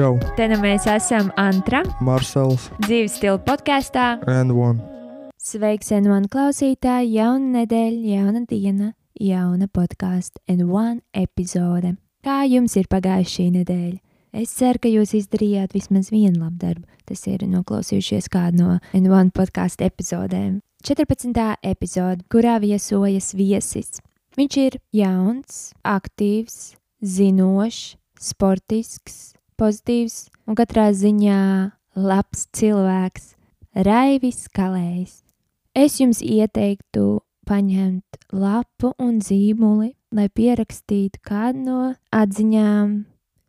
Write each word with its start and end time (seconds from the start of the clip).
Čau! 0.00 0.14
Te 0.32 0.46
nu 0.48 0.56
mēs 0.62 0.86
esam 0.88 1.26
Antra, 1.36 1.82
Marsels 2.00 2.70
dzīves 2.86 3.18
stila 3.18 3.36
podkāstā. 3.44 4.22
and 4.32 4.54
One. 4.56 4.80
Sveiks, 5.36 5.90
N1 5.92 6.30
klausītāji! 6.32 7.18
Jauna 7.18 7.58
nedēļa, 7.58 7.98
jauna 8.08 8.40
diena, 8.48 8.86
jauna 9.20 9.66
podkāstu 9.68 10.40
N1 10.48 11.02
epizode. 11.12 11.98
Kā 12.24 12.48
jums 12.48 12.78
ir 12.80 12.88
pagājusi 12.88 13.34
šī 13.34 13.46
nedēļa? 13.58 13.98
Es 14.40 14.54
ceru, 14.56 14.80
ka 14.80 14.88
jūs 14.88 15.12
izdarījāt 15.18 15.76
vismaz 15.76 16.08
vienu 16.08 16.46
labu 16.46 16.56
darbu. 16.62 16.86
Tas 17.04 17.26
ir 17.28 17.44
noklausījušies 17.44 18.30
kādu 18.32 18.62
no 18.62 18.78
N1 18.96 19.34
podkāstu 19.36 19.84
epizodēm. 19.84 20.62
14. 20.80 21.58
epizode, 21.74 22.24
kurā 22.32 22.56
viesojas 22.64 23.34
viesis. 23.36 24.00
Viņš 24.40 24.56
ir 24.64 24.78
jauns, 24.96 25.74
aktīvs, 25.84 26.78
zinošs, 27.04 27.98
sportisks, 28.16 29.34
pozitīvs 29.60 30.30
un 30.48 30.56
katrā 30.58 30.90
ziņā 30.96 31.40
labs 32.00 32.46
cilvēks. 32.56 33.34
Raivis 33.70 34.48
Kalējs. 34.50 35.20
Es 35.78 36.00
jums 36.00 36.18
ieteiktu 36.26 37.20
paņemt 37.46 38.18
lapu 38.34 38.90
un 38.98 39.20
zīmoli, 39.22 39.92
lai 40.14 40.26
pierakstītu 40.26 41.22
kādu 41.26 41.62
no 41.66 41.82
atziņām. 42.10 42.96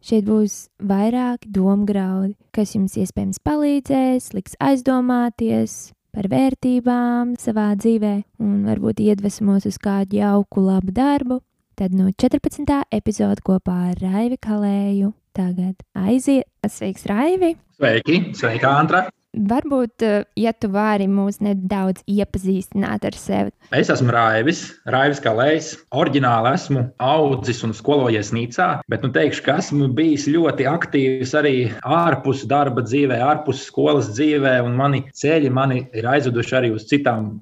Šeit 0.01 0.25
būs 0.25 0.55
vairāki 0.81 1.49
domgraudi, 1.53 2.35
kas 2.53 2.73
jums 2.73 2.97
iespējams 2.97 3.41
palīdzēs, 3.45 4.31
liks 4.33 4.57
aizdomāties 4.61 5.93
par 6.13 6.29
vērtībām 6.29 7.35
savā 7.41 7.71
dzīvē 7.77 8.15
un 8.41 8.65
varbūt 8.69 9.01
iedvesmos 9.05 9.69
uz 9.69 9.77
kādu 9.81 10.21
jauku, 10.21 10.65
labu 10.65 10.93
darbu. 10.93 11.39
Tad 11.77 11.93
no 11.97 12.09
14. 12.09 12.65
epizode 12.93 13.41
kopā 13.45 13.77
ar 13.91 14.01
Raivi 14.01 14.37
Kalēju 14.41 15.13
tagad 15.37 15.81
aiziet. 15.97 16.47
Sveiks, 16.67 17.07
Raivi! 17.09 17.55
Sveiki, 17.79 18.21
sveika, 18.37 18.75
Antra. 18.77 19.07
Varbūt, 19.31 20.03
eh, 20.03 20.23
ja 20.35 20.51
tu 20.51 20.67
vari 20.67 21.05
mūs 21.07 21.37
nedaudz 21.39 22.03
iepazīstināt 22.03 23.05
ar 23.07 23.15
sevi. 23.15 23.53
Es 23.71 23.87
esmu 23.87 24.11
Raivis, 24.11 24.73
Raivis 24.91 25.21
Kalējs. 25.23 25.69
Oriģināli 25.95 26.51
esmu 26.51 26.83
audzis 26.99 27.63
un 27.63 27.71
skolojies 27.71 28.33
Nīcā, 28.35 28.81
bet 28.91 29.05
nu 29.05 29.09
teikšu, 29.15 29.45
ka 29.45 29.55
esmu 29.63 29.87
bijis 29.95 30.27
ļoti 30.27 30.67
aktīvs 30.67 31.31
arī 31.39 31.55
ārpus 31.81 32.43
darba 32.45 32.83
dzīvē, 32.83 33.21
ārpus 33.23 33.63
skolas 33.69 34.11
dzīvē, 34.11 34.57
un 34.67 34.75
mani 34.75 35.05
ceļi 35.15 35.49
mani 35.49 35.85
ir 35.95 36.11
aizveduši 36.11 36.59
arī 36.59 36.75
uz 36.75 36.89
citām 36.91 37.37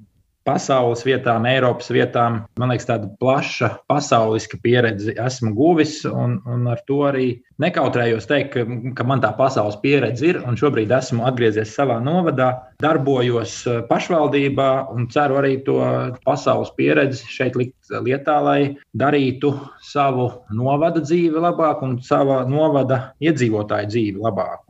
pasaules 0.48 1.02
vietām, 1.06 1.46
Eiropas 1.48 1.90
vietām. 1.92 2.40
Man 2.60 2.72
liekas, 2.72 2.88
tāda 2.88 3.10
plaša 3.20 3.70
pasauliska 3.90 4.60
pieredze 4.62 5.14
esmu 5.20 5.52
guvis, 5.56 6.00
un, 6.08 6.38
un 6.48 6.68
ar 6.70 6.80
to 6.88 7.02
arī 7.08 7.28
nekautrējos 7.60 8.28
teikt, 8.30 8.54
ka, 8.54 8.64
ka 8.96 9.06
man 9.06 9.22
tā 9.24 9.32
pasaules 9.38 9.78
pieredze 9.82 10.30
ir. 10.30 10.40
Šobrīd 10.60 10.92
esmu 10.96 11.26
atgriezies 11.28 11.74
savā 11.76 11.98
novadā, 12.04 12.50
darbojos 12.82 13.56
eh, 13.66 13.82
pašvaldībā 13.90 14.70
un 14.94 15.10
ceru 15.12 15.40
arī 15.42 15.58
to 15.66 15.78
pasaules 16.24 16.72
pieredzi 16.78 17.28
šeit 17.30 17.58
likt 17.60 17.92
lietā, 18.06 18.38
lai 18.44 18.60
darītu 18.96 19.52
savu 19.84 20.30
novada 20.56 21.02
dzīvi 21.04 21.42
labāk 21.42 21.84
un 21.86 21.98
sava 22.04 22.42
novada 22.48 23.10
iedzīvotāju 23.20 23.92
dzīvi 23.94 24.26
labāk. 24.26 24.69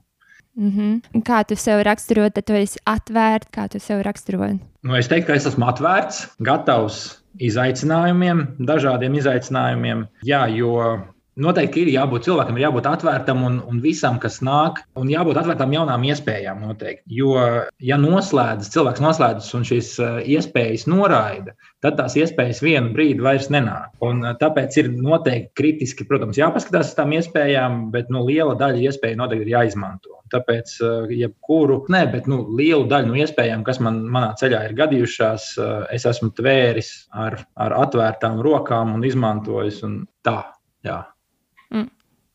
Mm 0.56 0.70
-hmm. 0.70 1.22
Kā 1.22 1.44
tu 1.46 1.56
sev 1.56 1.82
raksturo, 1.82 2.30
tad 2.30 2.44
tu 2.44 2.52
esi 2.52 2.78
atvērts, 2.84 3.48
kā 3.56 3.68
tu 3.68 3.78
sev 3.78 4.02
raksturo. 4.02 4.48
Nu, 4.82 4.96
es 4.96 5.08
teiktu, 5.08 5.26
ka 5.26 5.34
es 5.34 5.46
esmu 5.46 5.66
atvērts, 5.66 6.36
gatavs 6.38 7.22
izaicinājumiem, 7.38 8.46
dažādiem 8.58 9.14
izaicinājumiem. 9.14 10.06
Jā, 10.22 10.46
jo 10.56 11.00
noteikti 11.42 11.84
ir 11.84 11.90
jābūt 11.94 12.26
cilvēkam, 12.28 12.58
ir 12.58 12.66
jābūt 12.66 12.86
atvērtam 12.90 13.42
un, 13.46 13.58
un 13.68 13.80
visam, 13.82 14.18
kas 14.22 14.40
nāk, 14.44 14.82
un 14.98 15.10
jābūt 15.10 15.40
atvērtam 15.40 15.74
jaunām 15.74 16.04
iespējām. 16.10 16.62
Noteikti. 16.70 17.02
Jo, 17.16 17.34
ja 17.82 17.98
noslēdzas, 18.00 18.70
cilvēks 18.74 19.02
noslēdzas 19.04 19.56
un 19.56 19.66
šīs 19.66 19.90
uh, 20.02 20.20
iespējas 20.22 20.86
noraida, 20.90 21.54
tad 21.84 21.96
tās 21.98 22.16
iespējas 22.20 22.62
vienu 22.64 22.92
brīdi 22.94 23.24
vairs 23.24 23.50
nenāk. 23.52 23.92
Un, 24.04 24.22
uh, 24.24 24.36
tāpēc 24.40 24.78
ir 24.82 24.90
noteikti 24.94 25.54
kritiski, 25.58 26.06
protams, 26.08 26.38
jāpaskatās 26.40 26.92
uz 26.92 26.96
tām 26.98 27.14
iespējām, 27.16 27.86
bet 27.94 28.12
nu, 28.12 28.24
liela 28.28 28.56
daļa 28.60 28.84
iespēju 28.90 29.20
noteikti 29.20 29.48
ir 29.48 29.54
jāizmanto. 29.56 30.18
Tāpēc, 30.30 30.74
uh, 30.84 31.14
jebkuru, 31.14 31.80
ne, 31.90 32.04
bet 32.12 32.28
nu, 32.30 32.42
lielu 32.58 32.86
daļu 32.90 33.10
no 33.10 33.20
iespējām, 33.22 33.64
kas 33.66 33.80
man 33.82 34.04
manā 34.12 34.34
ceļā 34.40 34.64
ir 34.68 34.76
gadījušās, 34.78 35.52
es 35.94 36.04
esmu 36.06 36.30
tvēris 36.36 36.92
ar, 37.10 37.40
ar 37.58 37.74
atvērtām 37.84 38.38
rokām 38.44 38.94
un 38.96 39.06
izmantojis. 39.06 39.80
Un 39.86 40.04
tā, 40.26 40.38
jā. 40.86 41.00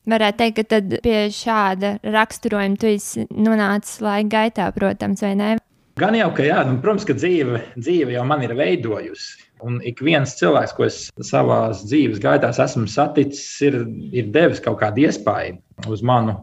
Varētu 0.05 0.37
teikt, 0.37 0.59
ka 0.69 0.99
pie 1.01 1.19
šāda 1.33 1.95
raksturojuma 2.03 2.77
tu 2.77 2.89
esi 2.91 3.25
nonācis 3.33 4.03
laika 4.05 4.29
gaitā, 4.35 4.67
protams, 4.75 5.23
vai 5.25 5.33
ne? 5.39 5.55
Gan 5.97 6.17
jau, 6.17 6.27
ka 6.35 6.43
jā, 6.45 6.59
nu, 6.67 6.75
protams, 6.83 7.07
ka 7.07 7.15
dzīve, 7.17 7.61
dzīve 7.79 8.13
jau 8.13 8.25
man 8.27 8.43
ir 8.45 8.53
veidojusi. 8.57 9.45
Un 9.65 9.79
ik 9.87 10.01
viens 10.03 10.35
cilvēks, 10.37 10.73
ko 10.75 10.85
es 10.85 10.97
savā 11.23 11.59
dzīves 11.79 12.19
gaitā 12.21 12.51
esmu 12.51 12.85
saticis, 12.91 13.45
ir, 13.65 13.79
ir 14.11 14.27
devis 14.35 14.59
kaut 14.61 14.81
kādu 14.81 15.05
iespaidu 15.07 15.89
uz 15.89 16.03
manu 16.05 16.35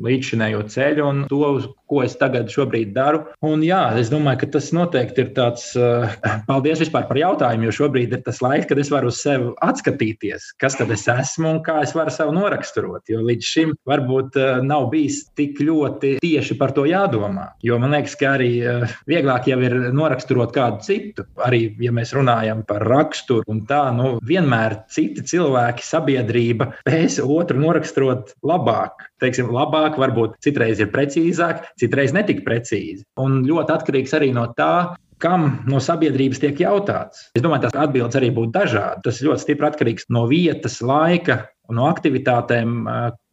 līdzinējo 0.00 0.62
ceļu 0.70 1.08
un 1.08 1.24
to, 1.28 1.40
uz 1.58 1.66
ko 1.90 2.04
es 2.04 2.16
tagad 2.20 2.50
daru. 2.94 3.24
Un, 3.42 3.62
jā, 3.66 3.80
es 3.98 4.10
domāju, 4.12 4.42
ka 4.42 4.50
tas 4.56 4.70
noteikti 4.72 5.24
ir 5.24 5.32
tāds, 5.36 5.70
uh, 5.76 6.06
paldies 6.48 6.80
vispār 6.84 7.08
par 7.08 7.18
jautājumu, 7.18 7.68
jo 7.68 7.76
šobrīd 7.80 8.14
ir 8.14 8.22
tas 8.26 8.40
laiks, 8.42 8.68
kad 8.70 8.78
es 8.78 8.90
varu 8.92 9.10
uz 9.10 9.20
sevi 9.22 9.50
atskatīties, 9.66 10.54
kas 10.62 10.78
tad 10.78 10.90
es 10.94 11.06
esmu 11.10 11.56
un 11.56 11.60
kā 11.66 11.80
es 11.84 11.94
varu 11.96 12.14
sevi 12.14 12.36
noraksturot. 12.36 13.04
Jo 13.10 13.24
līdz 13.26 13.50
šim 13.50 13.74
varbūt 13.90 14.38
uh, 14.38 14.60
nav 14.64 14.88
bijis 14.94 15.24
tik 15.38 15.60
ļoti 15.60 16.16
tieši 16.22 16.56
par 16.60 16.74
to 16.76 16.86
jādomā. 16.88 17.50
Jo 17.66 17.80
man 17.82 17.94
liekas, 17.96 18.16
ka 18.20 18.34
arī 18.36 18.52
uh, 18.62 18.86
vieglāk 19.10 19.50
jau 19.50 19.58
ir 19.66 19.76
noraksturot 19.96 20.54
kādu 20.54 20.82
citu. 20.86 21.26
Arī, 21.42 21.66
ja 21.82 21.92
mēs 21.94 22.14
runājam 22.16 22.62
par 22.68 22.84
raksturu 22.86 23.44
un 23.50 23.64
tā, 23.68 23.82
nu, 23.96 24.16
vienmēr 24.26 24.80
citi 24.92 25.24
cilvēki, 25.26 25.84
sabiedrība 25.86 26.70
spēs 26.82 27.20
otru 27.24 27.60
noraksturot 27.62 28.34
labāk. 28.46 29.06
Teiksim, 29.20 29.50
labāk, 29.52 29.98
varbūt 30.00 30.38
citreiz 30.44 30.80
ir 30.80 30.88
precīzāk, 30.92 31.66
citreiz 31.80 32.14
netik 32.16 32.44
precīzi. 32.46 33.04
Un 33.20 33.42
ļoti 33.48 33.74
atkarīgs 33.76 34.16
arī 34.18 34.30
no 34.36 34.46
tā, 34.58 34.96
kam 35.20 35.60
no 35.68 35.80
sabiedrības 35.84 36.40
tiek 36.42 36.60
jautāts. 36.62 37.28
Es 37.36 37.44
domāju, 37.44 37.66
tās 37.66 37.78
atbildes 37.82 38.18
arī 38.20 38.30
būtu 38.36 38.54
dažādas. 38.56 39.02
Tas 39.04 39.22
ļoti 39.24 39.44
stipri 39.44 39.68
atkarīgs 39.68 40.08
no 40.14 40.24
vietas, 40.30 40.80
laika 40.80 41.42
un 41.70 41.78
no 41.78 41.86
aktivitātēm, 41.90 42.84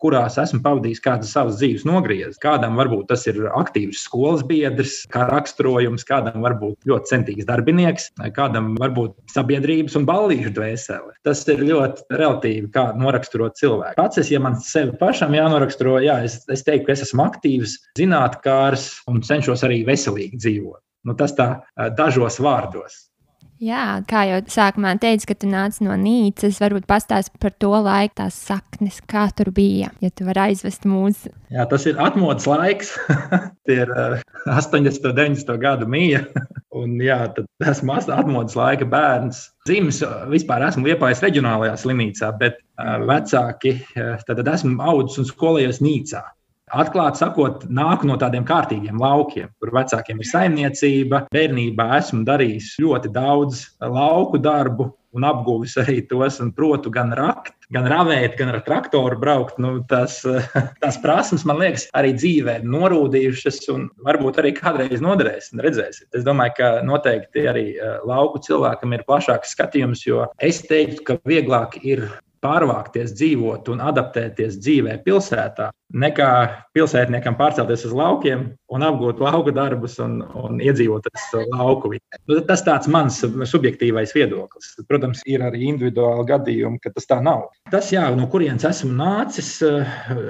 kurās 0.01 0.37
esmu 0.41 0.61
pavadījis 0.65 1.01
kādas 1.01 1.31
savas 1.33 1.57
dzīves 1.57 1.85
nogriezes. 1.87 2.37
Kādam 2.41 2.77
varbūt 2.77 3.07
tas 3.09 3.25
ir 3.29 3.39
aktīvs 3.49 4.03
skolas 4.05 4.43
biedrs, 4.47 4.99
kā 5.13 5.25
raksturojums, 5.31 6.05
kādam 6.07 6.45
varbūt 6.45 6.87
ļoti 6.89 7.11
centīgs 7.11 7.47
darbinieks, 7.49 8.11
kādam 8.37 8.75
varbūt 8.77 9.17
sabiedrības 9.33 9.97
un 9.97 10.05
ballīšu 10.09 10.53
dvēsele. 10.57 11.17
Tas 11.27 11.43
ir 11.49 11.65
ļoti 11.65 12.07
relatīvi, 12.13 12.69
kā 12.75 12.91
noraksturot 12.97 13.57
cilvēku. 13.59 13.97
Pats 13.97 14.21
es, 14.21 14.31
ja 14.33 14.41
man 14.43 14.59
sevi 14.61 14.93
pašam 15.01 15.35
jānoraksturo, 15.37 15.97
jā, 16.05 16.21
es, 16.29 16.43
es 16.53 16.65
teiktu, 16.67 16.91
ka 16.91 16.97
es 16.97 17.07
esmu 17.09 17.25
aktīvs, 17.25 17.79
zinātnēkārs 17.97 18.89
un 19.09 19.23
cenšos 19.25 19.65
arī 19.65 19.81
veselīgi 19.87 20.37
dzīvot. 20.37 20.81
Nu, 21.07 21.15
tas 21.17 21.33
tā 21.37 21.51
dažos 21.97 22.41
vārdos. 22.43 23.07
Jā, 23.57 24.03
kā 24.05 24.21
jau 24.29 24.37
sākumā 24.53 24.91
teicu, 25.01 25.31
ka 25.31 25.35
tu 25.41 25.47
nāc 25.49 25.79
no 25.81 25.95
Nīcas, 25.97 26.59
varbūt 26.61 26.85
pastāst 26.85 27.31
par 27.41 27.55
to 27.57 27.71
laiku, 27.73 28.13
tās 28.19 28.37
saknes, 28.45 28.99
kā 29.09 29.23
tur 29.33 29.49
bija, 29.55 29.89
ja 30.03 30.11
tu 30.13 30.27
vari 30.27 30.51
aizvest 30.51 30.85
mūsu. 30.85 31.31
Jā, 31.49 31.65
tas 31.69 31.87
ir 31.89 31.97
atmodas 31.97 32.45
laiks. 32.45 32.93
Tie 33.65 33.79
ir 33.81 33.93
uh, 33.95 34.21
80. 34.45 35.01
un 35.09 35.17
90. 35.17 35.57
gadu 35.63 35.89
mija. 35.89 36.21
Un, 36.77 36.99
jā, 37.01 37.23
tad 37.33 37.47
esmu 37.71 37.95
atmodas 37.97 38.53
laika 38.53 38.85
bērns. 38.85 39.39
Dzimis 39.65 40.03
vispār 40.29 40.67
esmu 40.67 40.85
Liepājas 40.85 41.23
reģionālajā 41.25 41.73
slimnīcā, 41.81 42.29
bet 42.37 42.59
uh, 42.61 42.99
vecāki, 43.09 43.79
uh, 43.97 44.19
tad 44.27 44.43
esmu 44.53 44.77
audzis 44.85 45.23
un 45.23 45.29
skolējies 45.31 45.81
Nīcā. 45.81 46.21
Atklāti 46.67 47.21
sakot, 47.21 47.61
nāku 47.71 48.09
no 48.09 48.17
tādiem 48.19 48.43
kārtīgiem 48.47 48.99
laukiem, 48.99 49.47
kur 49.61 49.71
vecākiem 49.71 50.19
ir 50.19 50.27
saimniecība. 50.27 51.21
Bērnībā 51.31 51.85
esmu 52.01 52.25
darījis 52.27 52.73
ļoti 52.83 53.11
daudz 53.15 53.61
lauku 53.79 54.41
darbu 54.43 54.89
un 55.15 55.25
apguvis 55.25 55.77
arī 55.79 56.01
tos, 56.09 56.41
un 56.43 56.51
protu 56.53 56.91
gan 56.93 57.13
rakt, 57.15 57.55
gan 57.73 57.87
ravēt, 57.89 58.35
gan 58.39 58.51
ar 58.51 58.59
traktoru 58.65 59.15
braukt. 59.21 59.57
Nu, 59.63 59.77
tas, 59.87 60.19
tās 60.83 60.99
prasmes, 61.03 61.47
man 61.47 61.61
liekas, 61.63 61.87
arī 61.97 62.11
dzīvē 62.19 62.59
ir 62.59 62.69
norūdījušas, 62.75 63.63
un 63.73 63.87
varbūt 64.03 64.43
arī 64.43 64.53
kādreiz 64.59 64.99
noderēs. 65.03 65.53
Redzēsiet. 65.57 66.09
Es 66.19 66.27
domāju, 66.27 66.57
ka 66.59 66.71
noteikti 66.85 67.47
arī 67.49 67.67
lauku 68.07 68.43
cilvēkam 68.43 68.93
ir 68.97 69.07
plašāks 69.07 69.55
skatījums, 69.55 70.03
jo 70.07 70.27
es 70.43 70.61
teiktu, 70.67 71.03
ka 71.07 71.21
vieglāk 71.27 71.79
ir 71.81 72.09
pārvākties, 72.43 73.13
dzīvot 73.17 73.69
un 73.73 73.81
adaptēties 73.83 74.59
dzīvē 74.61 74.97
pilsētā, 75.05 75.71
nekā 75.97 76.29
pilsētniekam 76.75 77.37
pārcelties 77.39 77.85
uz 77.87 77.93
laukiem 77.95 78.43
un 78.75 78.83
apgūt 78.83 79.21
lauku 79.23 79.53
darbus 79.55 79.97
un, 80.03 80.19
un 80.35 80.59
iedzīvoties 80.63 81.27
lauku 81.53 81.93
vidē. 81.93 82.19
Nu, 82.27 82.39
tas 82.47 82.63
tāds 82.67 82.89
mans 82.91 83.19
subjektīvais 83.23 84.13
viedoklis. 84.15 84.73
Protams, 84.89 85.23
ir 85.29 85.45
arī 85.47 85.69
individuāli 85.71 86.27
gadījumi, 86.31 86.81
ka 86.83 86.91
tas 86.95 87.07
tā 87.09 87.21
nav. 87.23 87.47
Tas, 87.71 87.91
jā, 87.93 88.03
no 88.15 88.27
kurienes 88.31 88.67
esmu 88.67 88.91
nācis, 88.97 89.53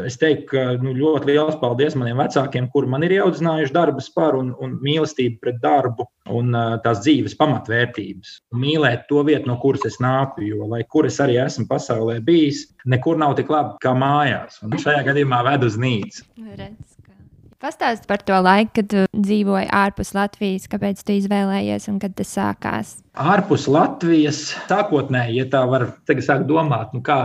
es 0.05 0.19
teiktu, 0.21 0.49
ka 0.53 0.67
nu, 0.83 0.93
ļoti 0.97 1.31
liels 1.31 1.57
paldies 1.61 1.97
maniem 1.97 2.21
vecākiem, 2.21 2.69
kuri 2.73 2.93
man 2.93 3.07
ir 3.07 3.17
ieaudzinājuši 3.17 3.75
darbu 3.75 4.05
spāru 4.05 4.43
un, 4.45 4.53
un 4.61 4.77
mīlestību 4.83 5.41
pret 5.41 5.61
darbu 5.63 6.05
un 6.33 6.55
tās 6.83 7.01
dzīves 7.05 7.37
pamatvērtības. 7.39 8.33
Mīlēt 8.57 9.07
to 9.11 9.23
vietu, 9.27 9.49
no 9.49 9.57
kuras 9.61 9.85
es 9.89 9.99
nāku, 10.03 10.43
jo, 10.47 10.67
lai 10.69 10.83
kur 10.89 11.07
es 11.09 11.19
arī 11.23 11.39
esmu 11.43 11.67
pasaulē 11.69 12.19
bijis, 12.25 12.65
nekur 12.85 13.19
nav 13.19 13.37
tik 13.39 13.51
labi 13.53 13.77
kā 13.83 13.95
mājās. 13.97 14.61
Un 14.65 14.77
šajā 14.81 15.03
gadījumā 15.09 15.43
ved 15.51 15.67
uz 15.67 15.79
nīcu. 15.81 16.27
Pastāst 17.57 18.03
par 18.05 18.21
to 18.21 18.37
laiku, 18.37 18.69
kad 18.77 18.91
dzīvoji 19.17 19.71
ārpus 19.73 20.11
Latvijas, 20.13 20.67
kāpēc 20.69 20.99
tu 21.01 21.15
izvēlējies 21.17 21.87
un 21.89 21.95
kad 22.03 22.13
tas 22.19 22.29
sākās? 22.35 22.91
Ārpus 23.17 23.65
Latvijas 23.65 24.43
sākotnēji, 24.69 25.39
ja 25.39 25.47
tā 25.55 25.63
var 25.65 25.87
tagad 26.05 26.27
sākt 26.27 26.45
domāt, 26.51 26.93
nu 26.93 27.01
kā, 27.01 27.17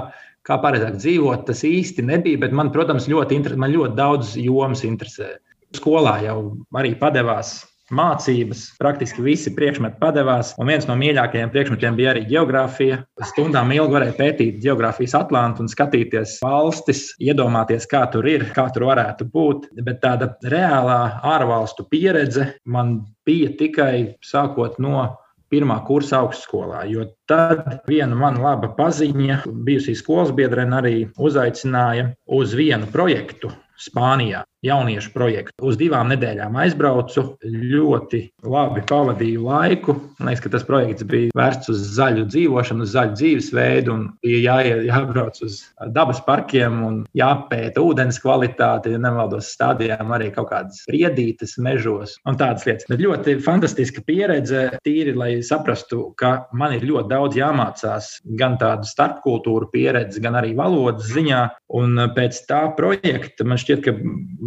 kā 0.49 0.57
pareizāk 0.63 0.97
dzīvot, 0.97 1.45
tas 1.51 1.61
īsti 1.69 2.07
nebija, 2.09 2.41
bet 2.47 2.57
man, 2.57 2.73
protams, 2.73 3.11
ļoti, 3.13 3.43
man 3.61 3.75
ļoti 3.75 3.99
daudz 3.99 4.33
jomas 4.41 4.87
interesē. 4.89 5.35
Skolā 5.77 6.17
jau 6.25 6.39
arī 6.81 6.95
padevās 6.97 7.59
mācības. 7.94 8.65
Praktiski 8.81 9.25
visi 9.25 9.53
priekšmeti 9.55 10.00
padevās, 10.00 10.53
un 10.61 10.71
viens 10.73 10.87
no 10.89 10.97
mīļākajiem 10.99 11.53
priekšmetiem 11.53 11.99
bija 11.99 12.12
arī 12.15 12.25
geogrāfija. 12.31 13.03
Stundām 13.33 13.73
ilgi 13.75 13.97
varēja 13.97 14.17
pētīt 14.19 14.61
geogrāfijas 14.65 15.17
atlantu 15.19 15.65
un 15.65 15.73
skatīties 15.73 16.39
valstis, 16.44 17.11
iedomāties, 17.23 17.89
kā 17.91 18.05
tur 18.12 18.29
ir, 18.31 18.49
kā 18.56 18.69
tur 18.75 18.89
varētu 18.91 19.29
būt. 19.33 19.71
Bet 19.87 20.03
tāda 20.05 20.33
reālā 20.53 21.00
ārvalstu 21.35 21.87
pieredze 21.91 22.53
man 22.65 23.00
bija 23.27 23.53
tikai 23.59 23.94
sākot 24.25 24.79
no 24.83 25.11
pirmā 25.53 25.83
kursa 25.85 26.23
augstskolā. 26.23 26.87
Jo 26.89 27.11
tad 27.29 27.83
viena 27.89 28.17
mana 28.17 28.41
laba 28.41 28.73
paziņa, 28.79 29.43
bijusī 29.67 29.94
skolas 29.99 30.33
biedrene, 30.37 30.79
arī 30.79 30.94
uzaicināja 31.21 32.15
uz 32.41 32.56
vienu 32.56 32.89
projektu 32.94 33.53
Spānijā 33.83 34.47
jauniešu 34.62 35.11
projektu. 35.14 35.55
Uz 35.67 35.79
divām 35.81 36.11
nedēļām 36.12 36.56
aizbraucu, 36.62 37.25
ļoti 37.43 38.23
labi 38.47 38.85
pavadīju 38.88 39.43
laiku. 39.47 39.97
Man 40.20 40.31
liekas, 40.31 40.44
ka 40.44 40.53
tas 40.55 40.67
projekts 40.67 41.06
bija 41.09 41.35
vērsts 41.38 41.73
uz 41.73 41.82
zaļu 41.97 42.26
dzīvošanu, 42.31 42.87
uz 42.87 42.94
zaļu 42.94 43.17
dzīvesveidu, 43.19 43.94
un 43.94 44.05
bija 44.23 44.43
jā, 44.62 44.76
jābrauc 44.87 45.41
uz 45.47 45.59
dabas 45.94 46.23
parkiem 46.26 46.79
un 46.87 47.00
jāpēta 47.19 47.82
ūdens 47.82 48.20
kvalitāte. 48.23 48.94
Ja 48.94 49.03
nemaldos, 49.03 49.50
stādījām 49.56 50.14
arī 50.14 50.31
kaut 50.35 50.50
kādas 50.53 50.85
riedītes 50.93 51.56
mežos 51.62 52.17
un 52.29 52.38
tādas 52.41 52.67
lietas. 52.69 52.87
Bet 52.91 53.03
ļoti 53.03 53.37
fantastiska 53.43 54.05
pieredze, 54.06 54.69
tīri, 54.87 55.17
lai 55.19 55.32
saprastu, 55.47 56.12
ka 56.19 56.47
man 56.56 56.76
ir 56.76 56.87
ļoti 56.87 57.11
daudz 57.11 57.38
jāmācās 57.41 58.12
gan 58.38 58.58
tādu 58.62 58.87
starpkultūru 58.88 59.73
pieredzi, 59.75 60.23
gan 60.23 60.38
arī 60.38 60.55
valodas 60.58 61.11
ziņā. 61.11 61.43
Un 61.73 61.97
pēc 62.15 62.43
tā 62.47 62.62
projekta 62.76 63.47
man 63.49 63.61
šķiet, 63.61 63.82
ka 63.87 63.94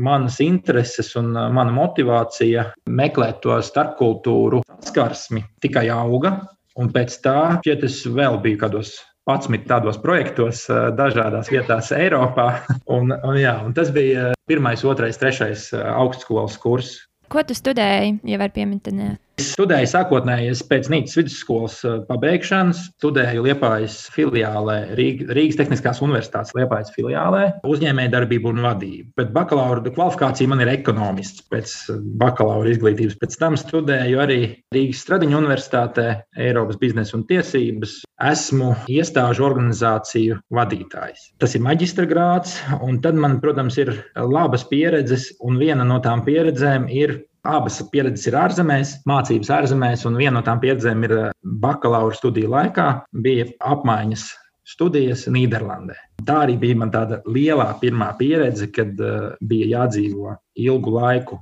manas 0.06 0.40
intereses 0.44 1.14
un 1.20 1.34
uh, 1.34 1.48
mana 1.54 1.74
motivācija 1.76 2.70
meklēt 2.90 3.42
to 3.46 3.58
starpkultūru 3.62 4.62
saskarsmi 4.78 5.44
tikai 5.64 5.88
auga. 5.94 6.38
Un 6.80 6.92
pēc 6.92 7.20
tā, 7.24 7.40
šķiet, 7.64 7.86
es 7.88 8.02
vēl 8.06 8.40
biju 8.44 8.60
kādos 8.66 8.98
11 9.32 9.66
tādos 9.70 9.98
projektos, 10.02 10.66
uh, 10.70 10.92
dažādās 10.96 11.50
vietās 11.54 11.92
Eiropā. 11.96 12.50
Un, 12.96 13.10
un, 13.16 13.36
jā, 13.40 13.56
un 13.66 13.74
tas 13.74 13.90
bija 13.92 14.34
pirmais, 14.46 14.84
otrais, 14.86 15.18
trešais 15.18 15.72
uh, 15.74 15.88
augstskolas 15.98 16.60
kurs. 16.62 16.96
Ko 17.32 17.42
tu 17.42 17.58
studēji, 17.58 18.20
ja 18.30 18.38
var 18.38 18.54
pieminēt? 18.54 19.18
Es 19.36 19.50
studēju 19.52 19.88
sākotnēji 19.92 20.54
pēc 20.70 20.86
Nīcas 20.92 21.18
vidusskolas 21.20 21.74
eh, 21.84 21.96
pabeigšanas, 22.08 22.86
studēju 23.02 23.44
Liepājas 23.44 23.98
filiālē, 24.16 24.78
Rīgas 24.96 25.58
Tehniskās 25.60 26.00
Universitātes 26.06 26.56
Liepājas 26.56 26.94
filiālē, 26.96 27.42
uzņēmējdarbību 27.68 28.54
un 28.54 28.62
vadību. 28.64 29.10
Bet 29.20 29.34
bakalaura 29.36 29.84
kvalifikācija 29.84 30.52
man 30.54 30.64
ir 30.64 30.72
ekonomists 30.72 31.44
pēc 31.52 31.76
eh, 31.92 32.00
bakalaura 32.24 32.72
izglītības. 32.72 33.20
Pēc 33.20 33.38
tam 33.44 33.60
studēju 33.60 34.24
arī 34.24 34.40
Rīgas 34.76 35.04
Stradiņu 35.04 35.42
Universitātē, 35.42 36.08
Eiropas 36.48 36.80
biznesa 36.80 37.20
un 37.20 37.28
tiesības. 37.28 38.00
Esmu 38.32 38.72
iestāžu 38.88 39.44
organizāciju 39.50 40.40
vadītājs. 40.56 41.34
Tas 41.44 41.60
ir 41.60 41.68
maģistra 41.68 42.08
grāts, 42.08 42.56
un 42.80 43.04
tad 43.04 43.20
man, 43.20 43.42
protams, 43.44 43.76
ir 43.84 43.98
labas 44.16 44.64
pieredzes, 44.72 45.34
un 45.44 45.60
viena 45.60 45.84
no 45.84 46.00
tām 46.00 46.24
pieredzēm 46.24 46.88
ir 46.88 47.20
Abas 47.46 47.78
pieredzes 47.92 48.26
ir 48.30 48.38
ārzemēs, 48.40 48.96
mācības 49.10 49.52
ārzemēs, 49.60 50.06
un 50.10 50.18
viena 50.18 50.40
no 50.40 50.46
tām 50.46 50.62
pieredzēm 50.64 51.04
ir 51.06 51.14
eh, 51.18 51.28
bakalaura 51.62 52.16
studiju 52.18 52.50
laikā, 52.54 52.88
bija 53.26 53.48
apmaiņas 53.62 54.26
studijas 54.66 55.28
Nīderlandē. 55.30 55.96
Tā 56.26 56.40
arī 56.46 56.56
bija 56.62 56.80
man 56.82 56.92
tāda 56.94 57.22
lielā 57.30 57.68
pirmā 57.82 58.10
pieredze, 58.18 58.66
kad 58.74 58.98
uh, 58.98 59.36
bija 59.46 59.68
jādzīvo 59.76 60.34
ilgu 60.58 60.96
laiku 60.96 61.38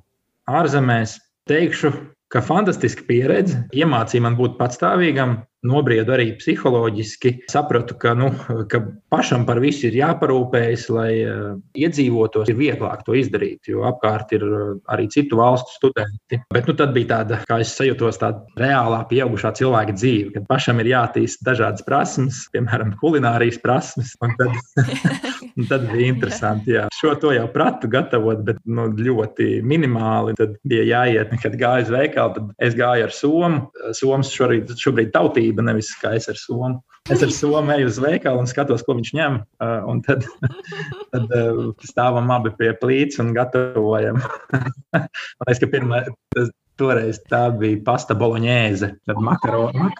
ārzemēs. 0.51 1.15
Teikšu, 1.47 1.93
ka 2.31 2.41
fantastiska 2.43 3.05
pieredze 3.07 3.61
iemācīja 3.75 4.25
man 4.27 4.35
būt 4.39 4.57
patstāvīgam, 4.59 5.37
nobriedu 5.67 6.13
arī 6.15 6.33
psiholoģiski. 6.39 7.33
Sapratu, 7.51 7.95
ka, 7.99 8.13
nu, 8.17 8.29
ka 8.69 8.81
pašam 9.13 9.45
par 9.47 9.61
visu 9.63 9.87
ir 9.89 9.97
jāparūpējas, 10.01 10.85
lai 10.93 11.09
uh, 11.23 11.55
iedzīvotos, 11.77 12.49
ir 12.51 12.59
vieglāk 12.59 13.05
to 13.07 13.15
izdarīt, 13.17 13.69
jo 13.71 13.85
apkārt 13.87 14.33
ir 14.35 14.45
uh, 14.47 14.73
arī 14.93 15.07
citu 15.13 15.39
valstu 15.39 15.77
studenti. 15.77 16.41
Bet 16.53 16.69
nu, 16.69 16.75
tad 16.79 16.93
bija 16.95 17.11
tāda, 17.15 17.39
kā 17.47 17.61
es 17.63 17.73
sajūtos, 17.77 18.19
tāda 18.21 18.43
reālā 18.59 19.03
pieaugušā 19.09 19.53
cilvēka 19.59 19.95
dzīve, 19.97 20.33
kad 20.37 20.47
pašam 20.51 20.81
ir 20.83 20.91
jātīst 20.93 21.43
dažādas 21.47 21.85
prasmes, 21.87 22.43
piemēram, 22.53 22.95
kulinārijas 23.01 23.61
prasmes. 23.63 24.13
Un 24.23 24.35
tad, 24.39 24.53
un 25.57 25.69
tad 25.69 25.87
bija 25.91 26.11
interesanti. 26.11 26.75
Jā. 26.77 26.87
Šo 26.95 27.15
to 27.21 27.33
jau 27.35 27.47
pratu 27.53 27.89
gatavot, 27.91 28.43
bet 28.45 28.59
nu, 28.65 28.89
ļoti 28.93 29.61
minimāli. 29.65 30.35
Tad 30.39 30.57
bija 30.67 30.85
jāiet, 30.89 31.33
kad 31.43 31.57
gāju 31.59 31.87
uz 31.87 31.93
veikalu, 31.93 32.35
tad 32.37 32.67
es 32.67 32.77
gāju 32.77 33.07
ar 33.07 33.15
somu. 33.15 33.63
Somas 33.95 34.31
šobrīd, 34.33 34.71
šobrīd 34.79 35.11
tautība 35.13 35.52
atšķirība, 35.53 35.65
nevis 35.69 35.93
kā 36.01 36.15
es 36.17 36.27
ar 36.29 36.37
somu. 36.37 36.81
Es 37.11 37.21
ar 37.21 37.31
somu 37.31 37.71
eju 37.73 37.87
uz 37.87 37.99
veikalu 37.99 38.39
un 38.39 38.47
skatos, 38.47 38.83
ko 38.83 38.95
viņš 38.95 39.13
ņem. 39.13 39.39
Un 39.87 40.01
tad, 40.01 40.25
tad 41.11 41.29
stāvam 41.83 42.31
abi 42.31 42.53
pie 42.57 42.73
plīts 42.79 43.19
un 43.19 43.33
gatavojam. 43.33 44.21
Man 44.93 45.47
liekas, 45.47 45.59
ka 45.59 45.67
pirmā, 45.67 46.03
tas, 46.33 46.49
toreiz 46.77 47.19
tā 47.29 47.51
bija 47.53 47.83
pasta 47.85 48.15
boloņēze, 48.17 48.87
tad 49.05 49.19
makarona, 49.21 49.91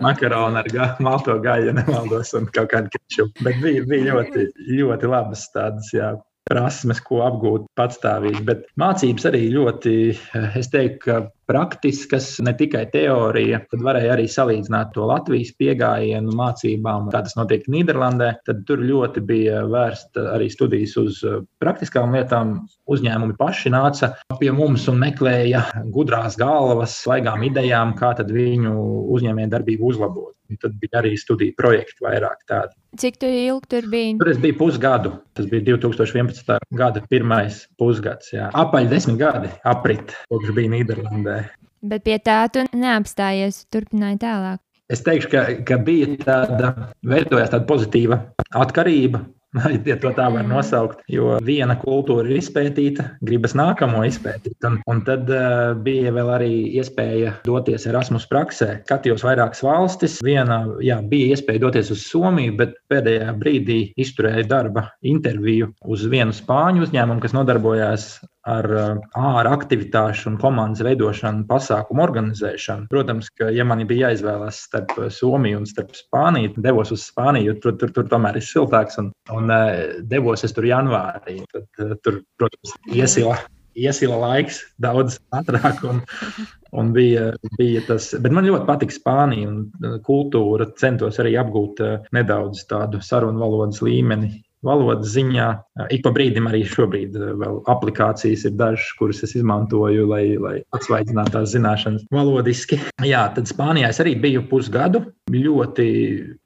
makarona 0.00 0.60
ar 0.62 0.68
ga, 0.70 0.84
malto 1.02 1.34
gaļu, 1.42 1.72
nemaldos, 1.74 2.30
un 2.38 2.46
kaut 2.54 2.70
kāda 2.70 2.92
kečupa. 2.92 3.48
Bet 3.48 3.58
bija, 3.64 3.82
bija 3.88 4.12
ļoti, 4.12 4.46
ļoti 4.78 5.10
labas 5.10 5.48
tādas, 5.50 5.90
jā, 5.96 6.12
prasmes, 6.48 7.00
ko 7.04 7.22
apgūt 7.26 7.68
patstāvīgi. 7.78 8.42
Bet 8.48 8.66
mācības 8.80 9.28
arī 9.30 9.46
ļoti, 9.54 9.94
es 10.58 10.70
teiktu, 10.72 11.00
ka 11.04 11.20
praktiskas, 11.52 12.36
ne 12.44 12.54
tikai 12.56 12.84
teorija. 12.92 13.60
Tad 13.70 13.84
varēja 13.84 14.14
arī 14.14 14.26
salīdzināt 14.30 14.92
to 14.94 15.06
Latvijas 15.08 15.52
pieejamību 15.60 16.36
mācībām, 16.38 17.10
kā 17.12 17.22
tas 17.26 17.36
notiek 17.38 17.66
Nīderlandē. 17.72 18.32
Tad 18.46 18.62
tur 18.68 18.82
ļoti 18.82 19.24
bija 19.28 19.64
vērsta 19.70 20.30
arī 20.36 20.48
studijas 20.52 20.96
uz 21.02 21.22
praktiskām 21.62 22.14
lietām. 22.16 22.60
Uzņēmumi 22.92 23.36
paši 23.38 23.72
nāca 23.72 24.12
pie 24.40 24.52
mums 24.54 24.88
un 24.90 25.00
meklēja 25.02 25.66
gudrās 25.94 26.38
galvas, 26.40 26.98
svaigām 27.04 27.44
idejām, 27.48 27.96
kā 27.98 28.14
viņu 28.22 28.72
uzņēmējdarbību 29.16 29.92
uzlabot. 29.92 30.34
Tad 30.60 30.76
bija 30.82 31.00
arī 31.02 31.14
studiju 31.20 31.56
projekti 31.58 32.04
vairāk 32.04 32.42
tādi. 32.50 32.74
Cik 33.00 33.18
tu 33.22 33.30
ilgi 33.30 33.70
tur 33.72 33.88
biji? 33.92 34.16
Tur 34.20 34.32
es 34.32 34.40
biju 34.42 34.58
pusgadu. 34.60 35.14
Tas 35.36 35.48
bija 35.48 35.64
2011. 35.72 36.58
gada 36.76 37.04
pirmais 37.10 37.62
pusgads. 37.80 38.32
Jā. 38.34 38.50
Apaļ 38.64 38.90
desmit 38.92 39.20
gadi 39.22 39.52
aprit, 39.68 40.14
kopš 40.32 40.52
bija 40.56 40.74
Nīderlandē. 40.74 41.38
Bet 41.82 42.04
pie 42.06 42.18
tā 42.22 42.44
tu 42.52 42.62
neapstājies, 42.78 43.64
turpināji 43.72 44.20
tālāk. 44.22 44.60
Es 44.92 45.00
teikšu, 45.06 45.30
ka, 45.32 45.42
ka 45.66 45.78
bija 45.80 46.10
tāda, 46.20 46.72
veidojās 47.06 47.52
tāda 47.54 47.64
pozitīva 47.68 48.18
atkarība 48.60 49.22
ja 49.90 49.96
to 50.00 50.12
tā 50.16 50.28
var 50.32 50.46
nosaukt. 50.48 51.02
Jo 51.12 51.36
viena 51.44 51.76
kultūra 51.80 52.28
ir 52.30 52.40
izpētīta, 52.40 53.06
gribas 53.24 53.54
nākamo 53.58 54.02
izpētīt. 54.08 54.56
Un, 54.68 54.78
un 54.88 55.02
tad 55.06 55.30
uh, 55.32 55.72
bija 55.84 56.12
vēl 56.14 56.32
arī 56.36 56.52
iespēja 56.80 57.36
doties 57.46 57.86
Erasmus 57.90 58.26
praksē. 58.30 58.80
Skatījos 58.86 59.24
vairākas 59.26 59.62
valstis. 59.64 60.18
Viena 60.24 60.62
jā, 60.84 60.98
bija 61.04 61.36
iespēja 61.36 61.66
doties 61.66 61.92
uz 61.94 62.06
Somiju, 62.08 62.56
bet 62.60 62.76
pēdējā 62.92 63.32
brīdī 63.38 63.80
izturēju 64.00 64.48
darba 64.50 64.88
interviju 65.06 65.72
uz 65.84 66.06
vienu 66.10 66.34
spāņu 66.36 66.86
uzņēmumu, 66.86 67.22
kas 67.22 67.36
nodarbojās 67.36 68.12
ar 68.48 68.68
ārā 69.14 69.52
aktivitāšu 69.54 70.32
un 70.32 70.38
komandas 70.42 70.82
veidošanu, 70.86 71.46
pasākumu 71.50 72.02
organizēšanu. 72.04 72.88
Protams, 72.90 73.30
ka, 73.38 73.52
ja 73.54 73.66
man 73.68 73.84
bija 73.86 74.10
jāizvēlas 74.10 74.64
starp 74.66 74.94
Somiju 75.14 75.62
un 75.62 75.68
starp 75.70 75.94
Spāniju, 75.96 76.56
devos 76.64 76.92
uz 76.94 77.06
Spāniju, 77.06 77.52
jo 77.52 77.56
tur, 77.62 77.78
tur, 77.80 77.94
tur 77.94 78.10
tomēr 78.10 78.40
ir 78.40 78.46
siltāks 78.46 78.98
un, 79.02 79.12
un 79.34 79.56
devos 80.10 80.44
es 80.46 80.54
tur 80.56 80.66
janvārī. 80.66 81.40
Tad, 81.54 81.98
tur, 82.02 82.22
protams, 82.40 82.76
iesila 82.92 83.38
iesila 83.78 84.18
laiks 84.20 84.60
daudz 84.82 85.18
ātrāk. 85.34 85.82
Un, 85.88 86.02
un 86.76 86.92
bija, 86.92 87.30
bija 87.58 87.82
tas, 87.86 88.10
bet 88.20 88.34
man 88.34 88.46
ļoti 88.48 88.68
patīk 88.68 88.94
Spānija 88.94 89.48
un 89.50 89.98
kultūra. 90.06 90.68
Centos 90.80 91.20
arī 91.22 91.34
apgūt 91.40 91.82
nedaudz 92.14 92.66
tādu 92.70 93.02
sarunu 93.04 93.42
valodas 93.42 93.82
līmeni 93.84 94.34
valodas 94.66 95.12
ziņā. 95.14 95.48
Ik 95.94 96.04
pa 96.04 96.12
brīdim 96.14 96.48
arī 96.50 96.62
šobrīd 96.68 97.16
vēl 97.40 97.60
aplikācijas 97.70 98.46
ir 98.48 98.56
dažas, 98.58 98.90
kuras 98.98 99.22
es 99.26 99.34
izmantoju, 99.38 100.06
lai, 100.10 100.24
lai 100.40 100.54
atsvaidzinātu 100.76 101.36
tās 101.36 101.54
zināšanas 101.54 102.06
valodiski. 102.14 102.80
Jā, 103.06 103.26
tad 103.36 103.50
Spānijā 103.50 103.90
es 103.92 104.00
arī 104.02 104.14
biju 104.22 104.46
pusgadu. 104.50 105.04
Ļoti 105.30 105.86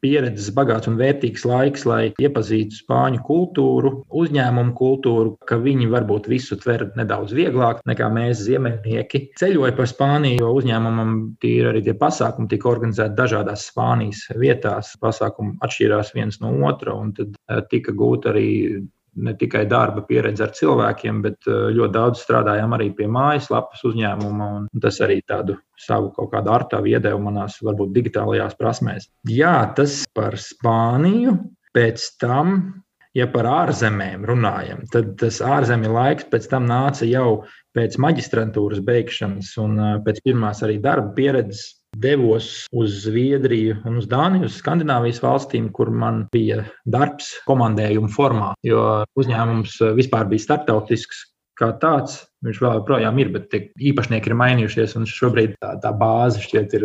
pieredzes 0.05 0.51
bagāts 0.57 0.91
un 0.91 0.99
vērtīgs 1.01 1.47
laiks, 1.49 1.87
lai 1.89 2.01
iepazītu 2.21 2.77
spāņu 2.83 3.23
kultūru, 3.27 3.93
uzņēmumu 4.11 4.75
kultūru, 4.77 5.37
ka 5.49 5.57
viņi 5.63 5.89
varbūt 5.95 6.29
visu 6.29 6.59
tver 6.61 6.91
nedaudz 6.99 7.33
vieglāk 7.37 7.81
nekā 7.89 8.11
mēs, 8.13 8.45
ziemeļnieki. 8.47 9.23
Ceļoju 9.41 9.77
pa 9.79 9.89
Spāniju, 9.89 10.43
jo 10.43 10.53
uzņēmumam 10.59 11.15
ir 11.47 11.71
arī 11.71 11.85
tie 11.87 11.97
pasākumi, 11.99 12.51
tika 12.53 12.69
organizēti 12.73 13.17
dažādās 13.17 13.69
Spānijas 13.71 14.27
vietās. 14.37 14.93
Pasākumi 15.01 15.57
atšķīrās 15.65 16.13
viens 16.17 16.41
no 16.45 16.53
otra, 16.69 16.95
un 16.97 17.15
tad 17.17 17.37
tika 17.73 17.97
gūti 17.97 18.07
gūt 18.17 18.31
arī 18.31 18.49
ne 19.17 19.35
tikai 19.39 19.65
darba 19.71 20.03
pieredzi 20.07 20.45
ar 20.45 20.53
cilvēkiem, 20.57 21.21
bet 21.25 21.49
eh, 21.49 21.69
ļoti 21.77 21.95
daudz 21.97 22.23
strādājām 22.25 22.77
arī 22.77 22.91
pie 22.97 23.09
mājaslapas 23.13 23.85
uzņēmuma. 23.89 24.51
Tas 24.83 25.01
arī 25.05 25.21
tādu 25.29 25.59
savu 25.81 26.13
kaut 26.17 26.33
kādu 26.35 26.53
artavu 26.55 26.91
iedeva 26.93 27.21
manās, 27.23 27.59
varbūt, 27.65 27.95
digitālajās 27.97 28.57
prasmēs. 28.61 29.11
Jā, 29.31 29.59
tas 29.77 30.03
par 30.17 30.39
Spāniju. 30.41 31.39
Pēc 31.77 32.01
tam, 32.23 32.55
ja 33.17 33.27
par 33.29 33.45
ārzemēm 33.53 34.23
runājam, 34.25 34.87
tad 34.93 35.11
tas 35.21 35.43
ārzemju 35.45 35.91
laiks 35.93 36.25
pēc 36.33 36.47
tam 36.49 36.65
nāca 36.71 37.05
jau 37.05 37.43
pēc 37.77 37.99
maģistrantūras 38.01 38.81
beigšanas 38.85 39.51
un 39.61 39.77
eh, 39.77 39.97
pēc 40.07 40.23
pirmās 40.25 40.65
arī 40.65 40.79
darba 40.85 41.13
pieredzes 41.19 41.75
devos 42.03 42.67
uz 42.77 43.03
Zviedriju 43.05 43.79
un 43.89 44.01
uz 44.01 44.09
Dāniju, 44.11 44.49
uz 44.49 44.59
Skandināvijas 44.61 45.23
valstīm, 45.25 45.71
kur 45.75 45.91
man 45.91 46.25
bija 46.35 46.65
darbs 46.85 47.33
komandējuma 47.49 48.11
formā, 48.13 48.53
jo 48.67 48.83
uzņēmums 49.19 49.81
vispār 49.99 50.29
bija 50.31 50.47
starptautisks. 50.49 51.25
Kā 51.57 51.71
tāds 51.81 52.19
viņš 52.45 52.59
vēl 52.61 52.75
joprojām 52.77 53.17
ir, 53.23 53.31
bet 53.33 53.55
īpašnieki 53.57 54.29
ir 54.29 54.37
mainījušies. 54.37 54.93
Šobrīd 55.09 55.55
tā, 55.63 55.71
tā 55.81 55.93
bāze 55.97 56.43
šķiet 56.45 56.75
ir 56.77 56.85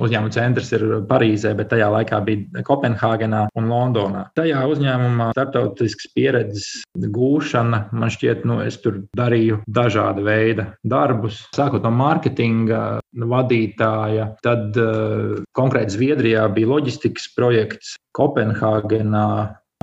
Uzņēmuma 0.00 0.32
centrs 0.34 0.72
ir 0.76 0.84
Parīzē, 1.08 1.52
bet 1.58 1.70
tajā 1.72 1.90
laikā 1.92 2.20
bija 2.26 2.64
Kopenhāgenā 2.66 3.46
un 3.58 3.68
Londonā. 3.70 4.26
Tajā 4.38 4.62
uzņēmumā 4.72 5.30
starptautiskas 5.34 6.10
pieredzes 6.16 6.68
gūšana, 6.96 7.82
man 7.92 8.12
šķiet, 8.12 8.46
nu, 8.48 8.60
es 8.64 8.80
tur 8.82 9.02
darīju 9.18 9.60
dažāda 9.68 10.24
veida 10.24 10.66
darbus. 10.86 11.42
Sākot 11.56 11.84
no 11.86 11.92
mārketinga 11.94 12.82
vadītāja, 13.30 14.32
tad 14.44 14.76
uh, 14.80 15.40
konkrēti 15.56 15.98
Zviedrijā 15.98 16.46
bija 16.54 16.70
loģistikas 16.70 17.30
projekts 17.36 17.96
Kopenhāgenā, 18.16 19.30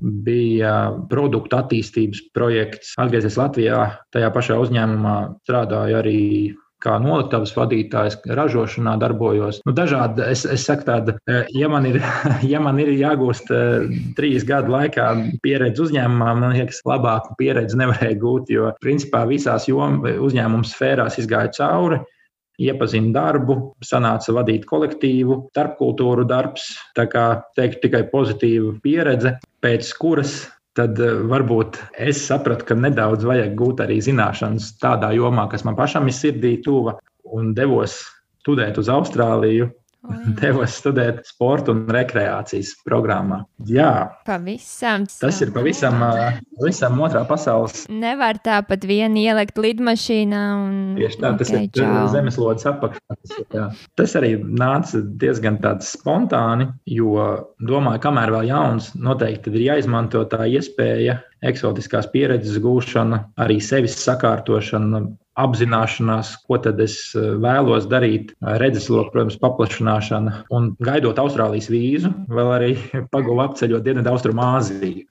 bija 0.02 0.74
produktu 1.10 1.58
attīstības 1.58 2.22
projekts. 2.36 2.94
Atgriezies 3.02 3.38
Latvijā, 3.40 3.82
tajā 4.14 4.30
pašā 4.34 4.60
uzņēmumā 4.62 5.18
strādāju 5.48 5.98
arī 6.02 6.22
kā 6.84 6.98
noliktavas 7.02 7.54
vadītājs, 7.58 8.20
ražošanā 8.38 8.96
darbojos. 9.02 9.62
Nu, 9.66 9.74
dažādi, 9.78 10.24
es, 10.30 10.46
es 10.46 10.66
saku, 10.68 10.86
tāda, 10.88 11.18
e, 11.30 11.40
ja 11.58 11.70
man 11.72 11.88
ir, 11.90 12.00
ja 12.52 12.62
man 12.64 12.82
ir 12.84 12.94
jāgūst 12.96 13.50
e, 13.54 13.62
trīs 14.18 14.46
gadu 14.48 14.76
laikā 14.76 15.08
pieredze 15.46 15.88
uzņēmumā, 15.88 16.34
man 16.42 16.58
liekas, 16.58 16.84
labāku 16.88 17.38
pieredzi 17.40 17.80
nevarēja 17.82 18.20
gūt, 18.22 18.54
jo 18.54 18.70
principā 18.84 19.26
visās 19.30 19.68
jom, 19.70 20.04
uzņēmuma 20.06 20.68
sfērās 20.68 21.20
izgāja 21.22 21.54
cauri 21.58 22.04
iepazinu 22.58 23.12
darbu, 23.14 23.58
sanāca 23.86 24.34
vadīt 24.34 24.66
kolektīvu, 24.70 25.44
starpkultūru 25.54 26.26
darbs. 26.30 26.72
Tā 26.98 27.06
kā 27.10 27.28
teikt, 27.58 27.84
tikai 27.86 28.08
pozitīva 28.10 28.74
pieredze, 28.82 29.36
pēc 29.62 29.92
kuras 30.02 30.40
tad 30.78 31.00
eh, 31.02 31.18
varbūt 31.32 31.80
es 32.08 32.22
sapratu, 32.28 32.68
ka 32.70 32.78
nedaudz 32.78 33.26
vajag 33.28 33.56
gūt 33.58 33.84
arī 33.86 33.98
zināšanas 34.04 34.76
tādā 34.82 35.12
jomā, 35.18 35.48
kas 35.52 35.66
man 35.68 35.78
pašam 35.80 36.10
ir 36.10 36.16
sirdī 36.16 36.54
tuva, 36.66 36.98
un 37.34 37.54
devos 37.58 38.00
studēt 38.44 38.80
uz 38.80 38.90
Austrāliju. 38.92 39.72
Devos 40.38 40.76
studēt 40.78 41.24
sporta 41.28 41.74
un 41.74 41.82
rekreācijas 41.92 42.70
programmā. 42.86 43.42
Jā, 43.68 44.14
pavisam. 44.28 45.08
Tas 45.10 45.42
ir 45.44 45.52
pavisam, 45.56 45.98
pavisam 46.60 47.02
otrā 47.04 47.24
pasaules. 47.28 47.86
Nevar 47.92 48.40
tāpat 48.46 48.86
vien 48.88 49.18
ielikt 49.20 49.60
lidmašīnā. 49.60 50.44
Un... 50.62 50.78
Tieši 51.00 51.22
tā, 51.24 51.34
tas 51.42 51.52
okay, 51.52 51.68
ir 51.68 51.74
čau. 51.76 52.06
zemeslodes 52.14 52.70
apakšā. 52.72 53.68
Tas 54.00 54.16
arī 54.20 54.36
nāca 54.46 55.02
diezgan 55.20 55.60
spontāni, 55.84 56.70
jo 56.94 57.18
domāju, 57.68 58.04
kamēr 58.06 58.32
vēl 58.38 58.52
jauns, 58.54 58.94
noteikti 58.96 59.52
ir 59.58 59.66
jāizmanto 59.72 60.24
tā 60.30 60.46
iespēja, 60.48 61.20
eksotiskās 61.46 62.08
pieredzes 62.14 62.62
gūšana, 62.64 63.24
arī 63.44 63.60
sevis 63.64 63.98
sakārtošana, 64.06 65.08
apzināšanās, 65.38 66.34
ko 66.48 66.60
tad 66.64 66.82
es 66.84 66.98
eh, 67.16 67.30
vēlos 67.42 67.88
darīt, 67.92 68.34
redzesloku, 68.62 69.14
protams, 69.14 69.38
paplašināšana 69.42 70.34
un 70.58 70.72
gaidot 70.84 71.20
Austrālijas 71.22 71.70
vīzu, 71.72 72.12
vēl 72.34 72.52
arī 72.56 72.72
pagūvu 73.14 73.44
apceļot 73.46 73.86
Dienvidu 73.86 74.14
Austrumāziju. 74.14 75.06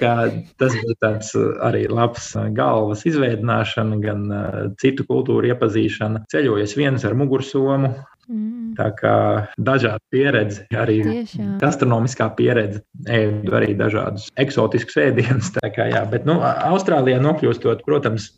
Kā 0.00 0.14
tas 0.60 0.76
bija 0.80 0.98
tāds 1.04 1.32
eh, 1.36 1.46
arī 1.68 1.86
labs 1.92 2.32
eh, 2.34 2.50
galvas 2.56 3.06
izveidināšana, 3.08 4.00
gan 4.02 4.26
citu 4.80 5.06
kultūru 5.08 5.52
iepazīšana. 5.52 6.26
Ceļojies 6.32 6.76
viens 6.78 7.06
ar 7.06 7.16
mugursomu, 7.18 7.94
Mm. 8.26 8.72
Tā 8.74 8.88
kā 8.98 9.16
dažāda 9.54 10.02
pieredze, 10.10 10.64
arī 10.74 10.96
Tiešām. 11.04 11.52
gastronomiskā 11.60 12.26
pieredze, 12.34 12.80
ēdu 13.06 13.54
arī 13.54 13.76
dažādus 13.78 14.26
eksotiskus 14.42 14.98
ēdienus. 14.98 15.52
Kā, 15.76 15.86
jā, 15.92 16.02
bet, 16.10 16.26
nu, 16.26 16.40
Austrālijā 16.42 17.20
nokļūstot, 17.22 17.84
protams, 17.86 18.32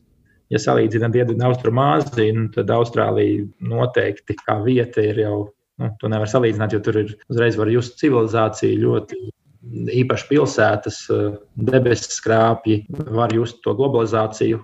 ja 0.52 0.60
salīdzinām 0.62 1.14
Dienvidu 1.14 1.46
Austrumāziju, 1.48 2.36
nu, 2.36 2.50
tad 2.54 2.70
Austrālija 2.74 3.46
noteikti 3.70 4.36
kā 4.40 4.60
vieta 4.64 5.04
ir 5.04 5.24
jau, 5.24 5.40
nu, 5.82 5.90
to 6.00 6.12
nevar 6.12 6.30
salīdzināt, 6.30 6.76
jo 6.76 6.84
tur 6.84 7.02
ir 7.04 7.18
uzreiz 7.28 7.58
var 7.60 7.72
just 7.72 7.98
civilizāciju 8.02 8.84
ļoti. 8.86 9.26
Īpaši 9.68 10.24
pilsētas, 10.30 10.98
debesu 11.66 12.12
skrāpji, 12.14 12.76
var 13.12 13.32
just 13.34 13.58
to 13.64 13.74
globalizāciju 13.76 14.60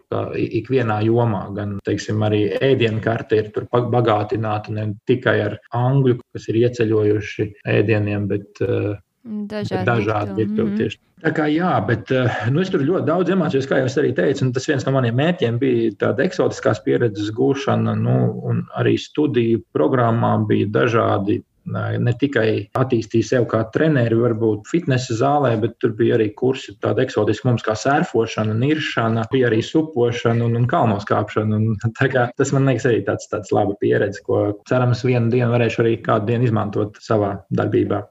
ikvienā 0.61 1.01
jomā. 1.05 1.43
Gan 1.57 1.75
teiksim, 1.85 2.23
arī 2.25 2.45
ēdienu 2.63 3.03
karte 3.05 3.41
ir 3.43 3.51
bagātināta 3.75 4.73
ne 4.73 4.87
tikai 5.11 5.35
ar 5.49 5.59
angļu, 5.77 6.21
kas 6.33 6.47
ir 6.49 6.61
ieceļojuši 6.63 7.49
ēdieniem, 7.75 8.31
bet 8.31 8.63
uh, 8.65 8.95
Dažādi, 9.25 9.87
dažādi 9.89 10.35
virtuvi 10.37 10.69
mm. 10.69 10.77
tieši. 10.77 10.99
Tā 11.25 11.31
kā 11.33 11.47
jā, 11.49 11.71
bet 11.89 12.11
eh, 12.13 12.35
nu, 12.53 12.61
es 12.61 12.69
tur 12.73 12.83
ļoti 12.85 13.09
daudz 13.09 13.33
iemācījos, 13.33 13.69
kā 13.71 13.79
jau 13.81 13.89
es 13.89 13.97
arī 14.01 14.11
teicu, 14.17 14.45
un 14.45 14.53
tas 14.53 14.69
viens 14.69 14.85
no 14.85 14.93
maniem 14.93 15.17
mērķiem 15.17 15.57
bija 15.63 15.95
tāda 16.03 16.27
eksotiskās 16.27 16.83
pieredzes 16.85 17.31
gūšana, 17.33 17.97
nu, 17.97 18.19
un 18.45 18.61
arī 18.77 18.99
studiju 19.01 19.63
programmā 19.73 20.37
bija 20.51 20.69
dažādi 20.77 21.41
ne 21.65 22.13
tikai 22.21 22.49
attīstīja 22.77 23.29
sevi 23.29 23.49
kā 23.49 23.63
treneri, 23.73 24.17
varbūt 24.21 24.69
fitnesa 24.69 25.17
zālē, 25.17 25.55
bet 25.61 25.79
tur 25.81 25.95
bija 25.97 26.19
arī 26.19 26.31
kursi 26.37 26.77
tādi 26.83 27.05
eksotiski 27.05 27.49
mums 27.49 27.65
kā 27.65 27.77
sērfošana, 27.79 28.55
niršana, 28.61 29.27
bija 29.33 29.49
arī 29.49 29.63
supošana 29.65 30.45
un, 30.45 30.59
un 30.61 30.67
kalnos 30.71 31.09
kāpšana. 31.09 31.57
Un, 31.57 31.79
kā, 32.15 32.29
tas 32.37 32.53
man 32.57 32.69
liekas 32.69 32.89
arī 32.91 33.01
tāds, 33.09 33.31
tāds 33.33 33.55
laba 33.55 33.77
pieredze, 33.81 34.23
ko 34.27 34.47
cerams 34.69 35.05
vienu 35.07 35.33
dienu 35.33 35.53
varēšu 35.55 35.85
arī 35.85 35.97
kādu 36.05 36.33
dienu 36.33 36.51
izmantot 36.51 37.01
savā 37.05 37.39
darbībā. 37.55 38.05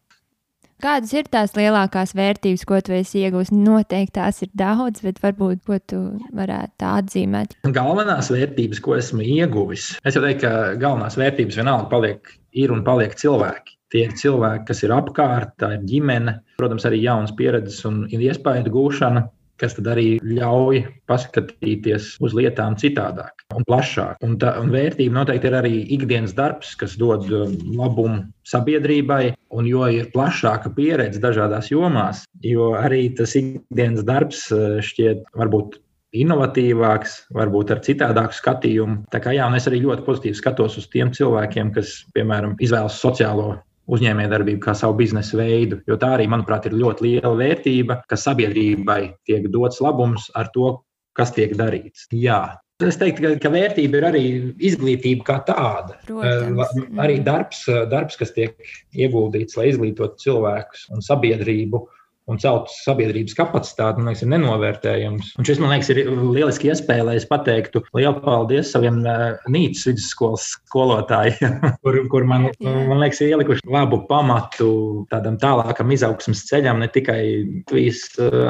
Kādas 0.83 1.13
ir 1.15 1.29
tās 1.31 1.53
lielākās 1.55 2.11
vērtības, 2.11 2.65
ko 2.67 2.81
tu 2.83 2.91
esi 2.91 3.21
iegūmis? 3.21 3.53
Noteikti 3.55 4.17
tās 4.17 4.41
ir 4.43 4.49
daudz, 4.59 4.99
bet 5.05 5.21
varbūt 5.23 5.61
ko 5.63 5.77
tu 5.79 5.99
varētu 6.35 6.87
atzīmēt. 6.89 7.53
Galvenās 7.71 8.27
vērtības, 8.33 8.81
ko 8.83 8.97
esmu 8.97 9.23
ieguvis, 9.23 9.93
es 10.03 10.17
jau 10.17 10.23
teiktu, 10.25 10.43
ka 10.43 10.73
galvenās 10.81 11.15
vērtības 11.21 11.61
vienalga 11.61 11.87
paliek, 11.93 12.33
ir 12.59 12.75
un 12.75 12.83
paliek 12.83 13.15
cilvēki. 13.15 13.77
Tie 13.95 14.03
ir 14.09 14.17
cilvēki, 14.19 14.65
kas 14.67 14.83
ir 14.83 14.91
apkārt, 14.91 15.55
tā 15.63 15.71
ir 15.77 15.87
ģimene, 15.87 16.35
protams, 16.59 16.83
arī 16.89 16.99
jaunas 17.05 17.31
pieredzes 17.37 17.79
un 17.87 18.03
iespēju 18.11 18.75
gūšana 18.75 19.23
kas 19.61 19.75
tad 19.77 19.87
arī 19.93 20.07
ļauj 20.23 20.83
paskatīties 21.09 22.15
uz 22.23 22.35
lietām 22.37 22.77
citādāk 22.79 23.45
un 23.55 23.65
plašāk. 23.67 24.17
Un, 24.25 24.37
tā, 24.41 24.55
un 24.61 24.73
vērtība 24.73 25.19
noteikti 25.19 25.49
ir 25.49 25.57
arī 25.59 25.73
ikdienas 25.95 26.35
darbs, 26.37 26.73
kas 26.79 26.97
dod 26.99 27.27
um, 27.29 27.55
labumu 27.77 28.23
sabiedrībai. 28.49 29.35
Un 29.53 29.69
jo 29.69 29.85
ir 29.93 30.09
plašāka 30.15 30.71
pieredze 30.73 31.21
dažādās 31.21 31.69
jomās, 31.69 32.23
jo 32.41 32.73
arī 32.79 33.05
tas 33.17 33.35
ikdienas 33.37 34.05
darbs 34.07 34.47
uh, 34.51 34.79
šķiet 34.81 35.27
varbūt 35.37 35.77
inovatīvāks, 36.13 37.15
varbūt 37.33 37.73
ar 37.73 37.81
citādāku 37.85 38.37
skatījumu. 38.37 39.03
Tā 39.13 39.21
kā 39.23 39.33
jā, 39.33 39.47
un 39.49 39.57
es 39.57 39.65
arī 39.69 39.81
ļoti 39.85 40.05
pozitīvi 40.05 40.37
skatos 40.37 40.77
uz 40.81 40.89
tiem 40.93 41.13
cilvēkiem, 41.13 41.73
kas, 41.73 42.03
piemēram, 42.13 42.53
izvēlas 42.61 42.99
sociālo 43.01 43.55
uzņēmējdarbību 43.91 44.61
kā 44.63 44.75
savu 44.77 44.97
biznesa 45.01 45.37
veidu. 45.39 45.81
Jo 45.89 45.97
tā 45.99 46.13
arī, 46.17 46.27
manuprāt, 46.31 46.67
ir 46.69 46.77
ļoti 46.79 47.07
liela 47.07 47.33
vērtība, 47.39 48.01
ka 48.09 48.19
sabiedrībai 48.19 49.01
tiek 49.27 49.49
dots 49.53 49.81
labums 49.83 50.29
ar 50.39 50.51
to, 50.55 50.77
kas 51.17 51.33
tiek 51.35 51.55
darīts. 51.59 52.07
Jā. 52.15 52.59
Es 52.83 52.97
teiktu, 52.99 53.35
ka, 53.39 53.51
vērtība 53.53 53.99
ir 53.99 54.05
arī 54.07 54.23
izglītība 54.65 55.27
kā 55.27 55.35
tāda. 55.47 55.97
Protams. 56.07 56.73
Arī 56.99 57.19
darbs, 57.23 57.61
darbs, 57.91 58.17
kas 58.19 58.33
tiek 58.35 58.57
ieguldīts, 58.97 59.55
lai 59.59 59.69
izglītotu 59.71 60.19
cilvēkus 60.25 60.89
un 60.91 61.05
sabiedrību 61.05 61.83
un 62.31 62.39
celt 62.41 62.71
sabiedrības 62.71 63.35
kapacitāti, 63.37 63.99
man 63.99 64.11
liekas, 64.11 64.23
ir 64.23 64.31
nenovērtējams. 64.33 65.33
Un 65.39 65.47
šis, 65.47 65.59
man 65.61 65.73
liekas, 65.73 65.91
ir 65.93 66.03
lieliski 66.07 66.71
iespēja, 66.71 67.07
lai 67.09 67.17
es 67.19 67.27
pateiktu 67.29 67.83
lielu 67.97 68.15
paldies 68.23 68.71
saviem 68.73 69.01
Nīcas 69.03 69.87
vidusskolas 69.89 70.47
skolotājiem, 70.57 71.59
kur, 71.83 71.99
kur 72.11 72.27
man, 72.29 72.49
man 72.63 73.01
liekas, 73.03 73.21
ir 73.23 73.33
ielikuši 73.33 73.67
labu 73.73 74.03
pamatu 74.09 74.69
tādam 75.11 75.37
tālākam 75.41 75.91
izaugsmas 75.95 76.45
ceļam, 76.49 76.81
ne 76.83 76.89
tikai 76.93 77.21
Latvijas 77.63 78.03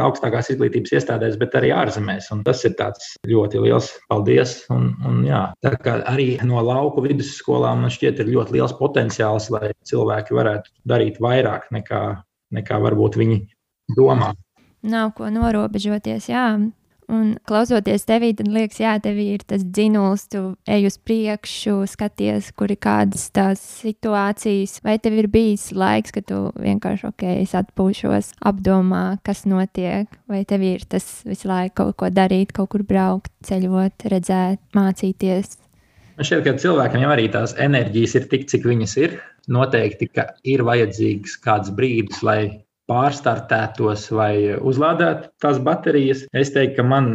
augstākās 0.03 0.51
izglītības 0.53 0.94
iestādēs, 0.98 1.38
bet 1.42 1.56
arī 1.58 1.72
ārzemēs. 1.75 2.30
Un 2.36 2.44
tas 2.46 2.63
ir 2.68 2.75
tāds 2.80 3.13
ļoti 3.30 3.62
liels 3.63 3.89
paldies. 4.12 4.58
Un, 4.74 4.92
un, 5.08 5.24
jā, 5.27 5.46
tā 5.63 5.74
kā 5.82 5.98
arī 6.10 6.36
no 6.46 6.62
lauku 6.65 7.03
vidusskolām 7.06 7.86
man 7.86 7.94
šķiet 7.94 8.22
ir 8.24 8.32
ļoti 8.34 8.58
liels 8.58 8.75
potenciāls, 8.80 9.50
lai 9.53 9.72
cilvēki 9.89 10.38
varētu 10.38 10.74
darīt 10.89 11.20
vairāk 11.24 11.70
nekā, 11.74 12.03
nekā 12.58 12.80
varbūt 12.84 13.20
viņi 13.22 13.42
domā. 13.91 14.33
Nav 14.83 15.13
ko 15.17 15.29
norobežoties, 15.31 16.29
jā. 16.31 16.47
Un 17.11 17.33
klausoties 17.47 18.05
tevī, 18.07 18.31
tad 18.37 18.47
liekas, 18.51 18.79
jā, 18.79 18.93
tev 19.03 19.17
ir 19.19 19.43
tas 19.47 19.63
dzinuls, 19.63 20.25
tu 20.31 20.41
ej 20.69 20.87
uz 20.87 20.95
priekšu, 21.03 21.75
skaties, 21.89 22.51
kur 22.57 22.71
ir 22.71 22.79
kādas 22.81 23.25
tās 23.35 23.61
situācijas. 23.81 24.77
Vai 24.85 24.95
tev 25.03 25.17
ir 25.19 25.27
bijis 25.31 25.69
laiks, 25.75 26.13
ka 26.15 26.23
tu 26.25 26.45
vienkārši, 26.63 27.09
ok, 27.11 27.25
es 27.43 27.55
atpūšos, 27.59 28.33
apdomā, 28.47 29.03
kas 29.27 29.43
notiek, 29.49 30.07
vai 30.31 30.43
tev 30.47 30.63
ir 30.67 30.87
tas 30.89 31.05
visu 31.27 31.51
laiku 31.51 31.81
kaut 31.83 31.99
ko 31.99 32.11
darīt, 32.13 32.55
kaut 32.55 32.71
kur 32.73 32.85
braukt, 32.87 33.33
ceļot, 33.47 34.07
redzēt, 34.13 34.63
mācīties. 34.77 35.59
Man 36.13 36.27
šķiet, 36.29 36.43
ka 36.45 36.57
cilvēkam 36.61 37.03
jau 37.03 37.13
arī 37.13 37.29
tās 37.33 37.55
enerģijas 37.59 38.19
ir 38.19 38.27
tik, 38.31 38.49
cik 38.51 38.67
viņas 38.69 38.97
ir. 39.01 39.17
Noteikti, 39.51 40.07
ka 40.13 40.29
ir 40.47 40.61
vajadzīgs 40.63 41.35
kāds 41.43 41.73
brīdis, 41.75 42.21
lai 42.23 42.62
pārstartētos 42.89 44.09
vai 44.11 44.55
uzlādētu 44.59 45.29
tās 45.43 45.59
baterijas. 45.63 46.25
Es 46.35 46.51
teiktu, 46.53 46.81
ka 46.81 46.85
man 46.87 47.09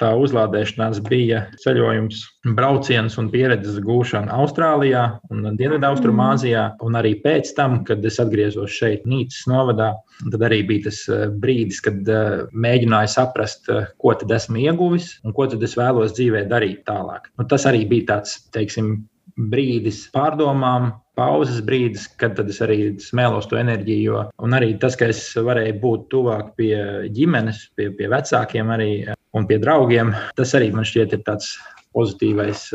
tā 0.00 0.10
uzlādēšanās 0.20 1.00
bija 1.06 1.44
ceļojums, 1.62 2.20
brauciens 2.56 3.16
un 3.20 3.30
pieredzes 3.32 3.78
gūšana 3.84 4.34
Austrālijā 4.36 5.04
un 5.32 5.48
Dienvidaustrumāzijā. 5.56 6.66
Un 6.84 6.98
arī 7.00 7.14
pēc 7.24 7.54
tam, 7.56 7.80
kad 7.88 8.04
es 8.04 8.20
atgriezos 8.22 8.74
šeit, 8.74 9.08
Nīcas 9.08 9.46
novadā, 9.50 9.94
tad 10.28 10.44
arī 10.44 10.60
bija 10.68 10.90
tas 10.90 11.00
brīdis, 11.40 11.80
kad 11.84 12.12
mēģināju 12.52 13.14
saprast, 13.14 13.72
ko 14.00 14.14
tad 14.20 14.36
esmu 14.36 14.60
ieguvis 14.66 15.14
un 15.24 15.36
ko 15.36 15.48
tad 15.50 15.64
es 15.64 15.78
vēlos 15.78 16.14
dzīvē 16.18 16.44
darīt 16.52 16.84
tālāk. 16.88 17.32
Un 17.40 17.48
tas 17.50 17.64
arī 17.70 17.86
bija 17.88 18.12
tāds, 18.14 18.36
teiksim, 18.54 18.96
brīdis 19.34 20.04
pārdomām, 20.14 20.92
pauzes 21.18 21.60
brīdis, 21.64 22.08
kad 22.20 22.38
es 22.42 22.60
arī 22.64 22.78
smēlos 23.02 23.48
to 23.50 23.58
enerģiju. 23.60 24.02
Jo, 24.04 24.24
un 24.44 24.56
arī 24.56 24.74
tas, 24.80 24.96
ka 24.98 25.08
es 25.12 25.22
varēju 25.36 25.78
būt 25.82 26.08
tuvāk 26.12 26.54
pie 26.58 26.74
ģimenes, 27.14 27.68
pie, 27.78 27.90
pie 27.96 28.10
vecākiem 28.12 28.72
arī, 28.74 28.90
un 29.34 29.48
pie 29.50 29.60
draugiem, 29.62 30.12
tas 30.38 30.54
arī 30.58 30.72
man 30.74 30.86
šķiet 30.88 31.16
ir 31.16 31.24
tāds 31.26 31.54
pozitīvais. 31.94 32.66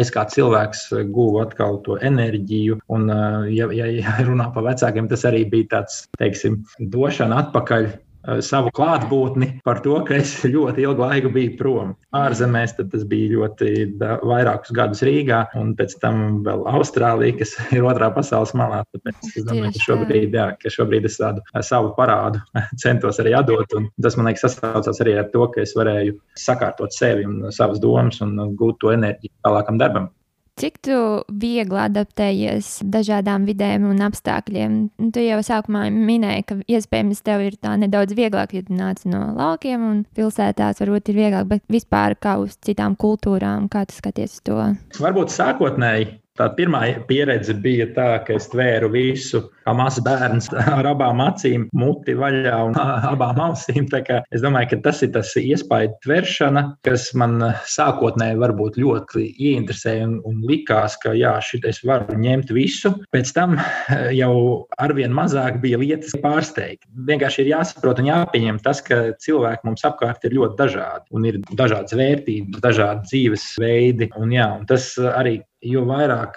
Es 0.00 0.10
kā 0.10 0.24
cilvēks 0.30 0.88
guvu 1.14 1.42
atkal 1.44 1.78
to 1.86 1.98
enerģiju, 2.02 2.80
un, 2.94 3.06
ja, 3.52 3.68
ja, 3.76 3.90
ja 4.00 4.16
runā 4.26 4.48
par 4.54 4.66
vecākiem, 4.70 5.08
tas 5.10 5.26
arī 5.28 5.44
bija 5.50 5.70
tāds, 5.78 6.02
teiksim, 6.20 6.62
došana 6.94 7.44
atpakaļ 7.44 7.92
savu 8.44 8.70
klātbūtni 8.74 9.60
par 9.66 9.80
to, 9.84 9.96
ka 10.06 10.16
es 10.20 10.32
ļoti 10.46 10.84
ilgu 10.84 11.04
laiku 11.04 11.30
biju 11.34 11.54
prom. 11.58 11.92
Ārzemēs 12.16 12.76
tas 12.78 13.04
bija 13.08 13.34
ļoti 13.34 13.70
da, 14.00 14.16
vairākus 14.24 14.72
gadus 14.76 15.04
Rīgā, 15.06 15.44
un 15.60 15.74
pēc 15.78 15.96
tam 16.02 16.40
vēl 16.46 16.64
Austrālija, 16.74 17.38
kas 17.40 17.54
ir 17.76 17.86
otrā 17.86 18.10
pasaules 18.14 18.54
malā. 18.58 18.82
Tāpēc 18.94 19.30
es 19.30 19.46
domāju, 19.48 19.74
ka 19.76 19.84
šobrīd, 19.86 20.38
jā, 20.38 20.48
ka 20.60 20.72
šobrīd 20.72 21.08
es 21.10 21.20
tādu 21.20 21.44
eh, 21.44 21.62
savu 21.66 21.94
parādu 21.98 22.42
centos 22.82 23.20
arī 23.22 23.36
atdot. 23.38 23.78
Tas 24.02 24.18
man 24.18 24.30
liekas, 24.30 24.46
sasaucās 24.48 25.00
arī 25.04 25.18
ar 25.20 25.30
to, 25.34 25.46
ka 25.54 25.64
es 25.64 25.76
varēju 25.78 26.18
sakārtot 26.40 26.94
sevi 26.96 27.28
un 27.28 27.48
savas 27.54 27.82
domas 27.82 28.20
un 28.24 28.36
gūt 28.58 28.80
to 28.82 28.94
enerģiju 28.94 29.34
tālākam 29.44 29.80
darbam. 29.80 30.10
Cik 30.54 30.76
tu 30.86 30.96
viegli 31.34 31.78
adaptējies 31.82 32.84
dažādām 32.86 33.42
vidēm 33.48 33.88
un 33.90 33.98
apstākļiem? 34.06 34.76
Nu, 35.02 35.08
tu 35.10 35.22
jau 35.24 35.40
sākumā 35.42 35.88
minēji, 35.90 36.44
ka 36.46 36.58
iespējams 36.76 37.24
tev 37.26 37.42
ir 37.42 37.56
tā 37.58 37.74
nedaudz 37.80 38.14
vieglāk, 38.14 38.54
ja 38.54 38.62
tu 38.62 38.78
nāc 38.78 39.02
no 39.10 39.24
laukiem 39.34 39.82
un 39.88 40.02
pilsētās 40.14 40.78
varbūt 40.84 41.10
ir 41.10 41.18
vieglāk, 41.24 41.48
bet 41.50 41.66
vispār 41.66 42.14
kā 42.14 42.36
uz 42.42 42.54
citām 42.62 42.94
kultūrām, 42.94 43.66
kā 43.66 43.82
tu 43.90 43.98
skaties 43.98 44.38
to? 44.46 44.60
Varbūt 45.02 45.34
sākotnēji 45.34 46.12
Tā 46.34 46.48
pirmā 46.50 46.80
pieredze 47.06 47.54
bija 47.62 47.84
tā, 47.94 48.08
ka 48.26 48.34
es 48.34 48.48
tvēru 48.50 48.88
visu, 48.90 49.38
kā 49.62 49.70
mazs 49.78 50.00
bērns, 50.02 50.48
ar 50.74 50.88
abām 50.90 51.20
acīm, 51.22 51.68
muti 51.78 52.16
vaļā 52.18 52.56
un 52.66 52.74
abām 53.12 53.38
ausīm. 53.44 53.86
Es 54.34 54.42
domāju, 54.42 54.72
ka 54.72 54.78
tas 54.88 55.04
ir 55.06 55.12
tas 55.14 55.30
iespēju 55.38 55.92
tveršana, 56.02 56.64
kas 56.88 57.12
man 57.14 57.38
sākotnēji 57.70 58.40
varbūt 58.42 58.80
ļoti 58.82 59.28
ieinteresēja 59.30 60.08
un, 60.08 60.16
un 60.26 60.42
likās, 60.50 60.98
ka 61.04 61.14
jā, 61.14 61.36
šit 61.38 61.68
es 61.70 61.78
varu 61.86 62.18
ņemt 62.18 62.50
visu. 62.58 62.96
Pēc 63.14 63.30
tam 63.38 63.54
jau 64.20 64.34
arvien 64.82 65.14
mazāk 65.14 65.62
bija 65.62 65.78
lietas 65.78 66.18
pārsteigt. 66.18 66.82
Vienkārši 67.06 67.44
ir 67.44 67.54
jāsaprot 67.54 68.02
un 68.02 68.10
jāpieņem 68.10 68.58
tas, 68.66 68.82
ka 68.82 69.04
cilvēki 69.22 69.70
mums 69.70 69.86
apkārt 69.86 70.26
ir 70.26 70.34
ļoti 70.40 70.58
dažādi 70.64 71.14
un 71.14 71.30
ir 71.30 71.42
dažādas 71.54 71.94
vērtības, 71.94 72.58
dažādi 72.66 73.10
dzīves 73.12 73.50
veidi. 73.62 74.10
Un, 74.18 74.34
jā, 74.34 74.50
un 74.58 74.66
tas 74.66 74.96
arī 75.14 75.38
jo 75.64 75.84
vairāk 75.88 76.36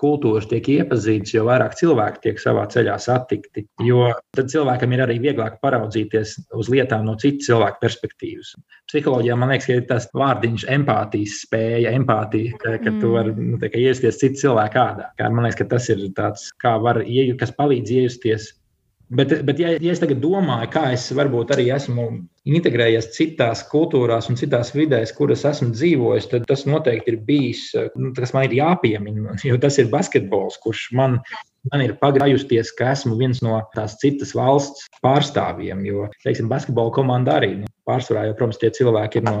kultūras 0.00 0.46
tiek 0.48 0.68
iepazītas, 0.72 1.34
jo 1.34 1.44
vairāk 1.48 1.76
cilvēki 1.78 2.22
tiek 2.24 2.40
savā 2.40 2.64
ceļā 2.72 2.96
satikti. 3.02 3.66
Jo 3.84 4.08
tad 4.36 4.50
cilvēkam 4.52 4.94
ir 4.96 5.04
arī 5.04 5.18
vieglāk 5.22 5.58
paraudzīties 5.64 6.36
uz 6.56 6.70
lietām 6.72 7.04
no 7.08 7.16
citas 7.20 7.50
cilvēka 7.50 7.82
perspektīvas. 7.82 8.54
Psiholoģijā 8.90 9.38
man 9.38 9.52
liekas, 9.52 9.68
ka 9.68 9.78
ir 9.78 9.88
tas 9.90 10.08
vārdiņš 10.16 10.66
empātijas 10.76 11.40
spēja, 11.44 11.94
empātija, 11.98 12.56
ka, 12.62 12.76
ka 12.80 12.92
mm. 12.92 13.00
tu 13.02 13.12
vari 13.14 13.34
nu, 13.36 13.60
iejusties 13.66 14.20
citu 14.22 14.46
cilvēku 14.46 14.82
ādā. 14.82 15.10
Man 15.26 15.44
liekas, 15.44 15.60
ka 15.60 15.70
tas 15.76 15.90
ir 15.92 16.06
tāds, 16.16 16.48
kā 16.62 16.76
var, 16.82 17.02
kas 17.40 17.52
palīdz 17.58 17.96
iejusties 18.00 18.52
Bet, 19.08 19.30
bet 19.46 19.60
ja, 19.62 19.76
ja 19.78 19.92
es 19.94 20.00
tagad 20.02 20.18
domāju, 20.18 20.66
kā 20.72 20.88
es 20.90 21.04
varbūt 21.14 21.52
arī 21.54 21.68
esmu 21.70 22.06
integrējies 22.42 23.12
citās 23.14 23.62
kultūrās 23.70 24.26
un 24.32 24.38
citās 24.38 24.72
vidēs, 24.74 25.12
kuras 25.14 25.44
esmu 25.46 25.70
dzīvojis, 25.76 26.26
tad 26.32 26.46
tas 26.50 26.64
noteikti 26.66 27.14
ir 27.14 27.20
bijis, 27.28 27.68
nu, 27.94 28.10
kas 28.16 28.34
man 28.34 28.48
ir 28.48 28.56
jāpiemina. 28.58 29.36
Jo 29.46 29.60
tas 29.62 29.78
ir 29.78 29.92
basketbols, 29.92 30.58
kurš 30.64 30.88
man, 30.98 31.20
man 31.70 31.84
ir 31.84 31.94
pagrājusties, 32.00 32.74
ka 32.74 32.90
esmu 32.96 33.14
viens 33.20 33.44
no 33.46 33.60
tās 33.76 33.94
citas 34.02 34.34
valsts 34.34 34.88
pārstāvjiem. 35.06 35.86
Jo, 35.86 36.08
teiksim, 36.26 36.50
basketbola 36.50 36.94
komanda 36.98 37.38
arī 37.38 37.52
nu, 37.60 37.70
pārsvarā, 37.86 38.26
jo, 38.26 38.34
protams, 38.40 38.58
tie 38.62 38.74
cilvēki 38.74 39.22
ir 39.22 39.30
no 39.30 39.38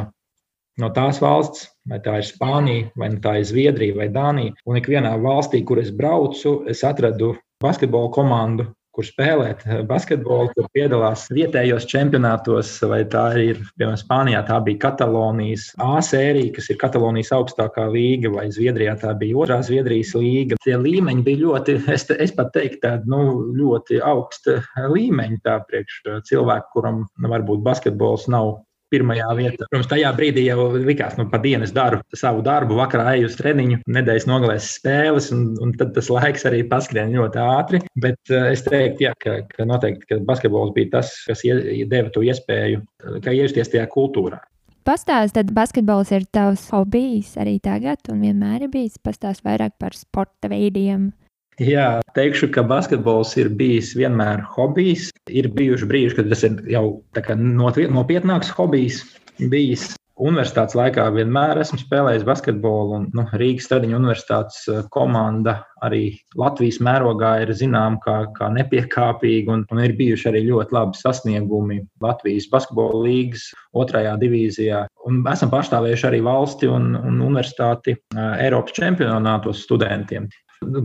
no 0.76 0.90
tās 0.92 1.22
valsts, 1.24 1.70
vai 1.88 1.98
tā 2.04 2.18
ir 2.20 2.26
Spānija, 2.28 2.90
vai 3.00 3.08
tā 3.24 3.38
ir 3.40 3.46
Zviedrija 3.48 3.96
vai 3.96 4.10
Dānija. 4.12 4.52
Un 4.68 4.76
ikvienā 4.76 5.14
valstī, 5.22 5.62
kur 5.64 5.80
es 5.80 5.88
braucu, 5.88 6.58
es 6.68 6.82
atradu 6.84 7.32
basketbola 7.64 8.10
komandu, 8.12 8.66
kur 8.96 9.06
spēlēt 9.06 9.62
eh, 9.66 9.82
basketbolu, 9.86 10.50
kur 10.56 10.68
piedalās 10.74 11.26
vietējos 11.34 11.86
čempionātos, 11.90 12.72
vai 12.88 13.02
tā 13.12 13.26
ir, 13.42 13.60
piemēram, 13.76 13.98
Spānijā 14.00 14.42
tā 14.48 14.58
bija 14.64 14.82
Katalonijas 14.86 15.68
A 15.82 16.00
sērija, 16.04 16.54
kas 16.56 16.70
ir 16.72 16.80
Katalonijas 16.80 17.32
augstākā 17.36 17.86
līga, 17.92 18.32
vai 18.34 18.48
Zviedrijā 18.54 18.96
tā 19.02 19.12
bija 19.18 19.36
otrā 19.44 19.60
Zviedrijas 19.66 20.14
līga. 20.16 20.58
Tie 20.64 20.76
līmeņi 20.80 21.26
bija 21.26 21.42
ļoti, 21.44 21.78
es, 21.94 22.08
es 22.16 22.34
pat 22.36 22.54
teiktu, 22.56 22.82
tādi 22.86 23.12
nu, 23.12 23.22
ļoti 23.56 24.00
augsta 24.04 24.60
līmeņa 24.92 25.42
tā 25.44 25.58
priekš 25.68 26.00
cilvēku, 26.28 26.72
kuram 26.76 27.04
varbūt 27.20 27.64
basketbols 27.66 28.26
nav 28.32 28.56
pirmajā 28.92 29.28
vietā. 29.38 29.68
Protams, 29.70 29.90
tajā 29.90 30.12
brīdī 30.16 30.46
jau 30.46 30.68
likās, 30.76 31.16
nu, 31.18 31.26
pa 31.32 31.40
dienas 31.42 31.74
daru 31.76 32.00
savu 32.16 32.42
darbu, 32.46 32.78
vakarā 32.78 33.16
eju 33.16 33.30
uz 33.30 33.38
treniņu, 33.40 33.80
nedēļas 33.96 34.28
nogalēs 34.30 34.72
spēles, 34.78 35.30
un, 35.34 35.46
un 35.62 35.74
tad 35.78 35.94
tas 35.96 36.10
laiks 36.12 36.46
arī 36.48 36.62
paskrien 36.70 37.14
ļoti 37.14 37.42
ātri. 37.42 37.82
Bet 38.02 38.20
uh, 38.32 38.50
es 38.52 38.64
teiktu, 38.66 39.08
jā, 39.08 39.14
ka, 39.22 39.40
ka 39.52 39.68
noteikti 39.68 40.12
ka 40.12 40.20
basketbols 40.28 40.74
bija 40.76 40.98
tas, 40.98 41.14
kas 41.26 41.44
deva 41.90 42.12
to 42.14 42.24
iespēju, 42.26 42.84
kā 43.24 43.34
iejusties 43.34 43.72
tajā 43.74 43.88
kultūrā. 43.92 44.42
Pastāst, 44.86 45.34
tad 45.34 45.48
basketbols 45.50 46.12
ir 46.14 46.28
tavs 46.30 46.68
hobijs 46.70 47.32
arī 47.42 47.56
tagad, 47.58 48.04
un 48.12 48.20
vienmēr 48.22 48.68
ir 48.68 48.70
bijis. 48.70 49.00
Pastāst 49.02 49.42
vairāk 49.42 49.74
par 49.82 49.96
sporta 49.98 50.46
veidiem. 50.52 51.08
Jā, 51.56 52.02
teikšu, 52.12 52.50
ka 52.52 52.60
basketbols 52.68 53.30
ir 53.40 53.48
bijis 53.56 53.94
vienmēr 53.96 54.42
hobijs. 54.52 55.08
Ir 55.32 55.48
bijuši 55.56 55.86
brīži, 55.88 56.16
kad 56.18 56.28
tas 56.28 56.44
ir 56.44 56.58
jau 56.68 57.00
nopietnāks 57.16 58.50
hobijs 58.58 59.00
bijis. 59.40 59.94
Universitātes 60.16 60.72
laikā 60.76 61.02
vienmēr 61.12 61.58
esmu 61.60 61.76
spēlējis 61.82 62.22
basketbolu, 62.24 62.94
un 62.96 63.02
nu, 63.16 63.24
Rīgas 63.36 63.66
Stradiņa 63.68 63.98
universitātes 63.98 64.62
eh, 64.72 64.78
komanda 64.92 65.58
arī 65.84 66.14
Latvijas 66.40 66.78
mērogā 66.80 67.34
ir 67.44 67.52
zināma 67.56 68.00
kā, 68.04 68.14
kā 68.36 68.48
nepiekāpīga, 68.54 69.52
un, 69.52 69.66
un 69.72 69.82
ir 69.84 69.92
bijuši 69.98 70.30
arī 70.30 70.46
ļoti 70.46 70.76
labi 70.76 71.00
sasniegumi 71.02 71.82
Latvijas 72.04 72.48
basketbola 72.52 73.02
līgas 73.04 73.50
otrajā 73.76 74.16
divīzijā. 74.20 74.86
Un 75.04 75.20
esam 75.32 75.52
pārstāvējuši 75.52 76.08
arī 76.08 76.24
valsti 76.24 76.72
un, 76.72 76.94
un 76.96 77.20
universitāti 77.20 77.96
eh, 77.96 78.26
Eiropas 78.46 78.76
čempionātos 78.76 79.64
studentiem. 79.68 80.28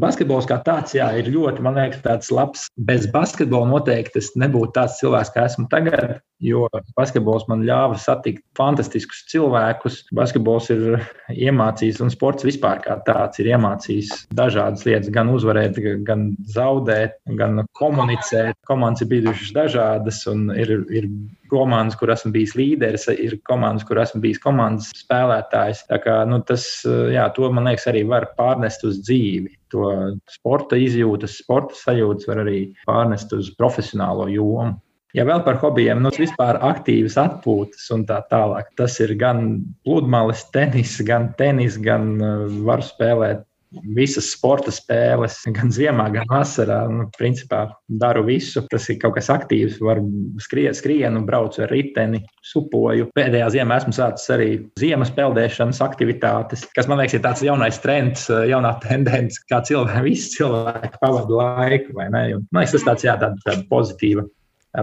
Basketbols 0.02 0.48
kā 0.50 0.60
tāds, 0.66 0.96
jā, 0.98 1.08
ir 1.18 1.30
ļoti, 1.34 1.64
man 1.66 1.80
liekas, 1.80 2.04
tāds 2.06 2.32
labs. 2.34 2.68
Bez 2.90 3.08
basketbola 3.14 3.70
noteikti 3.70 4.22
es 4.22 4.32
nebūtu 4.40 4.76
tāds 4.78 5.00
cilvēks, 5.02 5.34
kā 5.36 5.48
esmu 5.50 5.68
tagad, 5.72 6.20
jo 6.42 6.66
basketbols 6.98 7.46
man 7.50 7.64
ļāva 7.68 7.98
satikt 8.02 8.44
fantastiskus 8.58 9.24
cilvēkus. 9.32 10.02
Basketbols 10.16 10.70
ir 10.74 11.02
iemācījis, 11.32 12.02
un 12.04 12.12
sports 12.14 12.46
vispār 12.48 12.82
kā 12.84 12.98
tāds 13.08 13.42
ir 13.42 13.52
iemācījis 13.54 14.26
dažādas 14.38 14.86
lietas, 14.88 15.12
gan 15.14 15.32
uzvarēt, 15.34 15.80
gan 16.08 16.32
zaudēt, 16.56 17.20
gan 17.40 17.64
komunicēt. 17.78 18.58
Komandas 18.70 19.06
ir 19.06 19.12
bijušas 19.14 19.54
dažādas, 19.56 20.24
un 20.32 20.50
ir, 20.56 20.74
ir 20.90 21.10
komandas, 21.52 21.98
kur 22.00 22.12
esmu 22.14 22.32
bijis 22.36 22.56
līderis, 22.58 23.08
ir 23.12 23.38
komandas, 23.48 23.86
kur 23.88 24.00
esmu 24.02 24.22
bijis 24.24 24.42
komandas 24.44 24.92
spēlētājs. 25.02 25.86
Tā 25.90 26.00
kā, 26.04 26.22
nu, 26.30 26.42
tas, 26.48 26.68
jā, 26.86 27.28
to 27.36 27.50
man 27.54 27.70
liekas, 27.70 27.90
arī 27.92 28.06
var 28.10 28.32
pārnest 28.38 28.86
uz 28.88 29.02
dzīvi. 29.04 29.58
To 29.72 29.90
sporta 30.32 30.80
izjūtas, 30.80 31.38
sporta 31.44 31.78
sajūtas 31.80 32.28
var 32.28 32.44
arī 32.44 32.64
pārnest 32.88 33.36
uz 33.38 33.54
profesionālo 33.60 34.28
jomu. 34.32 34.80
Ja 35.18 35.26
vēl 35.28 35.44
par 35.44 35.60
hobijiem, 35.60 36.00
nu, 36.04 36.12
vispār 36.16 36.60
aktīvas 36.64 37.18
atpūtas 37.20 37.90
un 37.92 38.06
tā 38.08 38.22
tālāk. 38.32 38.72
Tas 38.80 38.96
ir 39.04 39.12
gan 39.20 39.62
pludmales, 39.86 40.46
tenis, 40.56 40.98
gan 41.08 41.34
tenis, 41.40 41.80
gan 41.84 42.14
uh, 42.22 42.46
var 42.68 42.84
spēlēt 42.86 43.48
visas 43.96 44.28
sporta 44.34 44.72
spēles, 44.74 45.38
gan 45.56 45.72
ziemā, 45.74 46.08
gan 46.14 46.28
vasarā. 46.30 46.82
Nu, 46.92 47.08
principā 47.18 47.64
daru 48.02 48.24
visu. 48.28 48.64
Tas 48.72 48.88
ir 48.92 49.00
kaut 49.02 49.16
kas 49.18 49.32
aktīvs. 49.34 49.80
Varu 49.84 50.06
skriet, 50.44 50.78
skrienu, 50.80 51.24
braucu 51.28 51.64
ar 51.66 51.72
riteni, 51.72 52.22
supoju. 52.52 53.10
Pēdējā 53.18 53.52
ziemā 53.58 53.80
esmu 53.82 53.96
sācis 53.96 54.34
arī 54.36 54.50
ziemas 54.80 55.14
peldēšanas 55.16 55.82
aktivitātes, 55.84 56.66
kas 56.76 56.90
man 56.92 57.02
liekas, 57.02 57.18
ir 57.18 57.26
tāds 57.26 57.46
jaunais 57.46 57.80
trends, 57.84 58.28
jaunā 58.30 58.76
tendence, 58.84 59.40
kā 59.52 59.62
cilvēki, 59.68 60.06
visi 60.08 60.36
cilvēki 60.38 61.02
pavada 61.02 61.42
laiku. 61.42 61.96
Man 62.00 62.22
liekas, 62.36 62.78
tas 62.78 62.88
tāds, 62.88 63.08
jā, 63.08 63.18
tāda, 63.22 63.40
tāda 63.48 63.68
pozitīva 63.72 64.28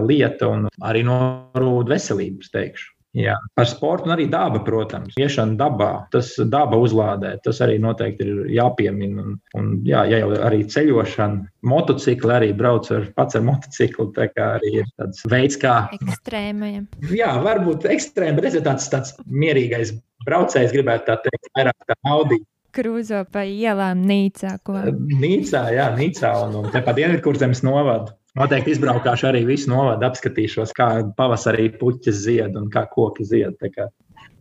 lieta 0.05 0.53
un 0.53 0.69
arī 0.85 1.03
norūda 1.07 1.95
veselību, 1.95 2.49
teikšu. 2.53 2.95
Jā, 3.17 3.33
par 3.57 3.65
sportu 3.65 4.11
arī 4.13 4.27
daba, 4.29 4.59
protams, 4.61 5.15
iešana 5.17 5.57
dabā. 5.57 5.89
Tas 6.13 6.35
daba 6.45 6.77
uzlādē, 6.77 7.31
tas 7.41 7.57
arī 7.65 7.79
noteikti 7.81 8.27
ir 8.27 8.51
jāpiemina. 8.53 9.23
Un, 9.23 9.39
un 9.57 9.71
jā, 9.87 10.03
ja 10.11 10.19
jau 10.21 10.29
arī 10.45 10.61
ceļošana, 10.69 11.41
motocikli 11.65 12.35
arī 12.35 12.51
brauc 12.57 12.91
ar 12.93 13.07
pats 13.17 13.39
ar 13.39 13.47
motociklu. 13.47 14.11
Tā 14.13 14.29
kā 14.29 14.51
arī 14.59 14.75
ir 14.83 14.93
tāds 15.01 15.25
veids, 15.25 15.57
kā. 15.57 15.79
Ekstrēmajam. 15.97 16.85
Jā, 17.09 17.33
varbūt 17.47 17.89
ekstrēmi, 17.89 18.37
bet 18.37 18.51
es 18.51 18.59
esmu 18.59 18.67
tāds, 18.69 18.91
tāds 18.93 19.17
mierīgais 19.25 19.95
braucējs, 20.29 20.75
gribētu 20.77 21.09
tā 21.09 21.17
teikt, 21.25 21.51
vairāk 21.57 21.89
tā 21.89 21.97
Audi 22.13 22.43
krūzo 22.75 23.23
pa 23.33 23.41
ielām 23.49 24.03
Nīcā. 24.05 24.53
Ko? 24.61 24.77
Nīcā, 24.93 25.63
jā, 25.73 25.89
Nīcā 25.97 26.31
un, 26.45 26.59
un 26.61 26.71
te 26.73 26.81
pa 26.85 26.93
Dienvidkurzemes 26.97 27.63
novadu. 27.65 28.13
Noteikti 28.39 28.71
izbraukāšu 28.71 29.27
arī 29.27 29.41
visu 29.47 29.67
novadu, 29.67 30.05
apskatīšos, 30.07 30.71
kā 30.77 30.87
pavasarī 31.17 31.67
puķis 31.75 32.21
zied 32.23 32.55
un 32.55 32.69
kā 32.71 32.85
koki 32.87 33.25
zied. 33.27 33.59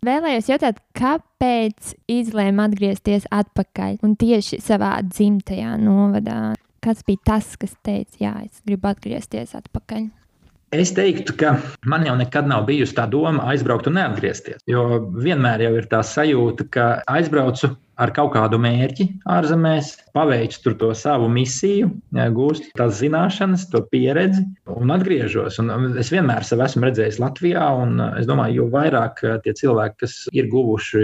Vēlējos 0.06 0.50
jautāt, 0.52 0.78
kāpēc 0.94 1.96
izlēma 2.14 2.68
atgriezties 2.68 3.26
atpakaļ 3.34 3.98
un 4.06 4.14
tieši 4.20 4.60
savā 4.62 4.92
dzimtajā 5.02 5.74
novadā? 5.82 6.54
Kas 6.78 7.02
bija 7.02 7.24
tas, 7.26 7.56
kas 7.58 7.74
teica, 7.82 8.14
jā, 8.22 8.36
es 8.46 8.62
gribu 8.62 8.86
atgriezties 8.86 9.56
atpakaļ? 9.58 10.06
Es 10.78 10.92
teiktu, 10.94 11.34
ka 11.40 11.56
man 11.88 12.06
jau 12.06 12.14
nekad 12.20 12.46
nav 12.46 12.68
bijusi 12.68 12.94
tā 12.94 13.08
doma 13.10 13.48
aizbraukt 13.50 13.88
un 13.90 13.98
neatgriezties. 13.98 14.62
Jo 14.68 15.00
vienmēr 15.16 15.64
jau 15.64 15.74
ir 15.80 15.90
tā 15.90 16.04
sajūta, 16.06 16.68
ka 16.70 16.88
aizbraucu 17.08 17.72
ar 17.98 18.12
kaut 18.14 18.32
kādu 18.36 18.60
mērķi 18.62 19.08
ārzemēs, 19.28 19.94
paveicu 20.14 20.62
tur 20.64 20.76
to 20.80 20.90
savu 20.96 21.28
misiju, 21.32 21.90
gūstu 22.34 22.70
tās 22.78 22.98
zināšanas, 23.00 23.66
to 23.72 23.82
pieredzi 23.92 24.44
un 24.74 24.92
atgriežos. 24.94 25.58
Un 25.62 25.98
es 26.00 26.12
vienmēr 26.14 26.46
sevi 26.46 26.64
esmu 26.66 26.86
redzējis 26.86 27.20
Latvijā, 27.22 27.64
un 27.82 27.98
es 28.20 28.28
domāju, 28.28 28.62
jo 28.62 28.68
vairāk 28.74 29.22
eh, 29.24 29.36
tie 29.44 29.54
cilvēki, 29.58 29.98
kas 30.04 30.16
ir 30.36 30.50
guvuši 30.52 31.02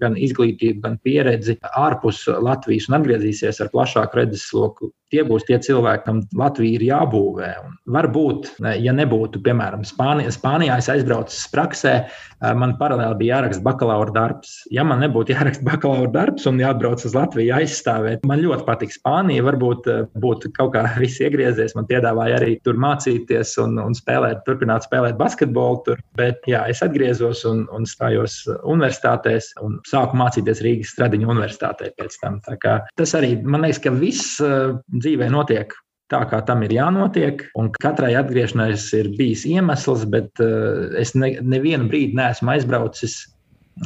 gan 0.00 0.18
izglītību, 0.18 0.82
gan 0.84 0.98
pieredzi 1.04 1.58
ārpus 1.78 2.24
Latvijas 2.42 2.88
un 2.90 2.98
atgriezīsies 3.00 3.62
ar 3.62 3.72
plašāku 3.74 4.20
redzesloku, 4.20 4.90
tie 5.14 5.22
būs 5.26 5.46
tie 5.48 5.58
cilvēki, 5.62 6.04
kam 6.06 6.22
Latvija 6.38 6.78
ir 6.78 6.86
jābūvē. 6.88 7.50
Un 7.64 7.76
varbūt, 7.94 8.50
ja 8.82 8.94
nebūtu, 8.96 9.42
piemēram, 9.44 9.84
Spānijā, 9.86 10.32
Spānijā 10.34 10.78
es 10.82 10.90
aizbraucu 10.92 11.38
praksē, 11.54 11.94
eh, 12.04 12.54
man 12.58 12.76
paralēli 12.80 13.20
bija 13.22 13.38
jāraksta 13.38 13.64
bakalaura 13.66 14.14
darbs. 14.14 14.56
Ja 14.74 14.86
man 14.86 15.02
nebūtu 15.04 15.36
jāraksta 15.36 15.66
bakalaura 15.66 16.10
darbs, 16.10 16.23
darbs 16.24 16.46
un 16.48 16.60
jāatbrauc 16.60 17.04
uz 17.04 17.14
Latviju 17.16 17.54
aizstāvēt. 17.58 18.24
Man 18.28 18.42
ļoti 18.42 18.66
patīk 18.66 18.94
Spānija. 18.94 19.44
Varbūt 19.46 19.88
eh, 19.92 20.02
būtu 20.20 20.52
kaut 20.56 20.74
kā 20.76 20.84
viss 21.02 21.20
iegriezies. 21.22 21.76
Man 21.76 21.88
piedāvāja 21.90 22.40
arī 22.40 22.56
tur 22.64 22.78
mācīties 22.80 23.56
un, 23.62 23.78
un 23.82 23.96
spēlēt, 23.96 24.44
turpināt 24.48 24.88
spēlēt 24.88 25.18
basketbolu. 25.20 25.82
Tur. 25.86 26.02
Bet 26.18 26.44
jā, 26.48 26.64
es 26.70 26.82
atgriezos 26.84 27.44
un, 27.48 27.64
un 27.74 27.88
stājos 27.88 28.42
universitātēs 28.62 29.52
un 29.64 29.78
sāku 29.88 30.18
mācīties 30.20 30.62
Rīgas 30.64 30.94
Stradiņu 30.94 31.30
universitātē 31.34 31.92
pēc 31.98 32.20
tam. 32.22 32.40
Tas 32.44 33.16
arī 33.18 33.36
man 33.42 33.64
liekas, 33.66 33.82
ka 33.84 33.92
viss 33.94 34.38
uh, 34.42 34.76
dzīvē 34.94 35.28
notiek 35.32 35.74
tā, 36.12 36.20
kā 36.30 36.40
tam 36.46 36.62
ir 36.66 36.74
jānotiek. 36.76 37.46
Un 37.60 37.70
katrai 37.82 38.14
atgriešanās 38.18 38.86
ir 38.96 39.10
bijis 39.18 39.44
iemesls, 39.50 40.06
bet 40.12 40.42
uh, 40.44 40.94
es 41.00 41.14
ne, 41.18 41.34
nevienu 41.42 41.88
brīdi 41.90 42.16
neesmu 42.18 42.54
aizbraucis 42.54 43.22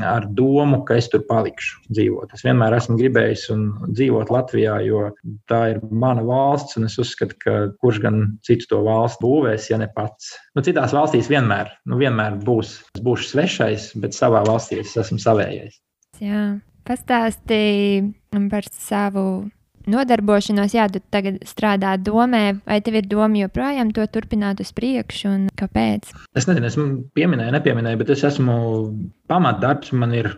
ar 0.04 0.26
domu, 0.36 0.82
ka 0.84 0.98
es 1.00 1.08
tur 1.12 1.22
palikšu 1.28 1.80
dzīvot. 1.88 2.32
Es 2.36 2.44
vienmēr 2.46 2.76
esmu 2.76 2.98
gribējis 2.98 3.46
dzīvot 3.96 4.32
Latvijā, 4.32 4.78
jo 4.86 5.08
tā 5.50 5.62
ir 5.72 5.80
mana 5.88 6.24
valsts, 6.26 6.76
un 6.78 6.88
es 6.88 6.98
uzskatu, 7.00 7.38
ka 7.42 7.56
kurš 7.82 8.02
gan 8.04 8.22
citu 8.46 8.68
to 8.72 8.82
valstu 8.86 9.24
būvēs, 9.24 9.70
ja 9.72 9.80
ne 9.80 9.88
pats. 9.94 10.34
Nu, 10.54 10.64
citās 10.66 10.94
valstīs 10.96 11.30
vienmēr, 11.32 11.72
nu, 11.88 11.98
vienmēr 12.00 12.38
būs, 12.44 12.78
būšu 13.04 13.32
svešais, 13.32 13.92
bet 14.02 14.16
savā 14.16 14.44
valstī 14.48 14.82
es 14.84 14.96
esmu 15.00 15.20
savējais. 15.22 15.80
Jā, 16.22 16.58
pastāstīji 16.88 18.10
par 18.50 18.68
savu 18.74 19.28
nodarbošanos, 19.92 20.74
jā, 20.76 20.86
tu 20.92 21.02
tagad 21.12 21.40
strādā 21.48 21.96
domē, 22.00 22.60
vai 22.68 22.80
tev 22.84 23.00
ir 23.00 23.08
doma 23.10 23.44
joprojām 23.44 23.92
to 23.96 24.06
turpināt 24.12 24.62
uz 24.64 24.72
priekšu 24.76 25.30
un 25.32 25.46
kāpēc? 25.58 26.12
Es 26.38 26.48
nezinu, 26.50 26.68
es 26.68 26.78
pieminēju, 27.18 27.54
nepieminēju, 27.56 28.00
bet 28.02 28.12
es 28.16 28.24
esmu 28.28 28.58
pamatdarbs, 29.30 29.94
man 29.96 30.16
ir 30.16 30.32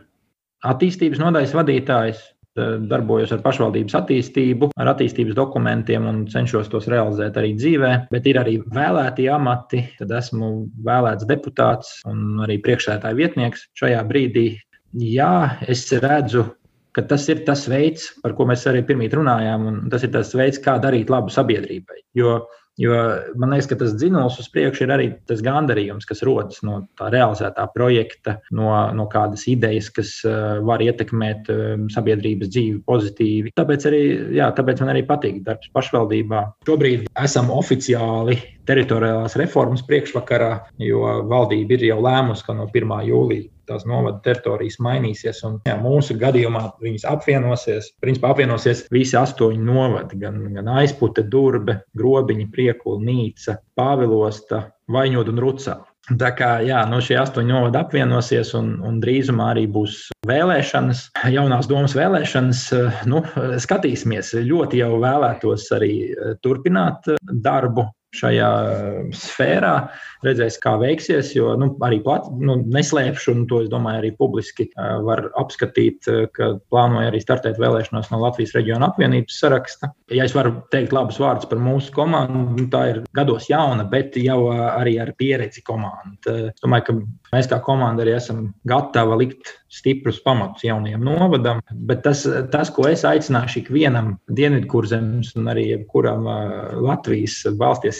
attīstības 0.67 1.23
nodaļas 1.23 1.57
vadītājs. 1.57 2.29
Darbojos 2.61 3.31
ar 3.31 3.39
pašvaldības 3.45 3.95
attīstību, 3.95 4.73
ar 4.83 4.89
attīstības 4.91 5.37
dokumentiem 5.39 6.09
un 6.11 6.17
cenšos 6.29 6.67
tos 6.69 6.89
realizēt 6.91 7.39
arī 7.39 7.53
dzīvē. 7.57 7.93
Bet 8.11 8.27
ir 8.27 8.41
arī 8.41 8.57
vēlēti 8.75 9.29
amati. 9.31 9.85
Tad 10.01 10.11
esmu 10.19 10.51
vēlēts 10.85 11.29
deputāts 11.31 12.01
un 12.11 12.43
arī 12.43 12.59
priekšsētāja 12.67 13.17
vietnieks. 13.17 13.69
Šajā 13.79 14.03
brīdī, 14.11 14.49
jā, 14.99 15.33
es 15.71 15.87
redzu 16.03 16.49
ka 16.97 17.05
tas 17.07 17.27
ir 17.31 17.45
tas 17.47 17.67
veids, 17.71 18.11
par 18.23 18.35
ko 18.39 18.47
mēs 18.51 18.67
arī 18.71 18.83
pirmie 18.87 19.11
runājām, 19.13 19.67
un 19.71 19.83
tas 19.93 20.07
ir 20.07 20.15
tas 20.15 20.33
veids, 20.37 20.61
kā 20.63 20.79
darīt 20.83 21.11
labu 21.13 21.33
sabiedrībai. 21.33 22.01
Jo, 22.19 22.41
jo 22.81 22.97
man 23.39 23.55
liekas, 23.55 23.69
ka 23.71 23.79
tas 23.83 23.95
dzinējums 23.99 24.39
uz 24.43 24.49
priekšu 24.51 24.87
ir 24.87 24.95
arī 24.95 25.09
tas 25.31 25.43
gandarījums, 25.47 26.09
kas 26.09 26.25
rodas 26.27 26.63
no 26.67 26.81
tā 26.99 27.11
realizētā 27.15 27.69
projekta, 27.75 28.39
no, 28.57 28.73
no 28.97 29.07
kādas 29.13 29.47
idejas, 29.51 29.91
kas 29.95 30.17
uh, 30.27 30.59
var 30.67 30.83
ietekmēt 30.83 31.51
uh, 31.53 31.77
sabiedrības 31.95 32.51
dzīvi 32.51 32.83
pozitīvi. 32.89 33.55
Tāpēc, 33.61 33.87
arī, 33.91 34.03
jā, 34.41 34.51
tāpēc 34.57 34.83
man 34.83 34.95
arī 34.95 35.05
patīk 35.09 35.45
darbs 35.47 35.71
pašvaldībā. 35.77 36.43
Šobrīd 36.67 37.07
esam 37.23 37.53
oficiāli 37.55 38.41
teritoriālās 38.71 39.39
reformas 39.39 39.87
priekšvakarā, 39.87 40.53
jo 40.83 41.07
valdība 41.31 41.79
ir 41.79 41.89
jau 41.93 42.03
lēmusi, 42.03 42.47
ka 42.47 42.59
no 42.59 42.69
1. 42.71 42.99
jūlija 43.11 43.49
tās 43.71 43.87
novada 43.89 44.21
teritorijas 44.27 44.81
mainīsies. 44.85 45.43
Un, 45.49 45.61
jā, 45.67 45.77
mūsu 45.81 46.19
gadījumā 46.21 46.67
viņas 46.83 47.07
apvienosies. 47.11 47.93
Principā 48.03 48.35
apvienosies 48.35 48.87
visi 48.93 49.19
astoņi 49.21 49.63
novadi, 49.65 50.21
gan, 50.21 50.43
gan 50.57 50.73
aizpute, 50.81 51.25
durbe, 51.31 51.81
grobiņa, 51.99 52.51
priekula, 52.55 53.01
nīca, 53.07 53.61
pāvilosta, 53.79 54.67
vaņot 54.91 55.33
un 55.33 55.41
rucā. 55.47 55.79
Tā 56.19 56.31
kā 56.35 56.49
jā, 56.67 56.81
no 56.91 56.99
šie 57.05 57.15
astoņi 57.21 57.53
novadi 57.53 57.79
apvienosies, 57.79 58.51
un, 58.59 58.73
un 58.87 58.97
drīzumā 59.03 59.53
arī 59.53 59.67
būs 59.71 60.09
vēlēšanas, 60.27 61.05
jaunās 61.31 61.69
domas 61.71 61.95
vēlēšanas. 61.95 62.63
Nu, 63.11 63.23
skatīsimies, 63.63 64.33
ļoti 64.49 64.81
jau 64.81 64.97
vēlētos 65.03 65.69
arī 65.77 65.93
turpināt 66.43 67.13
darbu 67.45 67.87
šajā 68.17 68.51
sfērā. 69.15 69.75
Redzēs, 70.21 70.59
kā 70.61 70.75
veiksies, 70.77 71.31
jo 71.33 71.55
nu, 71.57 71.71
arī 71.87 72.03
plat, 72.05 72.27
nu, 72.45 72.59
neslēpšu, 72.69 73.33
un 73.33 73.47
to 73.49 73.63
es 73.65 73.71
domāju, 73.73 74.03
arī 74.03 74.11
publiski 74.19 74.67
var 75.07 75.23
apskatīt, 75.41 76.05
ka 76.37 76.51
plānoju 76.69 77.09
arī 77.09 77.23
startēt 77.23 77.57
vēlēšanās 77.63 78.11
no 78.13 78.21
Latvijas 78.21 78.53
reģiona 78.59 78.91
apvienības 78.91 79.39
saraksta. 79.41 79.93
Ja 80.13 80.27
es 80.29 80.35
varu 80.37 80.59
teikt 80.75 80.93
labus 80.93 81.21
vārdus 81.23 81.49
par 81.49 81.63
mūsu 81.65 81.95
komandu, 81.97 82.43
nu, 82.59 82.67
tā 82.73 82.83
ir 82.91 83.01
gados 83.17 83.49
jauna, 83.49 83.87
bet 83.89 84.19
jau 84.21 84.51
arī 84.53 84.99
ar 85.01 85.15
pieredzi 85.17 85.65
komanda. 85.65 86.37
Es 86.51 86.61
domāju, 86.61 86.91
ka 86.91 86.99
mēs 87.33 87.49
kā 87.49 87.63
komanda 87.65 88.05
arī 88.05 88.19
esam 88.19 88.51
gatavi 88.69 89.23
likt 89.23 89.55
stiprus 89.71 90.19
pamatus 90.21 90.67
jaunajam 90.67 91.05
novadam, 91.07 91.61
bet 91.89 92.03
tas, 92.05 92.27
tas 92.53 92.73
ko 92.75 92.89
es 92.91 93.07
aicināšu 93.07 93.63
ikvienam 93.63 94.17
dienvidkurzemes 94.37 95.33
un 95.39 95.49
arī 95.53 95.69
jebkuram 95.71 96.27
Latvijas 96.83 97.41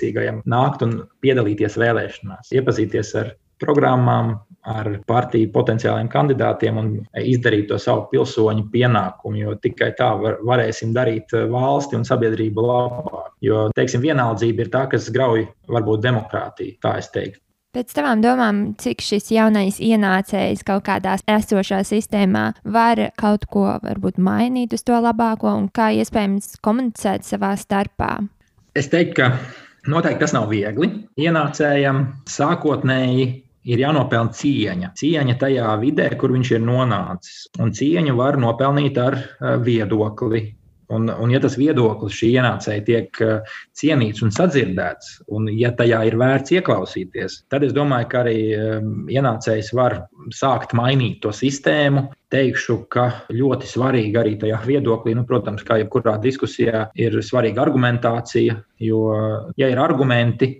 valstiesīgajam 0.01 0.43
nākt 0.47 0.83
un 0.83 1.07
piedalīties 1.21 1.77
vēlēšanās, 1.79 2.53
iepazīties 2.53 3.15
ar 3.21 3.35
programmām, 3.61 4.39
ar 4.65 5.01
partiju 5.07 5.51
potenciāliem 5.53 6.09
kandidātiem 6.09 6.77
un 6.77 6.89
izdarīt 7.17 7.69
to 7.69 7.79
savu 7.79 8.09
pilsoņu 8.11 8.71
pienākumu, 8.73 9.37
jo 9.41 9.55
tikai 9.57 9.95
tā 9.97 10.15
var, 10.21 10.39
varēsim 10.45 10.93
darīt 10.93 11.33
valsti 11.33 11.97
un 11.97 12.05
sabiedrību 12.05 12.65
labāk. 12.65 13.31
Jo, 13.41 13.71
teiksim, 13.77 14.03
vienaldzība 14.05 14.67
ir 14.67 14.73
tā, 14.73 14.87
kas 14.91 15.09
grauj 15.13 15.47
varbūt 15.69 16.03
demokrātiju, 16.05 16.77
tā 16.81 16.99
es 17.01 17.09
teiktu. 17.09 17.41
Pēc 17.71 17.93
tavām 17.95 18.21
domām, 18.21 18.75
cik 18.83 19.01
šis 19.01 19.31
jaunais 19.31 19.79
ienācējs 19.79 20.65
kaut 20.67 20.83
kādā 20.89 21.15
esošā 21.31 21.85
sistēmā 21.87 22.51
var 22.65 23.13
kaut 23.17 23.47
ko 23.47 23.79
varbūt 23.85 24.19
mainīt 24.19 24.75
uz 24.75 24.83
to 24.83 24.99
labāko 24.99 25.55
un 25.55 25.71
kā 25.71 25.93
iespējams 25.95 26.59
komunicēt 26.61 27.25
savā 27.29 27.55
starpā? 27.57 28.17
Es 28.75 28.91
teiktu, 28.91 29.23
ka 29.23 29.31
noteikti 29.89 30.25
tas 30.25 30.35
nav 30.37 30.51
viegli. 30.53 30.91
Ienācējam 31.21 32.03
sākotnēji 32.29 33.27
ir 33.71 33.83
jānopelna 33.83 34.35
cieņa. 34.37 34.93
Cieņa 34.99 35.37
tajā 35.41 35.75
vidē, 35.83 36.09
kur 36.21 36.35
viņš 36.37 36.55
ir 36.57 36.65
nonācis. 36.65 37.43
Un 37.61 37.73
cieņu 37.77 38.17
var 38.19 38.41
nopelnīt 38.41 38.99
ar 39.01 39.19
eh, 39.21 39.57
viedokli, 39.65 40.45
Un, 40.91 41.07
un, 41.11 41.31
ja 41.31 41.39
tas 41.43 41.55
viedoklis 41.59 42.17
šī 42.19 42.33
ienācēja 42.41 42.83
tiek 42.87 43.21
eh, 43.23 43.59
cienīts 43.79 44.25
un 44.27 44.33
sadzirdēts, 44.35 45.21
un 45.31 45.47
ja 45.55 45.71
tajā 45.79 46.03
ir 46.09 46.17
vērts 46.19 46.57
ieklausīties, 46.59 47.45
tad 47.53 47.67
es 47.67 47.75
domāju, 47.77 48.09
ka 48.11 48.25
arī 48.25 48.39
eh, 48.57 48.89
ienācējs 49.15 49.71
var 49.79 50.01
sākt 50.35 50.75
mainīt 50.79 51.21
to 51.23 51.35
sistēmu. 51.35 52.09
Teikšu, 52.31 52.77
ka 52.95 53.05
ļoti 53.35 53.67
svarīgi 53.67 54.19
arī 54.21 54.37
tajā 54.39 54.61
viedoklī, 54.63 55.17
nu, 55.19 55.25
protams, 55.27 55.65
kā 55.67 55.81
jebkurā 55.81 56.13
diskusijā, 56.23 56.85
ir 56.95 57.17
svarīga 57.27 57.65
argumentācija. 57.65 58.55
Jo, 58.87 59.01
ja 59.59 59.67
ir 59.73 59.81
argumenti, 59.83 60.53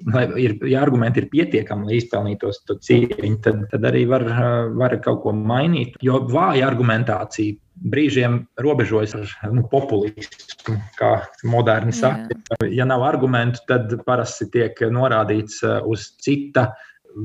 ir, 0.43 0.57
ja 0.67 0.83
argumenti 0.83 1.23
ir 1.23 1.29
pietiekami, 1.31 1.87
lai 1.87 2.01
izpelnītos 2.01 2.65
to 2.67 2.75
cieņu, 2.83 3.37
tad, 3.47 3.63
tad 3.71 3.87
arī 3.87 4.03
var, 4.11 4.27
var 4.75 4.99
kaut 5.05 5.23
ko 5.23 5.35
mainīt. 5.37 5.95
Jo 6.03 6.25
vāja 6.27 6.67
argumentācija 6.67 7.55
brīžiem 7.81 8.43
robežojas 8.61 9.17
ar 9.17 9.55
nu, 9.55 9.65
populismu, 9.71 10.77
kā 10.99 11.13
moderni 11.49 11.95
saka. 11.97 12.37
Ja 12.69 12.87
nav 12.89 13.05
argumentu, 13.09 13.63
tad 13.69 13.93
parasti 14.07 14.51
tiek 14.53 14.81
norādīts 14.93 15.63
uh, 15.65 15.81
uz 15.89 16.11
cita, 16.21 16.71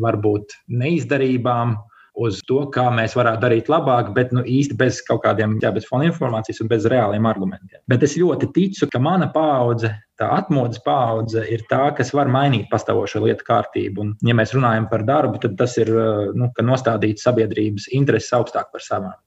varbūt 0.02 0.56
neizdarībām, 0.72 1.76
uz 2.15 2.39
to, 2.48 2.62
kā 2.72 2.86
mēs 2.96 3.15
varētu 3.18 3.44
darīt 3.44 3.70
labāk, 3.72 4.13
bet 4.15 4.32
nu, 4.36 4.41
īsti 4.48 4.78
bez 4.80 5.02
kaut 5.06 5.22
kādiem, 5.26 5.58
jā, 5.63 5.72
bez 5.76 5.88
fona 5.89 6.08
informācijas 6.08 6.62
un 6.63 6.70
bez 6.72 6.88
reāliem 6.91 7.28
argumentiem. 7.28 7.82
Bet 7.91 8.06
es 8.08 8.15
ļoti 8.20 8.50
ticu, 8.56 8.88
ka 8.91 9.02
mana 9.04 9.28
paudze, 9.34 9.91
tā 10.20 10.30
atmodas 10.38 10.80
paudze, 10.86 11.44
ir 11.52 11.65
tā, 11.72 11.89
kas 11.98 12.13
var 12.15 12.32
mainīt 12.32 12.70
pastāvošo 12.72 13.26
lietu 13.26 13.48
kārtību. 13.48 14.06
Un, 14.06 14.15
ja 14.26 14.38
mēs 14.38 14.56
runājam 14.56 14.88
par 14.91 15.04
darbu, 15.08 15.44
tad 15.44 15.60
tas 15.60 15.76
ir 15.82 15.91
uh, 15.91 16.32
nu, 16.38 16.50
nostādīt 16.63 17.24
sabiedrības 17.24 17.91
intereses 18.00 18.32
augstāk 18.38 18.72
par 18.72 18.86
savām. 18.86 19.20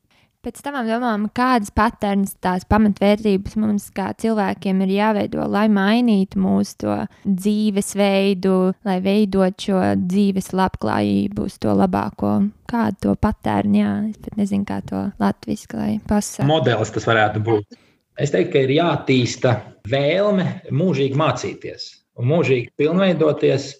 Pēc 0.46 0.60
tam 0.62 0.76
domām, 0.86 1.24
kādas 1.34 1.72
patērnas, 1.74 2.36
tās 2.38 2.62
pamatvērtības 2.70 3.56
mums 3.58 3.88
kā 3.90 4.12
cilvēkiem 4.22 4.84
ir 4.84 4.92
jāveido, 4.94 5.42
lai 5.50 5.64
mainītu 5.66 6.38
mūsu 6.38 6.94
dzīvesveidu, 7.26 8.52
lai 8.86 8.94
veidot 9.02 9.58
šo 9.58 9.80
dzīves 9.98 10.52
labklājību 10.54 11.48
to 11.58 11.74
labāko. 11.74 12.36
Kādu 12.70 13.00
to 13.02 13.16
patērnu, 13.18 13.80
jā, 13.80 13.96
es 14.12 14.22
pat 14.22 14.38
nezinu, 14.38 14.68
kā 14.68 14.78
to 14.86 15.02
latviešu, 15.18 15.72
lai 15.74 15.90
pasakā. 16.06 16.46
Modelis 16.46 16.94
tas 16.94 17.10
varētu 17.10 17.42
būt. 17.42 17.78
Es 18.22 18.30
teiktu, 18.30 18.52
ka 18.54 18.62
ir 18.62 18.76
jātīsta 18.76 19.56
vēlme 19.90 20.46
mūžīgi 20.70 21.18
mācīties 21.18 21.90
un 22.14 22.30
mūžīgi 22.30 22.76
pilnveidoties 22.78 23.72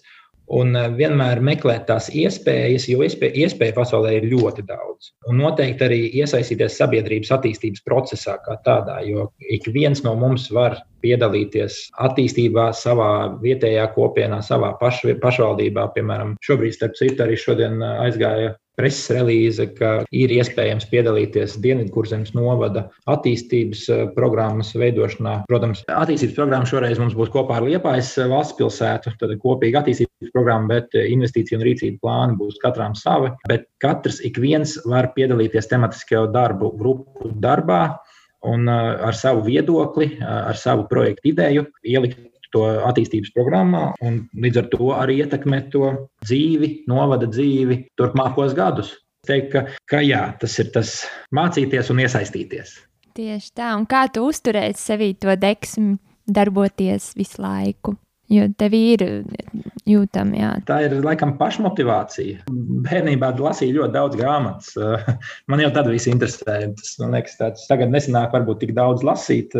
un 0.55 0.75
eh, 0.77 0.89
vienmēr 0.97 1.41
meklēt 1.45 1.85
tās 1.89 2.09
iespējas, 2.15 2.87
jo 2.91 3.03
iespēja, 3.05 3.45
iespēja 3.45 3.75
pasaulē 3.77 4.15
ir 4.17 4.29
ļoti 4.31 4.65
daudz. 4.67 5.11
Un 5.29 5.39
noteikti 5.43 5.85
arī 5.85 5.99
iesaistīties 6.21 6.77
sabiedrības 6.81 7.33
attīstības 7.37 7.85
procesā 7.85 8.37
kā 8.45 8.57
tādā, 8.65 8.99
jo 9.07 9.29
ik 9.39 9.69
viens 9.73 10.03
no 10.05 10.15
mums 10.19 10.49
var 10.55 10.79
piedalīties 11.03 11.79
attīstībā 12.05 12.69
savā 12.75 13.11
vietējā 13.43 13.85
kopienā, 13.95 14.41
savā 14.45 14.73
paš, 14.81 15.05
pašvaldībā. 15.21 15.89
Piemēram, 15.95 16.35
šobrīd, 16.45 16.75
starp 16.75 16.97
citu, 16.99 17.23
arī 17.25 17.39
šodien 17.39 17.79
eh, 17.79 18.01
aizgāja 18.07 18.55
preses 18.79 19.11
relīze, 19.11 19.67
ka 19.75 19.91
ir 20.15 20.31
iespējams 20.33 20.87
piedalīties 20.91 21.57
Dienvidkurzemes 21.63 22.31
novada 22.37 22.85
attīstības 23.11 23.85
eh, 23.91 24.03
programmas 24.15 24.71
veidošanā. 24.77 25.41
Protams, 25.51 25.83
attīstības 25.91 26.37
programma 26.37 26.69
šoreiz 26.69 27.01
mums 27.01 27.17
būs 27.17 27.31
kopā 27.33 27.59
ar 27.59 27.67
Liepājas 27.67 28.13
eh, 28.17 28.29
valsts 28.31 28.57
pilsētu, 28.59 29.15
tad 29.19 29.35
kopīga 29.43 29.83
attīstības 29.83 30.33
programma, 30.35 30.71
bet 30.75 30.95
eh, 30.95 31.09
investīcija 31.13 31.59
un 31.59 31.65
rīcība 31.67 31.99
plāni 32.05 32.39
būs 32.39 32.61
katram 32.63 32.95
savi. 32.97 33.33
Bet 33.51 33.67
katrs 33.83 34.21
ik 34.25 34.39
viens 34.41 34.77
var 34.87 35.11
piedalīties 35.17 35.69
tematiskajā 35.71 36.29
darbu 36.33 36.71
grupu 36.79 37.33
darbā 37.43 37.83
un 38.47 38.69
ar 38.71 39.15
savu 39.19 39.41
viedokli, 39.43 40.13
ar 40.23 40.55
savu 40.55 40.85
projektu 40.87 41.27
ideju 41.33 41.65
ielikt 41.83 42.28
to 42.55 42.65
attīstības 42.89 43.33
programmā 43.35 43.83
un 44.05 44.23
līdz 44.33 44.61
ar 44.63 44.67
to 44.73 44.89
arī 44.95 45.19
ietekmēt 45.23 45.71
to 45.75 45.93
dzīvi, 46.25 46.71
novada 46.89 47.29
dzīvi 47.29 47.83
turpmākos 47.99 48.55
gadus. 48.57 48.95
Teikt, 49.27 49.49
ka, 49.53 49.65
ka 49.89 50.03
jā, 50.03 50.21
tas 50.39 50.53
ir 50.61 50.69
tas 50.73 50.93
mācīties 51.35 51.91
un 51.93 52.03
iesaistīties. 52.05 52.77
Tieši 53.19 53.51
tā, 53.57 53.73
un 53.75 53.83
kā 53.89 54.05
tu 54.13 54.23
uzturēsi 54.29 54.79
sevī 54.79 55.09
to 55.19 55.35
deksmi, 55.35 55.97
darboties 56.29 57.11
visu 57.19 57.41
laiku? 57.43 57.97
Jo 58.29 58.45
tev 58.61 58.75
ir 58.77 59.01
jūtama. 59.89 60.37
Jā. 60.37 60.49
Tā 60.67 60.79
ir 60.85 60.93
laikam 61.01 61.33
pašmotivācija. 61.39 62.43
Bērnībā 62.85 63.31
lasīju 63.39 63.79
ļoti 63.79 63.95
daudz 63.95 64.19
grāmatas. 64.19 64.75
Man 65.49 65.63
jau 65.63 65.71
tad 65.73 65.89
viss 65.89 66.09
interesēja. 66.09 66.69
Tas 66.77 66.93
man 67.01 67.15
liekas, 67.17 67.39
tāds 67.39 67.65
tagad 67.69 67.89
nesanāk 67.93 68.35
varbūt 68.35 68.61
tik 68.63 68.75
daudz 68.77 69.01
lasīt, 69.07 69.55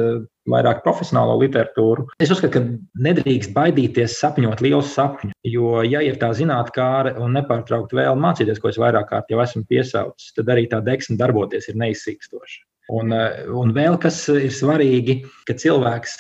vairāk 0.49 0.83
profesionālo 0.85 1.37
literatūru. 1.41 2.07
Es 2.21 2.31
uzskatu, 2.33 2.53
ka 2.59 3.03
nedrīkst 3.05 3.53
baidīties 3.57 4.17
sapņot 4.21 4.61
liels 4.65 4.93
sapņus. 4.93 5.35
Jo, 5.49 5.79
ja 5.85 6.03
ir 6.05 6.21
tā 6.21 6.31
zinātnē, 6.37 7.15
un 7.21 7.37
nepārtraukti 7.37 7.97
vēl 7.97 8.17
mācīties, 8.21 8.61
ko 8.61 8.69
es 8.69 8.81
vairāk 8.81 9.09
kārt 9.09 9.33
jau 9.33 9.41
esmu 9.43 9.65
piesaucis, 9.69 10.33
tad 10.37 10.53
arī 10.53 10.67
tā 10.69 10.81
deksme 10.85 11.17
darboties 11.19 11.71
ir 11.71 11.79
neizsīkstoša. 11.81 12.65
Un, 12.89 13.13
un 13.53 13.73
vēl 13.75 13.99
kas 14.01 14.23
ir 14.33 14.49
svarīgi, 14.53 15.19
ka 15.45 15.53
cilvēks 15.61 16.15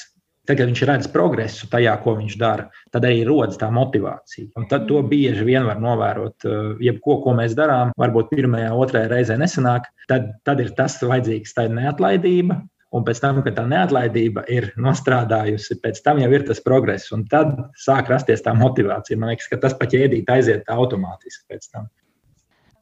Tad, 0.49 0.57
kad 0.57 0.65
viņš 0.71 0.79
redz 0.89 1.07
progresu 1.13 1.67
tajā, 1.69 1.91
ko 2.01 2.15
viņš 2.17 2.35
dara, 2.41 2.63
tad 2.89 3.03
arī 3.05 3.19
rodas 3.27 3.59
tā 3.61 3.67
motivācija. 3.69 4.47
Un 4.57 4.63
tad 4.71 4.87
to 4.89 4.97
bieži 5.05 5.43
vien 5.45 5.67
var 5.67 5.77
novērot. 5.77 6.45
Eh, 6.49 6.69
jebko, 6.87 7.19
ko 7.21 7.35
mēs 7.37 7.53
darām, 7.57 7.91
varbūt 8.01 8.31
pirmajā, 8.31 8.71
otrajā 8.73 9.11
reizē 9.11 9.35
nesanāk, 9.37 9.91
tad, 10.09 10.31
tad 10.49 10.63
ir 10.63 10.71
tas 10.73 10.95
vajadzīgs, 11.03 11.53
tā 11.53 11.67
ir 11.67 11.75
neatlaidība. 11.77 12.57
Un 12.97 13.05
pēc 13.05 13.21
tam, 13.21 13.43
kad 13.45 13.53
tā 13.59 13.67
neatlaidība 13.69 14.47
ir 14.49 14.71
nostrādājusi, 14.81 15.77
pēc 15.83 16.01
tam 16.01 16.23
jau 16.23 16.31
ir 16.33 16.47
tas 16.47 16.63
progress. 16.65 17.11
Un 17.13 17.27
tad 17.29 17.51
sāk 17.77 18.09
rasties 18.09 18.41
tā 18.41 18.55
motivācija. 18.57 19.19
Man 19.21 19.29
liekas, 19.29 19.51
ka 19.51 19.59
tas 19.61 19.77
pa 19.77 19.85
ķēdīt 19.91 20.31
aiziet 20.33 20.73
automātiski 20.73 21.45
pēc 21.53 21.69
tam. 21.69 21.85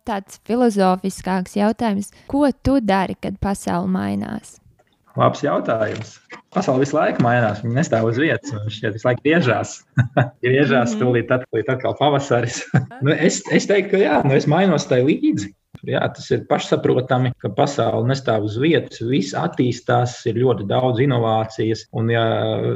Tāds 0.08 0.39
filozofiskāks 0.47 1.60
jautājums. 1.60 2.13
Ko 2.32 2.47
tu 2.63 2.80
dari, 2.80 3.19
kad 3.19 3.36
pasaule 3.43 3.91
mainās? 3.91 4.56
Labs 5.17 5.41
jautājums. 5.41 6.17
Pasaule 6.53 6.84
visu 6.84 6.93
laiku 6.93 7.23
mainās. 7.25 7.63
Viņa 7.63 7.80
nestāv 7.80 8.06
uz 8.12 8.19
vietas. 8.21 8.53
Viņa 8.53 8.73
šeit 8.75 8.93
visu 8.93 9.08
laiku 9.08 9.23
griežās. 9.25 9.71
Griežās, 10.45 10.93
mhm. 10.93 10.99
tūlīt, 11.01 11.32
tūlīt 11.47 11.71
atkal 11.73 11.95
pavasaris. 11.97 12.62
nu, 13.06 13.13
es, 13.15 13.41
es 13.53 13.65
teiktu, 13.69 13.95
ka 13.95 14.03
jā, 14.03 14.19
nu, 14.27 14.36
es 14.38 14.45
mainos 14.49 14.86
tai 14.89 15.01
līdzi. 15.08 15.53
Jā, 15.88 16.01
tas 16.13 16.25
ir 16.34 16.43
pašsaprotami, 16.49 17.32
ka 17.41 17.51
pasaule 17.53 18.10
nestāv 18.10 18.45
uz 18.47 18.58
vietas. 18.62 19.01
Viss 19.10 19.36
attīstās, 19.38 20.19
ir 20.30 20.38
ļoti 20.41 20.65
daudz 20.69 21.01
inovācijas. 21.01 21.88
Un, 21.97 22.12
ja, 22.13 22.25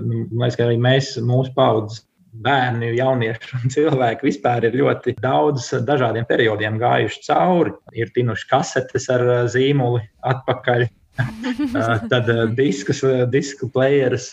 nu, 0.06 0.26
mēs, 0.42 0.58
arī 0.62 0.78
mēs, 0.82 1.16
mūsu 1.26 1.54
paudzes 1.58 2.06
bērni, 2.42 2.94
jaunieši 2.96 3.58
un 3.58 3.74
cilvēki 3.74 4.30
vispār 4.30 4.66
ir 4.70 4.78
ļoti 4.80 5.18
daudz 5.22 5.68
dažādiem 5.86 6.26
periodiem 6.30 6.80
gājuši 6.82 7.26
cauri. 7.28 7.76
Ir 7.98 8.14
tinuši 8.16 8.48
kasetes 8.50 9.10
ar 9.14 9.26
zīmoli 9.52 10.06
atpakaļ, 10.32 10.88
tad 12.12 12.30
diskus, 12.56 13.02
disku 13.32 13.68
playerus 13.74 14.30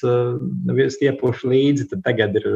stiepuši 0.94 1.50
līdzi, 1.50 1.88
tad 1.92 2.04
tagad 2.06 2.38
ir 2.38 2.46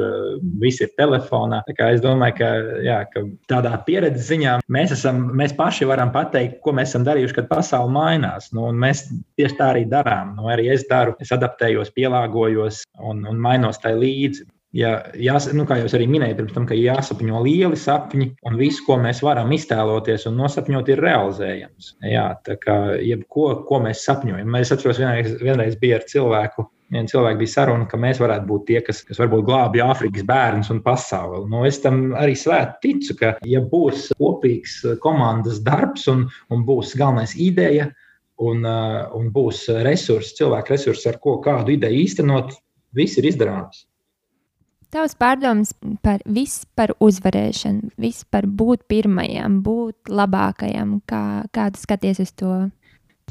viss 0.62 0.82
ir 0.84 0.92
telefonā. 0.98 1.62
Es 1.72 2.02
domāju, 2.04 2.36
ka, 2.38 2.50
jā, 2.86 3.00
ka 3.12 3.24
tādā 3.50 3.74
pieredzes 3.86 4.28
ziņā 4.30 4.58
mēs, 4.72 4.94
esam, 4.96 5.24
mēs 5.38 5.56
paši 5.58 5.88
varam 5.90 6.12
pateikt, 6.14 6.60
ko 6.64 6.74
mēs 6.76 6.92
esam 6.92 7.06
darījuši, 7.08 7.38
kad 7.40 7.50
pasaule 7.50 7.92
mainās. 7.92 8.52
Nu, 8.56 8.70
mēs 8.72 9.06
tieši 9.40 9.58
tā 9.58 9.72
arī 9.74 9.84
darām. 9.90 10.36
Nu, 10.38 10.48
arī 10.52 10.70
es 10.74 10.86
daru, 10.90 11.16
es 11.22 11.34
adaptējos, 11.34 11.92
pielāgojos 11.96 12.84
un, 13.02 13.26
un 13.28 13.40
mainos 13.42 13.82
tai 13.82 13.96
līdzi 13.98 14.46
ja 14.76 14.92
jās, 15.18 15.48
nu, 15.56 15.64
kā 15.68 15.78
jau 15.80 15.88
arī 15.98 16.08
minēju, 16.10 16.36
pirms 16.38 16.54
tam, 16.56 16.66
ka 16.68 16.76
jāsapņo 16.76 17.42
lieli 17.44 17.78
sapņi, 17.78 18.28
un 18.48 18.58
viss, 18.60 18.82
ko 18.86 18.98
mēs 19.00 19.22
varam 19.24 19.52
iztēloties 19.54 20.26
un 20.30 20.38
nosapņot, 20.40 20.92
ir 20.92 21.02
realizējams. 21.04 21.94
Jā, 22.08 22.28
tā 22.46 22.56
kā 22.60 22.78
jebko, 23.00 23.48
ko 23.68 23.82
mēs 23.84 24.04
sapņojam. 24.08 24.60
Es 24.60 24.72
atceros, 24.74 25.00
vienreiz, 25.02 25.34
vienreiz 25.42 25.76
bija 25.80 26.00
ar 26.00 26.06
cilvēku. 26.08 26.68
Viena 26.92 27.08
cilvēka 27.08 27.40
bija 27.40 27.48
saruna, 27.54 27.86
ka 27.88 27.96
mēs 27.96 28.18
varētu 28.20 28.48
būt 28.50 28.64
tie, 28.68 28.80
kas, 28.84 29.00
kas 29.08 29.20
varbūt 29.22 29.46
glābj 29.46 29.80
Āfrikas 29.80 30.26
bērnus 30.28 30.68
un 30.74 30.82
pasauli. 30.84 31.46
Nu, 31.48 31.62
es 31.64 31.80
tam 31.80 32.10
arī 32.20 32.34
svēti 32.36 32.82
ticu, 32.84 33.16
ka, 33.20 33.30
ja 33.48 33.62
būs 33.64 34.10
kopīgs 34.20 34.82
komandas 35.00 35.62
darbs 35.64 36.04
un, 36.12 36.26
un 36.52 36.66
būs 36.68 36.92
galvenais 37.00 37.32
ideja, 37.40 37.88
un, 38.44 38.66
un 38.66 39.32
būs 39.32 39.64
resursi, 39.86 40.36
cilvēku 40.42 40.74
resursi, 40.74 41.08
ar 41.08 41.16
ko 41.22 41.38
kādu 41.44 41.78
ideju 41.78 42.04
īstenot, 42.04 42.52
viss 42.92 43.16
ir 43.20 43.30
izdarāms. 43.30 43.86
Tavs 44.92 45.14
pārdoms 45.16 45.70
par 46.04 46.20
visu 46.28 46.66
par 46.76 46.90
uzvarēšanu, 47.00 47.94
visu 48.02 48.26
par 48.28 48.44
būt 48.44 48.82
pirmajam, 48.92 49.62
būt 49.64 50.10
labākajam, 50.12 50.98
kā, 51.08 51.22
kā 51.48 51.70
tu 51.72 51.80
skaties 51.80 52.20
uz 52.20 52.32
to? 52.36 52.52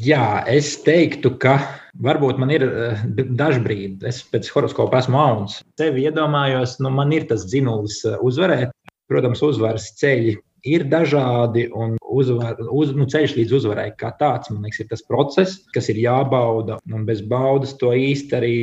Jā, 0.02 0.42
es 0.50 0.72
teiktu, 0.82 1.36
ka 1.38 1.60
varbūt 2.02 2.40
man 2.42 2.50
ir 2.56 2.66
daži 3.14 3.62
brīdi, 3.62 4.00
es 4.10 4.24
pēc 4.26 4.50
horoskopa 4.56 5.04
esmu 5.04 5.20
auns. 5.22 5.60
Sevi 5.78 6.08
iedomājos, 6.10 6.80
nu, 6.82 6.90
man 6.98 7.14
ir 7.14 7.28
tas 7.30 7.46
dzinulis 7.46 8.00
uh, 8.10 8.18
uzvarēt. 8.26 8.74
Protams, 9.12 9.44
uzvaras 9.46 9.92
ceļi 10.00 10.40
ir 10.68 10.86
dažādi, 10.90 11.68
uzvar, 12.02 12.60
uz, 12.70 12.92
nu, 12.98 13.08
ceļš 13.10 13.36
līdz 13.38 13.56
uzvarai 13.60 13.88
kā 13.98 14.12
tāds, 14.20 14.52
man 14.52 14.66
liekas, 14.66 14.84
ir 14.84 14.90
tas 14.92 15.04
process, 15.08 15.62
kas 15.76 15.90
ir 15.94 16.02
jābauda. 16.04 16.80
Un 16.92 17.06
bez 17.08 17.24
baudas 17.26 17.74
to 17.82 17.94
īsti 17.96 18.38
arī 18.38 18.56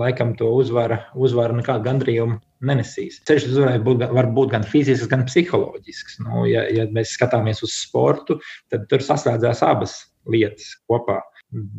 laikam 0.00 0.34
to 0.38 0.50
uzvara, 0.58 1.04
uzvara 1.14 1.56
nekādu 1.58 1.86
gandrījumu 1.86 2.40
nenesīs. 2.64 3.20
Ceļš 3.28 3.48
uz 3.48 3.56
uzvarai 3.58 3.78
būt, 3.84 4.06
var 4.16 4.30
būt 4.34 4.54
gan 4.54 4.66
fizisks, 4.68 5.10
gan 5.10 5.26
psiholoģisks. 5.28 6.18
Nu, 6.24 6.46
ja, 6.50 6.64
ja 6.72 6.88
mēs 6.94 7.14
skatāmies 7.18 7.62
uz 7.66 7.76
sportu, 7.76 8.40
tad 8.72 8.88
tur 8.90 9.04
saslēdzās 9.04 9.62
abas 9.66 10.00
lietas 10.30 10.74
kopā. 10.88 11.20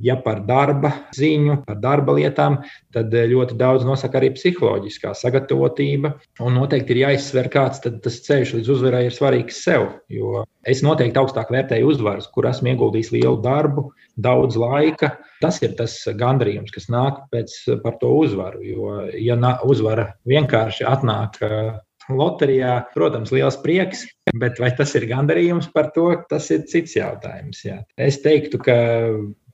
Ja 0.03 0.15
par 0.23 0.39
darba 0.47 0.91
ziņu, 1.17 1.57
par 1.65 1.79
darba 1.83 2.15
lietām, 2.15 2.61
tad 2.95 3.13
eh, 3.13 3.27
ļoti 3.31 3.57
daudz 3.59 3.83
nosaka 3.87 4.21
arī 4.21 4.31
psiholoģiskā 4.35 5.11
sagatavotība. 5.17 6.13
Un 6.45 6.55
noteikti 6.59 6.95
ir 6.95 7.01
jāizsver, 7.03 7.49
kāds 7.51 7.83
tas 7.83 8.19
ceļš 8.27 8.55
līdz 8.59 8.71
uzvarai 8.77 9.05
ir 9.09 9.15
svarīgs 9.15 9.59
sev. 9.65 9.89
Jo 10.11 10.45
es 10.65 10.83
noteikti 10.85 11.19
augstāk 11.21 11.51
vērtēju 11.53 11.91
uzvaras, 11.91 12.29
kur 12.31 12.47
esmu 12.49 12.71
ieguldījis 12.71 13.11
lielu 13.17 13.39
darbu, 13.43 13.89
daudz 14.15 14.57
laika. 14.59 15.15
Tas 15.43 15.59
ir 15.65 15.75
tas 15.77 15.97
gandarījums, 16.17 16.71
kas 16.73 16.87
nāk 16.93 17.25
pēc 17.33 17.57
par 17.83 17.99
to 18.01 18.13
uzvaru. 18.23 18.63
Jo, 18.65 18.93
ja 19.19 19.35
uzvara 19.67 20.13
vienkārši 20.29 20.87
atnāk 20.87 21.41
eh, 21.43 21.75
loterijā, 22.09 22.75
protams, 22.93 23.31
liels 23.33 23.57
prieks, 23.63 24.05
bet 24.37 24.59
vai 24.61 24.71
tas 24.77 24.93
ir 24.97 25.07
gandarījums 25.09 25.71
par 25.73 25.91
to, 25.95 26.11
tas 26.29 26.49
ir 26.53 26.65
cits 26.69 26.95
jautājums. 26.97 27.63
Jā. 27.65 27.81
Es 27.97 28.21
teiktu, 28.23 28.61
ka 28.61 28.77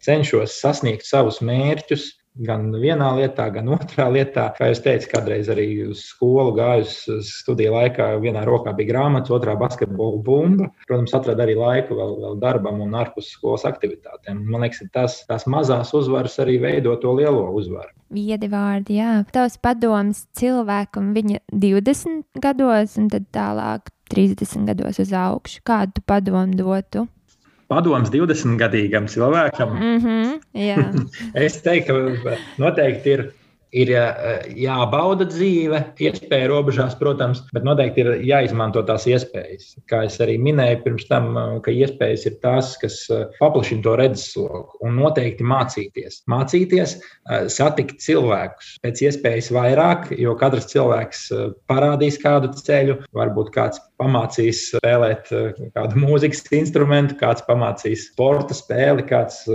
cenšos 0.06 0.58
sasniegt 0.62 1.08
savus 1.08 1.42
mērķus. 1.46 2.10
Gan 2.48 2.70
vienā 2.80 3.10
lietā, 3.18 3.50
gan 3.52 3.68
otrā 3.76 4.06
lietā. 4.08 4.46
Kā 4.56 4.70
jau 4.70 4.78
teicu, 4.86 5.10
kādreiz 5.12 5.50
arī 5.52 5.66
uz 5.90 6.06
skolu 6.14 6.54
gāju 6.56 6.86
studiju 7.28 7.74
laikā. 7.74 8.08
Vienā 8.24 8.46
rokā 8.48 8.72
bija 8.78 8.94
grāmatas, 8.94 9.34
otrā 9.36 9.58
basketbola 9.60 10.22
bumba. 10.24 10.70
Protams, 10.88 11.12
atradu 11.18 11.44
arī 11.44 11.58
laiku 11.60 12.00
vēl, 12.00 12.16
vēl 12.24 12.40
darbam 12.40 12.80
un 12.86 12.96
ārpus 13.02 13.34
skolas 13.36 13.68
aktivitātēm. 13.68 14.46
Man 14.48 14.64
liekas, 14.64 14.80
tas, 14.96 15.20
tās 15.28 15.44
mazās 15.44 15.92
uzvaras 15.98 16.40
arī 16.40 16.56
veido 16.64 16.96
to 17.04 17.12
lielo 17.20 17.50
uzvaru. 17.52 17.92
Viedi 18.16 18.48
vārdi, 18.52 19.02
jā. 19.02 19.22
Tavs 19.36 19.60
padoms 19.60 20.24
cilvēkam 20.40 21.12
viņa 21.18 21.44
20 21.52 22.40
gados 22.44 22.96
un 23.00 23.12
tad 23.12 23.28
tālāk 23.36 23.92
30 24.12 24.72
gados 24.72 25.04
uz 25.04 25.12
augšu. 25.12 25.66
Kādu 25.68 26.04
padomu 26.08 26.56
dotu? 26.56 27.10
Padoms 27.72 28.12
20-gadīgam 28.12 29.08
cilvēkam. 29.12 29.76
Mm 29.78 30.00
-hmm, 30.04 31.06
es 31.46 31.62
teiktu, 31.64 32.00
ka 32.24 32.36
noteikti 32.62 33.16
ir 33.16 33.30
ir 33.72 33.92
jābauda 34.60 35.26
dzīve, 35.30 35.80
iespēja 36.04 36.50
robežās, 36.52 36.96
protams, 37.00 37.44
bet 37.56 37.66
noteikti 37.68 38.04
ir 38.04 38.10
jāizmanto 38.28 38.84
tās 38.88 39.08
iespējas. 39.10 39.76
Kā 39.90 40.04
es 40.08 40.20
arī 40.24 40.38
minēju 40.42 40.82
pirms 40.84 41.08
tam, 41.10 41.32
ka 41.64 41.74
iespējas 41.74 42.28
ir 42.28 42.38
tās, 42.44 42.74
kas 42.82 43.00
paplašina 43.40 43.86
to 43.86 43.96
redzesloku 44.02 44.82
un 44.86 45.00
noteikti 45.00 45.48
mācīties. 45.48 46.22
Mācīties, 46.32 46.98
satikt 47.56 48.04
cilvēkus 48.04 48.76
pēc 48.84 49.06
iespējas 49.08 49.52
vairāk, 49.56 50.12
jo 50.20 50.36
katrs 50.40 50.70
cilvēks 50.74 51.28
parādīs 51.72 52.20
kādu 52.22 52.52
ceļu, 52.60 53.00
varbūt 53.16 53.54
kāds 53.56 53.82
pamācīs 54.02 54.68
spēlēt 54.76 55.32
kādu 55.76 56.04
mūzikas 56.04 56.44
instrumentu, 56.58 57.16
kāds 57.22 57.46
pamācīs 57.48 58.10
sporta 58.12 58.58
spēli, 58.58 59.08
kāds 59.08 59.46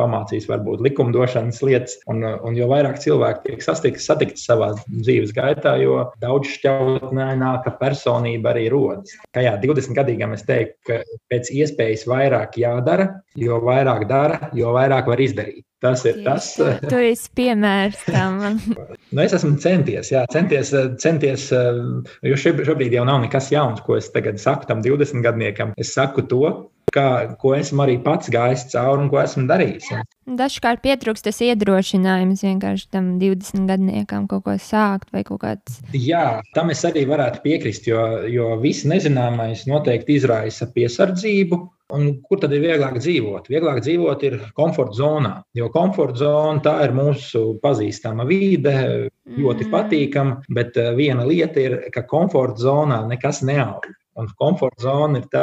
pamācīs 0.00 0.48
varbūt 0.50 0.82
likumdošanas 0.84 1.60
lietas, 1.66 1.98
un, 2.10 2.22
un 2.24 2.56
jo 2.58 2.68
vairāk 2.70 2.98
cilvēku 3.02 3.44
tiek 3.48 3.64
sastikts, 3.64 4.06
satikts 4.08 4.46
savā 4.48 4.72
dzīves 4.90 5.34
gaitā, 5.36 5.76
jo 5.82 6.00
daudz 6.22 6.50
šķautnēnāka 6.56 7.76
personība 7.80 8.54
arī 8.54 8.66
rodas. 8.74 9.14
Tajā 9.36 9.56
20 9.62 9.98
gadīgam 9.98 10.34
es 10.36 10.46
teiktu, 10.48 10.78
ka 10.88 11.00
pēc 11.32 11.52
iespējas 11.54 12.08
vairāk 12.10 12.58
jādara, 12.62 13.10
jo 13.38 13.60
vairāk 13.64 14.08
dara, 14.10 14.50
jo 14.56 14.74
vairāk 14.74 15.10
var 15.12 15.22
izdarīt. 15.22 15.64
Tas 15.84 16.04
ir 16.08 16.22
tas. 16.24 16.46
Tu 16.90 17.00
esi 17.10 17.28
piemērs 17.36 18.06
tam. 18.08 18.40
nu, 18.64 19.18
es 19.20 19.34
esmu 19.36 19.58
centies, 19.60 20.08
jā, 20.14 20.24
centies, 20.32 20.72
centies, 21.02 21.50
jo 22.24 22.38
šobrīd 22.40 22.96
jau 22.96 23.04
nav 23.08 23.20
nekas 23.26 23.50
jauns, 23.52 23.84
ko 23.84 23.98
es 24.00 24.08
tagad 24.14 24.40
saku 24.40 24.70
tam 24.70 24.80
20 24.84 25.20
gadniekam. 25.24 25.74
Es 25.80 25.92
saku 25.92 26.24
to, 26.30 26.46
kā, 26.94 27.06
ko 27.40 27.54
esmu 27.56 27.84
arī 27.84 27.98
pats 28.04 28.30
gājis 28.32 28.66
cauri 28.72 29.04
un 29.04 29.10
ko 29.12 29.20
esmu 29.22 29.46
darījis. 29.50 29.90
Dažkārt 30.40 30.82
pietrūkst 30.84 31.26
tas 31.26 31.40
iedrošinājums 31.44 32.44
vienkārši 32.46 32.88
tam 32.94 33.14
20 33.20 33.68
gadniekam 33.68 34.28
kaut 34.30 34.46
ko 34.46 34.56
sākt 34.60 35.12
vai 35.14 35.24
kaut 35.26 35.42
kāds. 35.44 35.80
Jā, 35.92 36.40
tam 36.56 36.72
es 36.74 36.84
arī 36.86 37.04
varētu 37.10 37.42
piekrist, 37.44 37.88
jo, 37.90 38.00
jo 38.30 38.54
viss 38.62 38.86
nezināmais 38.88 39.66
noteikti 39.70 40.16
izraisa 40.20 40.70
piesardzību 40.72 41.60
Un 41.92 42.06
kur 42.24 42.40
tad 42.40 42.52
ir 42.56 42.62
vieglāk 42.62 42.94
dzīvot? 42.96 43.50
Vieglāk 43.52 43.82
dzīvot 43.84 44.22
ir 44.24 44.38
komforta 44.56 44.96
zonā, 44.96 45.32
jo 45.52 45.66
komforta 45.72 46.22
zona 46.22 46.62
tā 46.64 46.78
ir 46.86 46.94
mūsu 46.96 47.58
pazīstama 47.60 48.24
vide, 48.24 48.72
ļoti 49.28 49.66
mm. 49.66 49.72
patīkama, 49.74 50.38
bet 50.56 50.78
eh, 50.80 50.94
viena 50.96 51.26
lieta 51.28 51.60
ir, 51.60 51.76
ka 51.92 52.06
komforta 52.08 52.64
zonā 52.64 53.02
nekas 53.10 53.42
neaug. 53.44 53.84
Un 54.16 54.30
komforta 54.38 54.86
zona 54.86 55.20
ir 55.20 55.26
tā, 55.28 55.42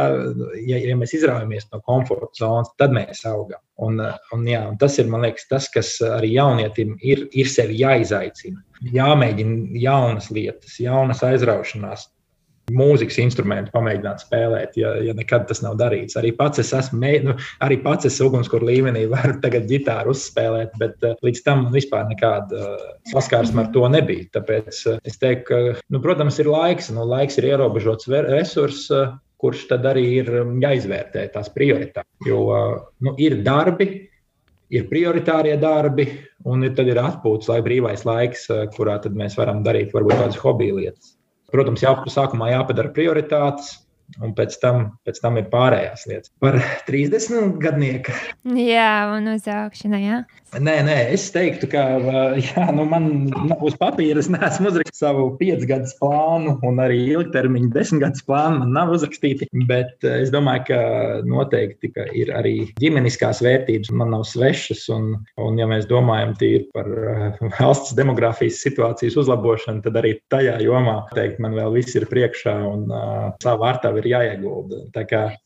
ja, 0.65 0.79
ja 0.79 0.95
mēs 0.97 1.13
izraujamies 1.17 1.67
no 1.73 1.81
komforta 1.85 2.31
zonas, 2.39 2.71
tad 2.79 2.95
mēs 2.95 3.21
augam. 3.29 3.61
Un, 3.85 4.01
eh, 4.01 4.17
un, 4.33 4.47
jā, 4.49 4.63
un 4.71 4.79
tas 4.81 4.97
ir 4.97 5.11
liekas, 5.13 5.45
tas, 5.51 5.69
kas 5.69 5.93
arī 6.07 6.33
jaunietim 6.39 6.95
ir, 7.05 7.27
ir 7.37 7.53
sevi 7.53 7.77
jāizaicina. 7.83 8.63
Jāmēģina 8.95 9.77
jaunas 9.77 10.31
lietas, 10.33 10.79
jaunas 10.81 11.21
aizraušanās, 11.27 12.07
mūzikas 12.75 13.19
instrumentu 13.23 13.73
pamēģināt 13.75 14.23
spēlēt, 14.25 14.77
ja, 14.79 14.93
ja 15.05 15.15
nekad 15.17 15.47
tas 15.49 15.63
nav 15.63 15.77
darīts. 15.79 16.17
Arī 16.19 16.33
pats 16.37 16.61
es 16.63 16.71
esmu, 16.77 17.01
nu, 17.25 17.35
arī 17.63 17.79
pats 17.83 18.07
es 18.09 18.19
ugunskura 18.23 18.67
līmenī 18.69 19.05
varu 19.11 19.37
tagad 19.43 19.67
ģitāru 19.71 20.15
uzspēlēt, 20.15 20.77
bet 20.81 21.07
uh, 21.07 21.17
līdz 21.25 21.43
tam 21.47 21.67
vispār 21.73 22.07
nekāda 22.11 22.61
uh, 22.61 22.85
saskarsme 23.13 23.65
ar 23.65 23.73
to 23.75 23.87
nebija. 23.91 24.29
Tāpēc 24.37 24.85
uh, 24.91 25.01
es 25.07 25.19
teiktu, 25.21 25.47
ka, 25.49 25.81
nu, 25.93 26.01
protams, 26.03 26.39
ir 26.41 26.51
laiks, 26.51 26.91
nu, 26.95 27.05
laiks 27.07 27.39
ir 27.41 27.51
ierobežots 27.53 28.09
resurss. 28.29 28.87
Uh, 28.93 29.11
kurš 29.41 29.63
tad 29.71 29.87
arī 29.89 30.03
ir 30.19 30.27
um, 30.43 30.51
jāizvērtē 30.61 31.23
tās 31.33 31.47
prioritātes. 31.49 32.05
Jo 32.27 32.43
uh, 32.53 32.75
nu, 33.01 33.15
ir 33.17 33.39
darbi, 33.41 33.87
ir 34.71 34.85
prioritārie 34.91 35.55
darbi, 35.57 36.05
un 36.45 36.67
ir, 36.67 36.75
tad 36.77 36.91
ir 36.91 36.99
atpūtas 37.01 37.49
vai 37.51 37.59
brīvais 37.65 38.05
laiks, 38.07 38.45
kurā 38.75 38.99
mēs 39.17 39.39
varam 39.39 39.63
darīt 39.65 39.95
varbūt 39.95 40.21
kādas 40.21 40.39
hobiju 40.41 40.77
lietas. 40.79 41.15
Protams, 41.51 41.83
jā, 41.83 41.91
sākumā 42.13 42.51
jāpadara 42.53 42.91
prioritātes, 42.95 43.73
un 44.19 44.35
pēc 44.37 44.57
tam, 44.61 44.85
pēc 45.07 45.21
tam 45.23 45.39
ir 45.41 45.47
pārējās 45.53 46.07
lietas. 46.09 46.33
Par 46.43 46.59
30 46.87 47.57
gadnieku. 47.61 48.15
Jā, 48.57 48.91
un 49.15 49.31
uz 49.35 49.47
augšanu, 49.49 50.01
jā. 50.01 50.21
Nē, 50.51 50.73
nē, 50.83 50.97
es 51.15 51.29
teiktu, 51.31 51.69
ka 51.71 51.83
jā, 52.43 52.65
nu 52.75 52.83
man 52.89 53.05
uz 53.63 53.77
papīra 53.79 54.19
es 54.19 54.27
neesmu 54.31 54.67
uzrakstījis 54.67 54.99
savu 54.99 55.29
piecgadus 55.39 55.93
plānu, 56.01 56.57
un 56.67 56.81
arī 56.83 56.97
ilgtermiņa 57.13 57.71
desmitgadus 57.71 58.25
plānu 58.27 58.59
man 58.65 58.73
nav 58.75 58.91
uzrakstīti. 58.97 59.47
Bet 59.69 60.03
es 60.07 60.33
domāju, 60.33 60.65
ka 60.67 60.81
noteikti 61.23 61.91
ka 61.95 62.07
ir 62.17 62.33
arī 62.35 62.55
ģimeniskās 62.81 63.39
vērtības, 63.45 63.93
man 63.95 64.11
nav 64.15 64.25
svešas. 64.27 64.83
Un, 64.91 65.13
un 65.39 65.61
ja 65.61 65.69
mēs 65.71 65.87
domājam 65.87 66.35
par 66.75 66.89
valsts 67.59 67.95
demogrāfijas 67.95 68.59
situācijas 68.65 69.15
uzlabošanu, 69.23 69.85
tad 69.85 70.01
arī 70.01 70.17
tajā 70.33 70.57
jomā 70.65 70.97
noteikti 71.05 71.43
man 71.43 71.55
vēl 71.55 71.77
viss 71.77 71.95
ir 71.95 72.09
priekšā 72.11 72.57
un 72.67 72.85
uh, 72.91 73.31
savu 73.43 73.63
vārtavu 73.63 74.00
ir 74.01 74.09
jāiegulda. 74.11 74.81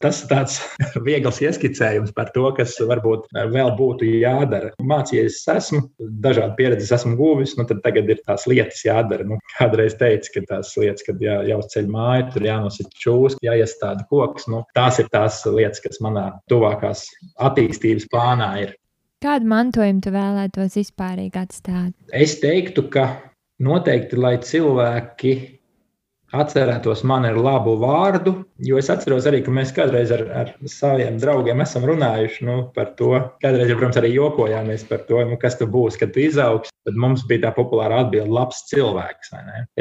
Tas 0.03 0.21
ir 0.23 0.29
tāds 0.31 0.57
viegls 1.07 1.41
ieskicējums 1.43 2.13
par 2.15 2.31
to, 2.35 2.47
kas 2.57 2.75
varbūt 2.79 3.27
vēl 3.53 3.73
būtu 3.77 4.09
jādara 4.21 4.71
mācījies, 4.81 5.41
esmu, 5.55 5.83
dažādu 6.23 6.55
pieredzi 6.59 6.89
esmu 6.95 7.15
guvis, 7.19 7.55
nu 7.59 7.67
tad 7.69 7.83
tagad 7.85 8.09
ir 8.11 8.21
tās 8.25 8.47
lietas 8.49 8.81
jādara. 8.85 9.27
Nu, 9.27 9.39
kādreiz 9.57 9.97
teicu, 9.99 10.37
ka 10.37 10.45
tās 10.55 10.73
lietas, 10.79 11.05
kad 11.07 11.21
jā, 11.23 11.41
jāuzceļ 11.51 11.91
māju, 11.91 12.29
tur 12.33 12.47
jānosaka 12.49 13.03
čūskas, 13.03 13.43
jāiestāda 13.45 14.07
koks. 14.11 14.49
Nu, 14.51 14.63
tās 14.77 15.01
ir 15.03 15.11
tās 15.13 15.43
lietas, 15.47 15.83
kas 15.83 16.01
manā 16.03 16.31
tuvākās 16.51 17.05
attīstības 17.43 18.09
plānā 18.11 18.51
ir. 18.63 18.75
Kādu 19.23 19.47
mantojumu 19.49 20.03
tu 20.05 20.11
vēlētos 20.13 20.75
vispārīgi 20.77 21.39
atstāt? 21.39 21.93
Es 22.13 22.35
teiktu, 22.41 22.83
ka 22.93 23.07
noteikti, 23.63 24.19
lai 24.19 24.35
cilvēki 24.43 25.35
atcerētos 26.33 27.03
mani 27.07 27.29
ar 27.31 27.37
labu 27.37 27.75
vārdu. 27.81 28.35
Jo 28.65 28.79
es 28.81 28.89
atceros 28.93 29.27
arī, 29.29 29.41
ka 29.45 29.53
mēs 29.53 29.73
kādreiz 29.75 30.13
ar, 30.15 30.25
ar 30.41 30.53
saviem 30.69 31.19
draugiem 31.21 31.61
esam 31.65 31.85
runājuši 31.89 32.47
nu, 32.47 32.57
par 32.75 32.93
to. 32.99 33.13
Kādreiz, 33.43 33.73
protams, 33.75 33.99
arī 34.01 34.15
jokojāmies 34.15 34.87
par 34.89 35.05
to, 35.09 35.21
nu, 35.29 35.39
kas 35.41 35.59
tu 35.59 35.69
būsi, 35.69 36.01
kad 36.01 36.15
tu 36.15 36.25
izaugs. 36.25 36.74
Tad 36.85 36.97
mums 37.01 37.23
bija 37.25 37.47
tā 37.47 37.51
populāra 37.55 38.03
atbilde, 38.03 38.29
labs 38.29 38.61
cilvēks. 38.69 39.31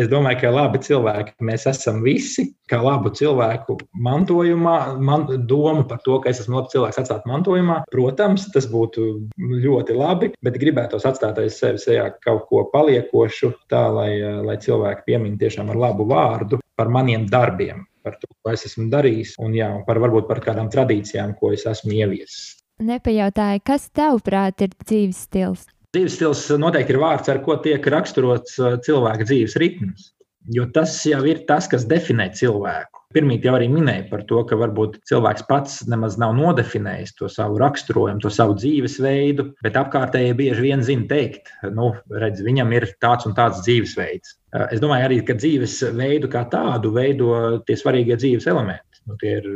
Es 0.00 0.08
domāju, 0.08 0.38
ka 0.40 0.52
labi 0.54 0.80
cilvēki 0.84 1.34
mēs 1.44 1.66
esam 1.68 2.00
visi. 2.04 2.46
Kā 2.70 2.78
labu 2.80 3.10
cilvēku 3.12 3.76
mantojumā, 4.06 4.76
man, 5.04 5.26
doma 5.44 5.84
par 5.88 6.00
to, 6.06 6.16
ka 6.24 6.32
es 6.32 6.40
esmu 6.40 6.62
labs 6.62 6.72
cilvēks, 6.72 7.02
atstāt 7.02 7.26
mantojumā. 7.28 7.82
Protams, 7.92 8.48
tas 8.54 8.68
būtu 8.72 9.06
ļoti 9.36 9.98
labi, 9.98 10.32
bet 10.44 10.56
gribētos 10.62 11.04
atstāt 11.08 11.42
aiz 11.42 11.60
sevis 11.60 11.84
kaut 12.24 12.46
ko 12.48 12.64
paliekošu, 12.72 13.52
tā 13.68 13.84
lai, 13.92 14.10
lai 14.46 14.56
cilvēki 14.64 15.04
piemin 15.10 15.36
tiešām 15.40 15.74
ar 15.74 15.82
labu 15.88 16.08
vārdu 16.08 16.62
par 16.74 16.88
maniem 16.88 17.28
darbiem, 17.30 17.84
par 18.02 18.16
to, 18.20 18.32
ko 18.42 18.54
es 18.54 18.64
esmu 18.68 18.88
darījis, 18.92 19.36
un 19.44 19.54
jā, 19.56 19.70
par, 19.86 20.00
varbūt 20.02 20.26
par 20.30 20.40
kādām 20.44 20.72
tradīcijām, 20.72 21.36
ko 21.38 21.52
es 21.54 21.66
esmu 21.68 21.94
ieviesis. 22.00 22.54
Nepajautāju, 22.82 23.62
kas 23.62 23.86
tavuprāt 23.94 24.64
ir 24.64 24.72
dzīves 24.82 25.20
stils? 25.28 25.68
Dzīves 25.94 26.16
stils 26.18 26.40
noteikti 26.58 26.90
ir 26.90 26.98
vārds, 26.98 27.28
ar 27.30 27.38
ko 27.44 27.54
tiek 27.62 27.84
raksturots 27.94 28.56
uh, 28.58 28.74
cilvēka 28.82 29.28
dzīves 29.28 29.54
ritms. 29.62 30.10
Jo 30.52 30.66
tas 30.74 30.96
jau 31.06 31.20
ir 31.24 31.44
tas, 31.48 31.68
kas 31.70 31.86
definē 31.88 32.26
cilvēku. 32.36 33.00
Pirmīt 33.14 33.44
jau 33.46 33.54
arī 33.54 33.68
minēja 33.70 34.08
par 34.10 34.24
to, 34.26 34.40
ka 34.48 34.58
varbūt 34.58 34.98
cilvēks 35.06 35.44
pats 35.46 35.76
nemaz 35.86 36.16
nav 36.18 36.34
nodefinējis 36.34 37.14
to 37.20 37.28
savu 37.30 37.60
raksturojumu, 37.62 38.20
to 38.24 38.32
savu 38.34 38.56
dzīvesveidu, 38.58 39.46
bet 39.62 39.78
apkārtējie 39.78 40.34
bieži 40.36 40.64
vien 40.66 40.82
zina 40.84 41.06
teikt, 41.12 41.52
nu, 41.76 41.92
redz, 42.10 42.42
viņam 42.44 42.74
ir 42.74 42.88
tāds 43.04 43.28
un 43.30 43.36
tāds 43.38 43.62
dzīvesveids. 43.62 44.34
Es 44.74 44.82
domāju 44.82 45.06
arī, 45.06 45.20
ka 45.24 45.38
dzīvesveidu 45.38 46.32
kā 46.34 46.42
tādu 46.50 46.90
veido 46.98 47.30
tie 47.68 47.78
svarīgie 47.78 48.18
dzīves 48.18 48.50
elementi. 48.50 49.04
Nu, 49.06 49.16
tie 49.22 49.38
ir, 49.38 49.48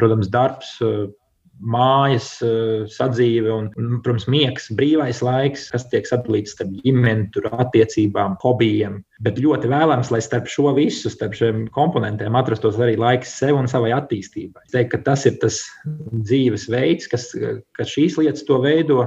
protams, 0.00 0.32
darbs, 0.32 0.78
mājas, 1.60 2.42
eh, 2.42 2.84
sadzīve 2.90 3.50
un, 3.52 3.68
protams, 4.02 4.26
miegs, 4.30 4.68
brīvais 4.74 5.22
laiks, 5.24 5.68
kas 5.72 5.86
tiek 5.90 6.06
sadalīts 6.08 6.54
starp 6.56 6.72
ģimeni, 6.84 7.30
attiecībām, 7.52 8.36
hobijiem. 8.42 9.02
Bet 9.24 9.38
ļoti 9.40 9.70
vēlams, 9.70 10.10
lai 10.10 10.20
starp 10.24 10.48
šo 10.50 10.74
visu, 10.76 11.10
starp 11.10 11.36
šiem 11.38 11.68
komponentiem 11.74 12.34
atrastos 12.36 12.76
arī 12.76 12.96
laiks 12.98 13.36
sev 13.38 13.56
un 13.58 13.70
savai 13.70 13.92
attīstībai. 13.96 14.64
Es 14.66 14.74
teiktu, 14.74 14.96
ka 14.96 15.02
tas 15.10 15.26
ir 15.26 15.38
tas 15.42 15.60
dzīves 16.12 16.68
veids, 16.72 17.08
kas, 17.10 17.30
kas 17.76 17.94
šīs 17.94 18.18
lietas 18.20 18.44
to 18.48 18.58
veido. 18.64 19.06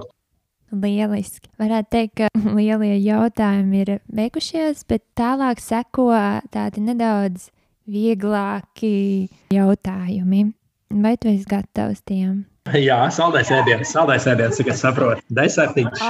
Lieliski. 0.71 1.47
Varētu 1.59 1.91
teikt, 1.91 2.15
ka 2.19 2.27
lielie 2.57 2.97
jautājumi 2.99 3.83
ir 3.83 3.93
beigušies, 4.11 4.83
bet 4.87 5.05
tālāk 5.17 5.61
seko 5.63 6.09
tādi 6.51 6.83
nedaudz 6.83 7.51
vieglāki 7.87 9.29
jautājumi. 9.53 10.56
Vai 10.93 11.17
tu 11.19 11.27
esi 11.27 11.45
gatavs 11.49 11.99
tiem? 12.07 12.45
Jā, 12.75 12.99
saldais 13.15 13.49
ēdiens, 13.51 13.91
saldais 13.91 14.25
ēdiens, 14.27 14.55
cik 14.59 14.71
es 14.73 14.81
saprotu. 14.83 15.23
Desertiņš. 15.35 16.03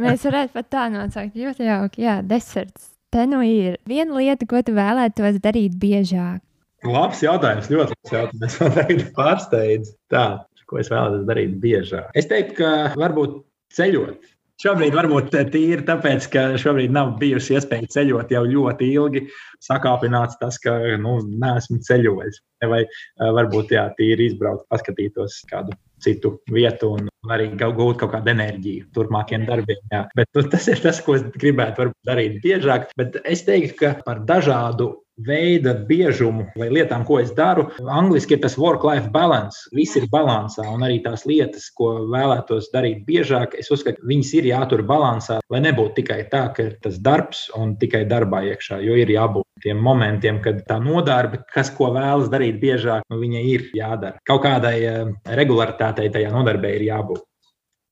Mēs 0.00 0.24
varētu 0.24 0.52
pat 0.56 0.68
tā 0.72 0.86
nosaukt. 0.92 1.36
Ļoti 1.36 1.68
jauki, 1.68 2.04
jā, 2.06 2.18
deserts. 2.24 2.90
Te 3.12 3.26
nu 3.30 3.42
ir 3.46 3.76
viena 3.88 4.16
lieta, 4.16 4.48
ko 4.48 4.60
tu 4.64 4.74
vēlētos 4.74 5.38
darīt 5.44 5.76
biežāk. 5.80 6.40
Labs 6.84 7.22
jautājums, 7.24 7.70
ļoti 7.72 7.94
labs 7.96 8.14
jautājums. 8.16 8.56
Man 8.60 8.74
tagad 8.76 9.04
pārsteidz 9.16 9.92
tā, 10.12 10.24
ko 10.68 10.80
es 10.82 10.90
vēlētos 10.92 11.24
darīt 11.28 11.56
biežāk. 11.62 12.10
Es 12.18 12.28
teiktu, 12.28 12.58
ka 12.60 12.72
varbūt 13.00 13.38
ceļot. 13.76 14.33
Šobrīd 14.64 14.94
varbūt 14.96 15.34
tīri 15.52 15.84
tāpēc, 15.84 16.26
ka 16.32 16.42
šobrīd 16.60 16.92
nav 16.94 17.18
bijusi 17.20 17.52
iespēja 17.58 17.90
ceļot 17.98 18.30
jau 18.32 18.44
ļoti 18.48 18.86
ilgi. 18.94 19.20
Sakāpināts 19.60 20.38
tas, 20.40 20.56
ka 20.62 20.72
nu, 21.02 21.18
neesmu 21.42 21.82
ceļojis. 21.84 22.40
Vai 22.70 22.80
varbūt 23.20 23.74
jā, 23.76 23.90
tīri 23.98 24.30
izbraukt, 24.30 24.64
paskatītos 24.72 25.42
kādu 25.50 25.76
citu 26.00 26.38
vietu 26.52 26.94
un 26.96 27.12
arī 27.32 27.50
gūt 27.60 28.00
kaut 28.00 28.14
kādu 28.14 28.32
enerģiju 28.32 28.88
turpmākiem 28.96 29.44
darbiem. 29.48 29.84
Jā. 29.92 30.06
Bet 30.16 30.32
nu, 30.32 30.46
tas 30.48 30.68
ir 30.72 30.80
tas, 30.80 31.02
ko 31.04 31.18
es 31.18 31.28
gribētu 31.36 31.90
darīt 32.08 32.40
biežāk. 32.44 32.88
Bet 32.96 33.20
es 33.24 33.44
teiktu, 33.44 33.76
ka 33.82 33.92
par 34.06 34.24
dažādu 34.24 34.94
veida 35.22 35.74
biežumu 35.88 36.48
vai 36.58 36.68
lietām, 36.72 37.04
ko 37.06 37.20
es 37.22 37.30
daru. 37.34 37.68
Angliski 37.90 38.36
ir 38.36 38.42
tas 38.42 38.56
work-life 38.58 39.10
balance. 39.14 39.68
Viss 39.74 39.96
ir 39.98 40.08
balansā, 40.12 40.66
un 40.74 40.82
arī 40.86 41.00
tās 41.04 41.24
lietas, 41.28 41.68
ko 41.76 41.92
vēlētos 42.10 42.70
darīt 42.74 43.04
biežāk, 43.06 43.54
es 43.58 43.70
uzskatu, 43.74 44.02
ka 44.02 44.10
viņas 44.10 44.32
ir 44.40 44.48
jātur 44.50 44.84
balansā, 44.86 45.40
lai 45.52 45.62
nebūtu 45.64 46.00
tikai 46.00 46.24
tā, 46.32 46.48
ka 46.56 46.68
ir 46.68 46.78
tas 46.82 46.98
darbs 47.02 47.46
un 47.58 47.76
tikai 47.80 48.04
darbā 48.10 48.42
iekšā, 48.50 48.80
jo 48.84 48.96
ir 48.98 49.12
jābūt 49.14 49.46
tiem 49.64 49.78
momentiem, 49.80 50.40
kad 50.44 50.64
tā 50.68 50.80
nodarbe, 50.82 51.44
kas 51.54 51.70
ko 51.74 51.92
vēlas 51.94 52.30
darīt 52.32 52.58
biežāk, 52.62 53.06
nu, 53.10 53.20
viņa 53.22 53.44
ir 53.52 53.68
jādara. 53.76 54.18
Kaut 54.28 54.42
kādai 54.44 54.74
uh, 54.88 55.14
regularitātei 55.38 56.10
tajā 56.12 56.32
nodarbē 56.34 56.74
ir 56.76 56.88
jābūt. 56.90 57.22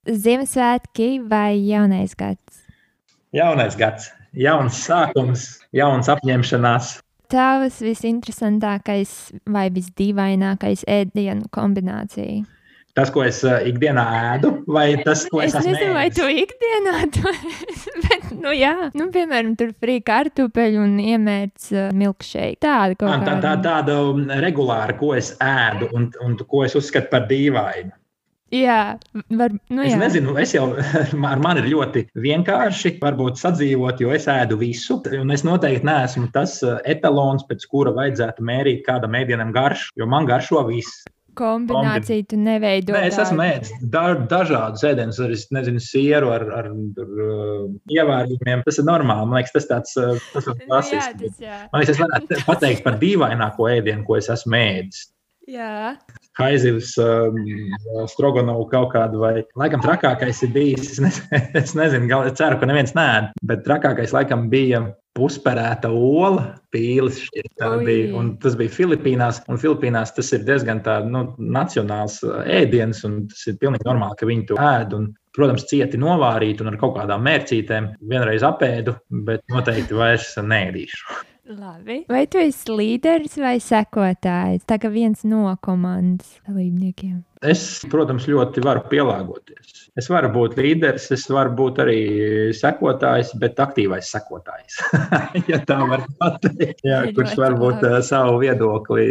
Ziemassvētki 0.03 1.23
vai 1.31 1.55
jaunais 1.63 2.17
gads? 2.19 2.65
Jaunais 3.33 3.79
gads, 3.79 4.11
jauns 4.37 4.83
sākums, 4.83 5.47
jauns 5.73 6.11
apņemšanās 6.11 6.97
tavs 7.33 7.81
visinteresantākais 7.85 9.15
vai 9.51 9.69
visdīvainākais 9.75 10.85
ēdienu 10.91 11.49
kombinācija? 11.55 12.43
Tas, 12.93 13.09
ko 13.09 13.23
es 13.25 13.39
uh, 13.47 13.55
ikdienā 13.65 14.03
ēdu, 14.35 14.51
vai 14.69 14.91
tas, 15.01 15.23
ko 15.33 15.41
es, 15.41 15.55
es 15.57 15.65
nezinu, 15.65 15.95
vai 15.97 16.11
tu 16.13 16.27
ikdienā 16.29 17.07
to 17.15 17.31
bet, 18.05 18.27
nu, 18.37 18.53
jā, 18.53 18.91
nu, 18.93 19.07
piemēram, 19.15 19.55
tur 19.57 19.73
frī 19.81 19.97
kartupeļu 20.05 20.83
un 20.85 20.99
iemērts 21.01 21.71
uh, 21.73 21.89
milkšēju. 21.97 22.61
Tāda. 22.61 22.99
Tā, 23.01 23.39
tā, 23.41 23.55
tāda 23.65 23.97
um, 24.11 24.27
regulāra, 24.45 24.93
ko 25.01 25.15
es 25.17 25.33
ēdu 25.41 25.89
un, 25.97 26.11
un 26.21 26.37
ko 26.45 26.67
es 26.67 26.77
uzskatu 26.77 27.09
par 27.15 27.25
dīvainu. 27.33 27.97
Jā, 28.53 28.99
var, 29.33 29.55
nu 29.73 29.85
jā. 29.87 29.95
Es 29.95 30.01
nezinu, 30.01 30.35
es 30.41 30.53
jau 30.53 30.67
ar 31.31 31.41
mani 31.41 31.63
ir 31.63 31.71
ļoti 31.73 32.05
vienkārši 32.21 32.99
varbūt 33.01 33.41
sadzīvot, 33.41 34.03
jo 34.05 34.13
es 34.13 34.29
ēdu 34.29 34.59
visu. 34.61 34.99
Un 35.17 35.33
es 35.33 35.45
noteikti 35.47 35.89
neesmu 35.89 36.29
tas 36.35 36.59
uh, 36.67 36.77
etalons, 36.89 37.47
pēc 37.49 37.65
kura 37.73 37.95
vajadzētu 37.97 38.45
mērīt 38.45 38.85
kādam 38.85 39.17
ēdienam 39.17 39.55
garšu, 39.57 39.95
jo 39.97 40.09
man 40.11 40.29
garšo 40.29 40.67
viss. 40.69 41.07
Kombināciju 41.33 42.27
tu 42.29 42.37
neveido. 42.37 42.93
Nē, 42.93 43.07
es 43.09 43.17
esmu 43.23 43.41
ēdis 43.41 43.71
da, 43.95 44.03
dažādus 44.29 44.85
ēdienus, 44.85 45.17
ar, 45.25 45.33
nezinu, 45.57 45.81
sieru, 45.81 46.29
ar, 46.35 46.45
ar, 46.59 46.69
ar 46.69 47.23
uh, 47.25 47.71
ievērojumiem. 47.89 48.67
Tas 48.67 48.83
ir 48.83 48.89
normāli. 48.91 49.31
Man 49.31 49.41
liekas, 49.41 49.55
tas, 49.57 49.71
tāds, 49.71 49.97
uh, 49.97 50.21
tas 50.35 50.51
ir 50.53 50.61
klasisks. 50.67 51.41
Man 51.73 51.81
liekas, 51.81 51.95
es 51.97 52.05
varētu 52.05 52.45
pateikt 52.51 52.85
par 52.85 53.01
dīvaināko 53.01 53.73
ēdienu, 53.79 54.05
ko 54.05 54.21
es 54.21 54.29
esmu 54.37 54.61
ēdis. 54.61 55.07
Jā. 55.49 55.97
Haizivs, 56.41 56.95
um, 57.03 57.37
Stroganovu 58.09 58.65
kaut 58.71 58.93
kādu, 58.95 59.21
vai 59.23 59.35
laikam 59.59 59.83
trakākais 59.85 60.43
ir 60.47 60.53
bijis. 60.55 60.95
Es, 60.95 61.01
ne, 61.05 61.13
es 61.61 61.77
nezinu, 61.79 62.09
gal, 62.11 62.29
ceru, 62.39 62.59
ka 62.61 62.69
neviens 62.69 62.95
nē, 62.97 63.09
bet 63.49 63.65
trakākais 63.67 64.15
laikam 64.17 64.49
bija 64.53 64.85
pusperēta 65.17 65.91
ola, 65.93 66.47
pīlis. 66.73 67.21
Bija, 67.85 68.23
tas 68.41 68.57
bija 68.57 68.73
Filipīnās, 68.73 69.43
un 69.53 69.61
Filipīnās 69.61 70.15
tas 70.17 70.33
ir 70.33 70.47
diezgan 70.49 70.81
tāds 70.87 71.11
nu, 71.13 71.27
nacionāls 71.39 72.23
uh, 72.25 72.41
ēdiens, 72.49 73.03
un 73.09 73.27
tas 73.33 73.45
ir 73.51 73.59
pilnīgi 73.61 73.89
normāli, 73.89 74.17
ka 74.21 74.31
viņi 74.31 74.47
to 74.49 74.61
ēd. 74.61 74.97
Un, 74.97 75.11
protams, 75.37 75.67
cieti 75.69 76.01
novārīt 76.01 76.61
un 76.61 76.73
ar 76.73 76.79
kaut 76.81 76.97
kādām 76.99 77.25
mērcītēm 77.29 77.93
vienreiz 78.09 78.45
apēdu, 78.45 78.97
bet 79.29 79.45
noteikti 79.53 80.01
vairs 80.01 80.33
neēdīšu. 80.41 81.13
Labi. 81.53 82.03
Vai 82.09 82.25
tu 82.31 82.41
esi 82.41 82.73
līderis 82.73 83.37
vai 83.43 83.59
sekotājs? 83.63 84.65
Tā 84.69 84.79
kā 84.81 84.91
viens 84.93 85.25
no 85.29 85.45
komandas 85.65 86.39
dalībniekiem. 86.47 87.21
Es, 87.43 87.63
protams, 87.91 88.29
ļoti 88.31 88.63
varu 88.63 88.85
pielāgoties. 88.91 89.83
Es 89.99 90.07
varu 90.09 90.31
būt 90.33 90.55
līderis, 90.57 91.11
es 91.13 91.27
varu 91.29 91.51
būt 91.59 91.81
arī 91.83 91.97
sekotājs, 92.57 93.35
bet 93.43 93.59
aktīvais 93.61 94.09
sekotājs. 94.09 94.79
ja 95.51 95.59
tā 95.69 95.81
var 95.85 96.07
pateikt, 96.21 96.81
Jā, 96.87 97.03
kurš 97.13 97.35
varbūt 97.37 97.83
uh, 97.85 97.99
savu 98.07 98.39
viedokli 98.41 99.05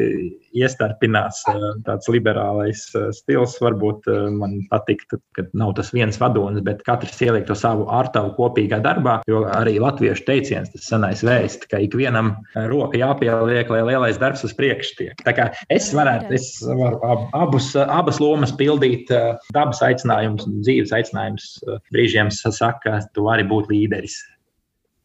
iestarpinās. 0.58 1.44
Uh, 1.52 1.76
tāds 1.86 2.10
liberālais 2.10 2.82
uh, 2.96 3.12
stils 3.14 3.58
varbūt 3.62 4.10
uh, 4.10 4.24
man 4.34 4.62
patiktu, 4.72 5.20
ka 5.38 5.46
nav 5.54 5.76
tas 5.78 5.92
viens 5.94 6.18
vadonis, 6.22 6.64
bet 6.66 6.82
katrs 6.88 7.20
ieliek 7.22 7.46
to 7.50 7.58
savu 7.60 7.86
ārtavu 7.94 8.34
kopīgā 8.40 8.82
darbā. 8.82 9.20
Jo 9.30 9.44
arī 9.52 9.76
latviešu 9.84 10.26
teiciens, 10.32 10.72
tas 10.74 10.88
senais 10.88 11.22
vēsts, 11.28 11.70
ka 11.70 11.84
ikvienam 11.84 12.34
roka 12.72 12.98
jāpieliek, 12.98 13.70
lai 13.70 13.84
lielais 13.92 14.18
darbs 14.24 14.48
uz 14.48 14.58
priekšu 14.58 14.98
tiek. 14.98 15.24
Tā 15.28 15.36
kā 15.38 15.52
es 15.70 15.92
varētu, 15.94 16.34
es 16.40 16.50
varu 16.66 17.04
ab, 17.06 17.30
abus, 17.38 17.74
abas 17.78 18.21
lomas 18.22 18.54
pildīt, 18.58 19.12
dabas 19.56 19.82
aicinājums 19.86 20.46
un 20.48 20.62
dzīves 20.66 20.94
aicinājums 20.96 21.56
brīžiem 21.92 22.30
saka, 22.32 23.02
tu 23.16 23.26
vari 23.28 23.48
būt 23.48 23.72
līderis. 23.74 24.22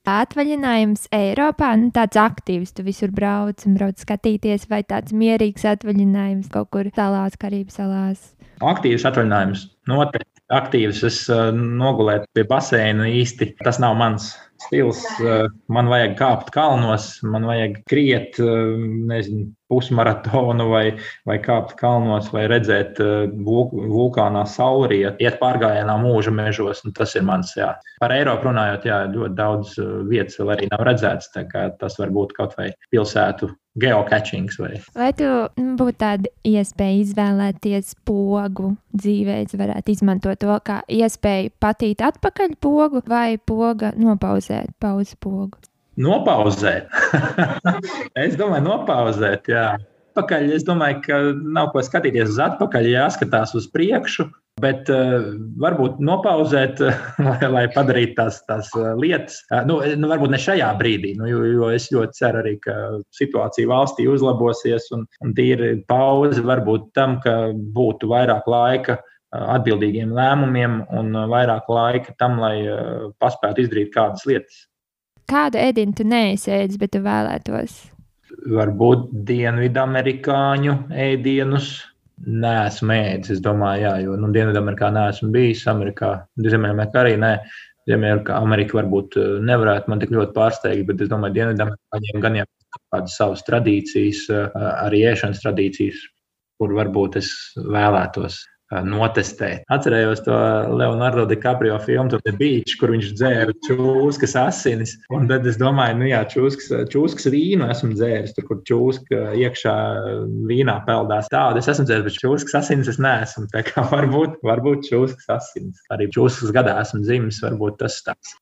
Atvaļinājums 0.06 1.08
Eiropā, 1.10 1.72
nu, 1.80 1.88
tāds 1.90 2.14
aktīvs, 2.20 2.70
tu 2.76 2.84
visur 2.86 3.10
brauc 3.10 3.64
un 3.66 3.74
brauc 3.74 3.98
skatīties, 3.98 4.68
vai 4.70 4.84
tāds 4.86 5.10
mierīgs 5.10 5.66
atvaļinājums 5.66 6.52
kaut 6.52 6.70
kur 6.70 6.86
salās, 6.94 7.34
Karību 7.42 7.74
salās. 7.74 8.28
Aktīvs 8.62 9.06
atvaļinājums, 9.08 9.66
noteikti. 9.90 10.30
Aktīvs, 10.54 11.00
es 11.02 11.16
uh, 11.26 11.48
nogulēju 11.50 12.22
pie 12.38 12.44
baseina 12.46 13.08
īsti. 13.10 13.48
Tas 13.66 13.80
nav 13.82 13.96
mans 13.98 14.28
stils. 14.62 15.00
Uh, 15.18 15.48
man 15.66 15.90
vajag 15.90 16.14
kāpt 16.20 16.52
kalnos, 16.54 17.08
man 17.26 17.48
vajag 17.50 17.80
kriet, 17.90 18.38
uh, 18.38 18.76
nezinu, 19.10 19.48
pusmaratonu 19.72 20.68
vai, 20.70 20.84
vai 21.28 21.38
kāpt 21.42 21.76
kalnos, 21.80 22.30
vai 22.34 22.46
redzēt 22.50 23.00
uh, 23.02 23.26
vulkānā 23.46 24.46
saulriet, 24.50 25.20
iet 25.22 25.38
pārgājienā 25.42 25.98
mūža 26.02 26.34
mežos. 26.34 26.84
Tas 26.96 27.14
ir 27.18 27.26
mans, 27.26 27.52
jā. 27.58 27.72
Par 28.00 28.14
Eiropu 28.14 28.50
runājot, 28.50 28.88
jā, 28.88 29.02
ļoti 29.12 29.38
daudz 29.38 29.76
uh, 29.82 30.00
vietas 30.08 30.38
vēl 30.40 30.56
arī 30.56 30.70
nav 30.72 30.86
redzētas. 30.86 31.32
Tas 31.80 32.00
var 32.00 32.14
būt 32.14 32.36
kaut 32.36 32.56
vai 32.58 32.70
pilsētu 32.94 33.50
geocaching. 33.80 34.50
Vai, 34.58 34.72
vai 34.96 35.12
tu 35.16 35.28
būtu 35.78 35.98
tāda 36.00 36.32
iespēja 36.46 37.02
izvēlēties 37.02 37.94
pogu 38.08 38.74
dzīvē, 38.96 39.42
varētu 39.60 39.94
izmantot 39.94 40.40
to 40.40 40.58
kā 40.64 40.80
iespēju 40.88 41.54
patīt 41.62 42.04
atpakaļ 42.06 42.58
pogu 42.60 43.02
vai 43.08 43.36
poga 43.38 43.92
nopauzēt 43.96 44.76
pauzi 44.80 45.18
pogu? 45.20 45.58
Nopauzēt. 45.96 46.90
es 48.26 48.34
domāju, 48.36 48.64
nopauzēt. 48.68 49.48
Jā. 49.52 49.68
Pakaļ, 50.16 50.50
es 50.56 50.64
domāju, 50.64 51.00
ka 51.04 51.20
nav 51.56 51.70
ko 51.74 51.82
skatīties 51.84 52.34
uz 52.34 52.40
atpakaļ, 52.40 52.90
jāskatās 52.94 53.54
uz 53.56 53.68
priekšu. 53.72 54.28
Bet 54.60 54.88
uh, 54.88 55.34
varbūt 55.60 55.98
nopauzēt, 56.00 56.78
lai, 57.26 57.48
lai 57.52 57.64
padarītu 57.74 58.14
tās, 58.16 58.38
tās 58.48 58.70
eh, 58.72 58.86
lietas. 58.96 59.42
Uh, 59.50 59.66
nu, 59.68 59.74
nu, 60.00 60.08
varbūt 60.08 60.32
ne 60.32 60.40
šajā 60.40 60.70
brīdī, 60.78 61.10
nu, 61.18 61.26
jo, 61.28 61.42
jo 61.44 61.68
es 61.76 61.90
ļoti 61.92 62.16
ceru 62.16 62.40
arī, 62.40 62.54
ka 62.64 62.76
situācija 63.18 63.68
valstī 63.68 64.06
uzlabosies 64.08 64.88
un, 64.96 65.04
un 65.20 65.34
tīri 65.36 65.74
pauze 65.92 66.40
varbūt 66.40 66.88
tam, 66.96 67.18
ka 67.20 67.52
būtu 67.52 68.08
vairāk 68.08 68.48
laika 68.48 68.96
atbildīgiem 69.36 70.14
lēmumiem 70.16 70.78
un 70.96 71.12
vairāk 71.28 71.68
laika 71.68 72.14
tam, 72.16 72.38
lai 72.40 72.54
paspētu 73.20 73.66
izdarīt 73.66 73.92
kādas 73.92 74.24
lietas. 74.24 74.62
Kādu 75.26 75.58
ēdienu 75.58 75.94
tu 75.98 76.04
neesēdzi, 76.06 76.78
bet 76.78 76.92
tu 76.94 77.02
vēlētos? 77.02 77.74
Varbūt 78.56 79.08
dienvidamerikāņu 79.26 80.74
ēdienus. 81.02 81.70
Nē, 82.26 82.52
esmu 82.68 82.94
ēdis. 82.94 83.32
Es 83.34 83.40
domāju, 83.44 83.82
jā, 83.82 83.94
jo 84.06 84.14
nu, 84.20 84.30
Dienvidamerikā 84.32 84.88
neesmu 84.94 85.32
bijis. 85.34 85.66
Amerikā, 85.68 86.12
Ziemeļamerikā 86.40 87.02
arī 87.02 87.16
nē. 87.20 87.32
Ziemeļamerika 87.90 88.78
varbūt 88.78 89.18
eh, 89.20 89.34
nevarētu 89.50 89.92
man 89.92 90.02
tik 90.02 90.14
ļoti 90.14 90.34
pārsteigt, 90.38 90.86
bet 90.88 91.02
es 91.04 91.10
domāju, 91.10 91.36
Dienvidamerikāņiem 91.40 92.22
gan 92.24 92.40
jau 92.40 92.46
kādas 92.94 93.18
savas 93.18 93.44
tradīcijas, 93.50 94.24
eh, 94.30 94.58
arī 94.86 95.04
ēšanas 95.10 95.42
tradīcijas, 95.42 96.06
kur 96.56 96.74
varbūt 96.78 97.18
es 97.20 97.32
vēlētos 97.58 98.40
notestēt. 98.86 99.64
Atcerējos 99.72 100.24
to 100.26 100.36
Leonardo 100.74 101.26
DiCaprio 101.28 101.78
filmu, 101.82 102.18
The 102.24 102.34
Beach, 102.36 102.76
kur 102.80 102.92
viņš 102.94 103.12
dzēra 103.18 103.54
čūskas 103.66 104.36
asinis. 104.40 104.96
Un 105.14 105.28
tad 105.30 105.46
es 105.46 105.58
domāju, 105.60 106.00
nu 106.00 106.08
jā, 106.10 106.22
čūskas, 106.30 106.88
čūskas 106.92 107.30
vīnu 107.32 107.68
esmu 107.70 107.92
dzēris, 107.94 108.34
tur, 108.36 108.48
kur 108.48 108.62
čūska 108.66 109.36
iekšā 109.38 109.76
vīnā 110.50 110.80
peldās. 110.88 111.30
Tādu 111.32 111.62
es 111.62 111.70
esmu 111.70 111.86
dzēris, 111.86 112.08
bet 112.08 112.24
čūskas 112.24 112.58
asinis 112.62 112.90
es 112.94 112.98
neesmu. 113.02 113.46
Tā 113.54 113.62
kā 113.66 113.86
varbūt, 113.94 114.40
varbūt 114.46 114.90
čūskas 114.90 115.30
asinis. 115.38 115.86
Arī 115.94 116.10
čūskas 116.14 116.54
gadā 116.56 116.80
esmu 116.82 117.04
dzimis, 117.06 117.42
varbūt 117.46 117.80
tas 117.84 118.00
tāds. 118.06 118.34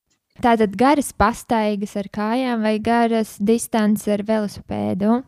Tātad 0.42 0.72
garas 0.74 1.12
pastaigas 1.14 1.92
ar 2.00 2.08
kājām 2.10 2.64
vai 2.64 2.78
garas 2.82 3.36
distances 3.38 4.08
ar 4.10 4.24
velosipēdu? 4.26 5.20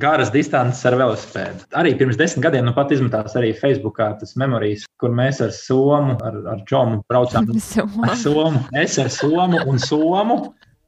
Garas 0.00 0.32
distances 0.34 0.82
ar 0.88 0.96
velosipēdu. 0.98 1.68
Arī 1.78 1.94
pirms 1.98 2.18
desmit 2.18 2.42
gadiem, 2.48 2.66
nu 2.66 2.74
pat 2.74 2.90
izmetās 2.94 3.36
arī 3.38 3.52
Facebookā 3.54 4.10
tas 4.18 4.34
memorijas, 4.40 4.88
kur 5.00 5.14
mēs 5.14 5.40
ar 5.44 5.52
Somu, 5.54 6.16
ar, 6.26 6.40
ar 6.50 6.62
Džomu 6.66 7.04
braucām. 7.10 7.46
ar 8.08 8.16
Somu. 8.18 8.64
Es 8.74 8.98
ar 8.98 9.10
Somu 9.14 9.62
un 9.70 9.78
Somu. 9.82 10.38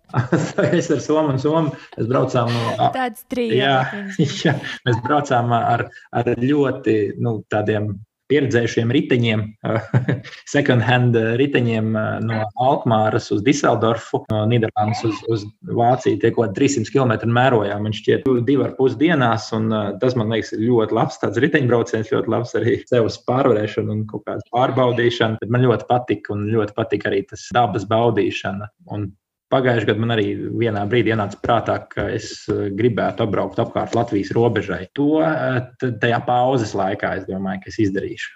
es 0.79 0.91
ar 0.91 1.03
Somu 1.05 1.35
un 1.35 1.39
Somu. 1.43 1.73
Mēs 1.95 2.11
braucām 2.11 2.51
no 2.51 2.91
tādas 2.95 3.23
trīs. 3.31 3.55
Jā, 3.61 3.79
jā, 4.43 4.57
mēs 4.89 5.01
braucām 5.07 5.55
ar, 5.55 5.87
ar 6.11 6.33
ļoti 6.43 6.99
nu, 7.23 7.39
tādiem 7.53 7.93
pieredzējušiem 8.31 8.93
riteņiem, 8.95 9.43
second 10.55 10.85
hand 10.85 11.17
riteņiem 11.41 11.91
eh, 11.99 12.07
no 12.27 12.43
Alkmāras 12.63 13.29
uz 13.35 13.43
Diseldorfu, 13.47 14.23
no 14.33 14.43
Nīderlandes 14.51 15.03
uz, 15.09 15.21
uz 15.33 15.45
Vāciju. 15.67 16.21
Tie 16.23 16.33
kaut 16.33 16.51
kādi 16.51 16.67
300 16.67 16.95
km 16.95 17.35
mērojām, 17.37 17.87
man 17.87 17.97
šķiet, 17.97 18.27
divi 18.49 18.67
ar 18.67 18.75
pus 18.79 18.97
dienās. 19.01 19.51
Un, 19.57 19.69
eh, 19.75 19.93
tas 20.03 20.17
man 20.19 20.33
liekas, 20.35 20.55
ir 20.57 20.65
ļoti 20.67 20.99
labs 20.99 21.21
tāds 21.23 21.43
riteņbrauciens, 21.45 22.15
ļoti 22.15 22.35
labs 22.35 22.57
arī 22.59 22.79
sevis 22.89 23.21
pārvarēšana 23.29 23.95
un 23.95 24.03
kaut 24.11 24.27
kāda 24.29 24.47
pārbaudīšana. 24.55 25.51
Man 25.53 25.67
ļoti 25.67 25.89
patika 25.91 26.35
un 26.37 26.49
ļoti 26.53 26.77
patika 26.77 27.13
arī 27.13 27.23
tas 27.31 27.47
dabas 27.55 27.87
baudīšana. 27.91 28.71
Un 28.95 29.11
Pagājušajā 29.55 29.87
gadā 29.93 30.03
man 30.03 30.13
arī 30.17 30.27
vienā 30.59 30.81
brīdī 30.91 31.13
ienāca 31.15 31.39
prātā, 31.43 31.77
ka 31.93 32.09
es 32.11 32.33
eh, 32.51 32.67
gribētu 32.75 33.27
apbraukt 33.27 33.61
apkārt 33.63 33.95
Latvijas 33.95 34.33
robežai. 34.35 34.87
To 34.99 35.21
eh, 35.23 35.61
tajā 36.03 36.19
pauzes 36.27 36.75
laikā 36.75 37.13
es 37.21 37.29
domāju, 37.29 37.63
ka 37.63 37.71
es 37.71 37.79
izdarīšu. 37.87 38.33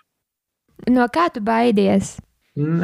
No 0.94 1.08
kā 1.12 1.26
tu 1.34 1.42
baidies? 1.44 2.14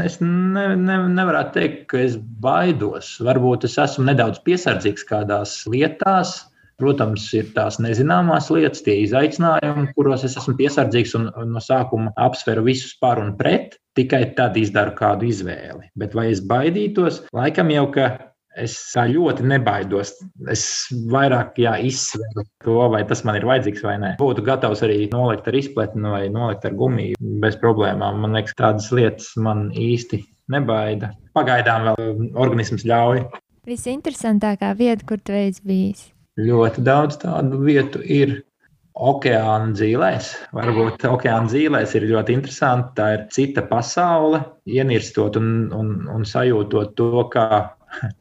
Es 0.02 0.18
ne, 0.22 0.66
ne, 0.78 0.98
nevaru 1.12 1.44
teikt, 1.54 1.86
ka 1.92 2.02
es 2.02 2.16
baidos. 2.42 3.16
Varbūt 3.22 3.66
es 3.68 3.78
esmu 3.82 4.06
nedaudz 4.08 4.42
piesardzīgs 4.46 5.06
kādās 5.06 5.58
lietās. 5.70 6.36
Protams, 6.76 7.30
ir 7.32 7.48
tās 7.56 7.78
nezināmās 7.80 8.50
lietas, 8.52 8.82
tie 8.84 8.98
izaicinājumi, 9.06 9.94
kuros 9.96 10.26
es 10.28 10.36
esmu 10.36 10.56
piesardzīgs 10.58 11.14
un 11.16 11.30
no 11.48 11.62
sākuma 11.64 12.12
apsveru 12.20 12.66
visus 12.66 12.92
par 13.00 13.20
un 13.22 13.32
pret 13.38 13.78
tikai 13.96 14.34
tad 14.36 14.58
izdaru 14.60 14.92
kādu 14.98 15.30
izvēli. 15.30 15.88
Bet 15.96 16.16
vai 16.16 16.28
es 16.34 16.42
baidītos? 16.44 17.22
Laikam 17.36 17.72
jau, 17.72 17.86
ka 17.94 18.10
es 18.60 18.74
tā 18.92 19.06
ļoti 19.08 19.46
nebaidos. 19.48 20.12
Es 20.52 20.64
vairāk 21.12 21.56
izsveru 21.60 22.44
to, 22.64 22.76
vai 22.92 23.02
tas 23.08 23.22
man 23.28 23.38
ir 23.38 23.46
vajadzīgs 23.48 23.84
vai 23.86 23.96
nē. 24.02 24.12
Būtu 24.20 24.44
gatavs 24.46 24.84
arī 24.86 25.06
nolikt 25.12 25.48
ar 25.48 25.56
izpletni 25.56 26.12
vai 26.12 26.26
nolikt 26.32 26.66
ar 26.68 26.76
gumiju 26.76 27.20
bez 27.42 27.58
problēmām. 27.62 28.20
Man 28.24 28.36
liekas, 28.36 28.56
tādas 28.58 28.90
lietas 28.92 29.32
man 29.40 29.70
īsti 29.72 30.22
nebaida. 30.52 31.12
Pagaidām 31.36 31.88
vēl 31.90 32.28
organisms 32.36 32.84
ļauj. 32.88 33.24
Visinteresantākā 33.66 34.76
vieta, 34.78 35.08
kur 35.08 35.18
tu 35.24 35.34
esi 35.34 35.64
bijis? 35.66 36.10
Ļoti 36.36 36.82
daudz 36.84 37.16
tādu 37.22 37.62
vietu 37.64 38.02
ir 38.04 38.42
okeāna 38.96 39.72
dzīvēs. 39.76 40.30
Varbūt 40.56 41.04
okeāna 41.08 41.48
dzīvēs 41.50 41.94
ir 41.98 42.08
ļoti 42.10 42.36
interesanti. 42.36 42.92
Tā 42.98 43.08
ir 43.14 43.24
cita 43.32 43.64
pasaule, 43.68 44.42
ienirstot 44.68 45.36
un, 45.40 45.50
un, 45.76 45.92
un 46.12 46.24
sajūtot 46.28 46.94
to, 46.98 47.26
kā, 47.32 47.60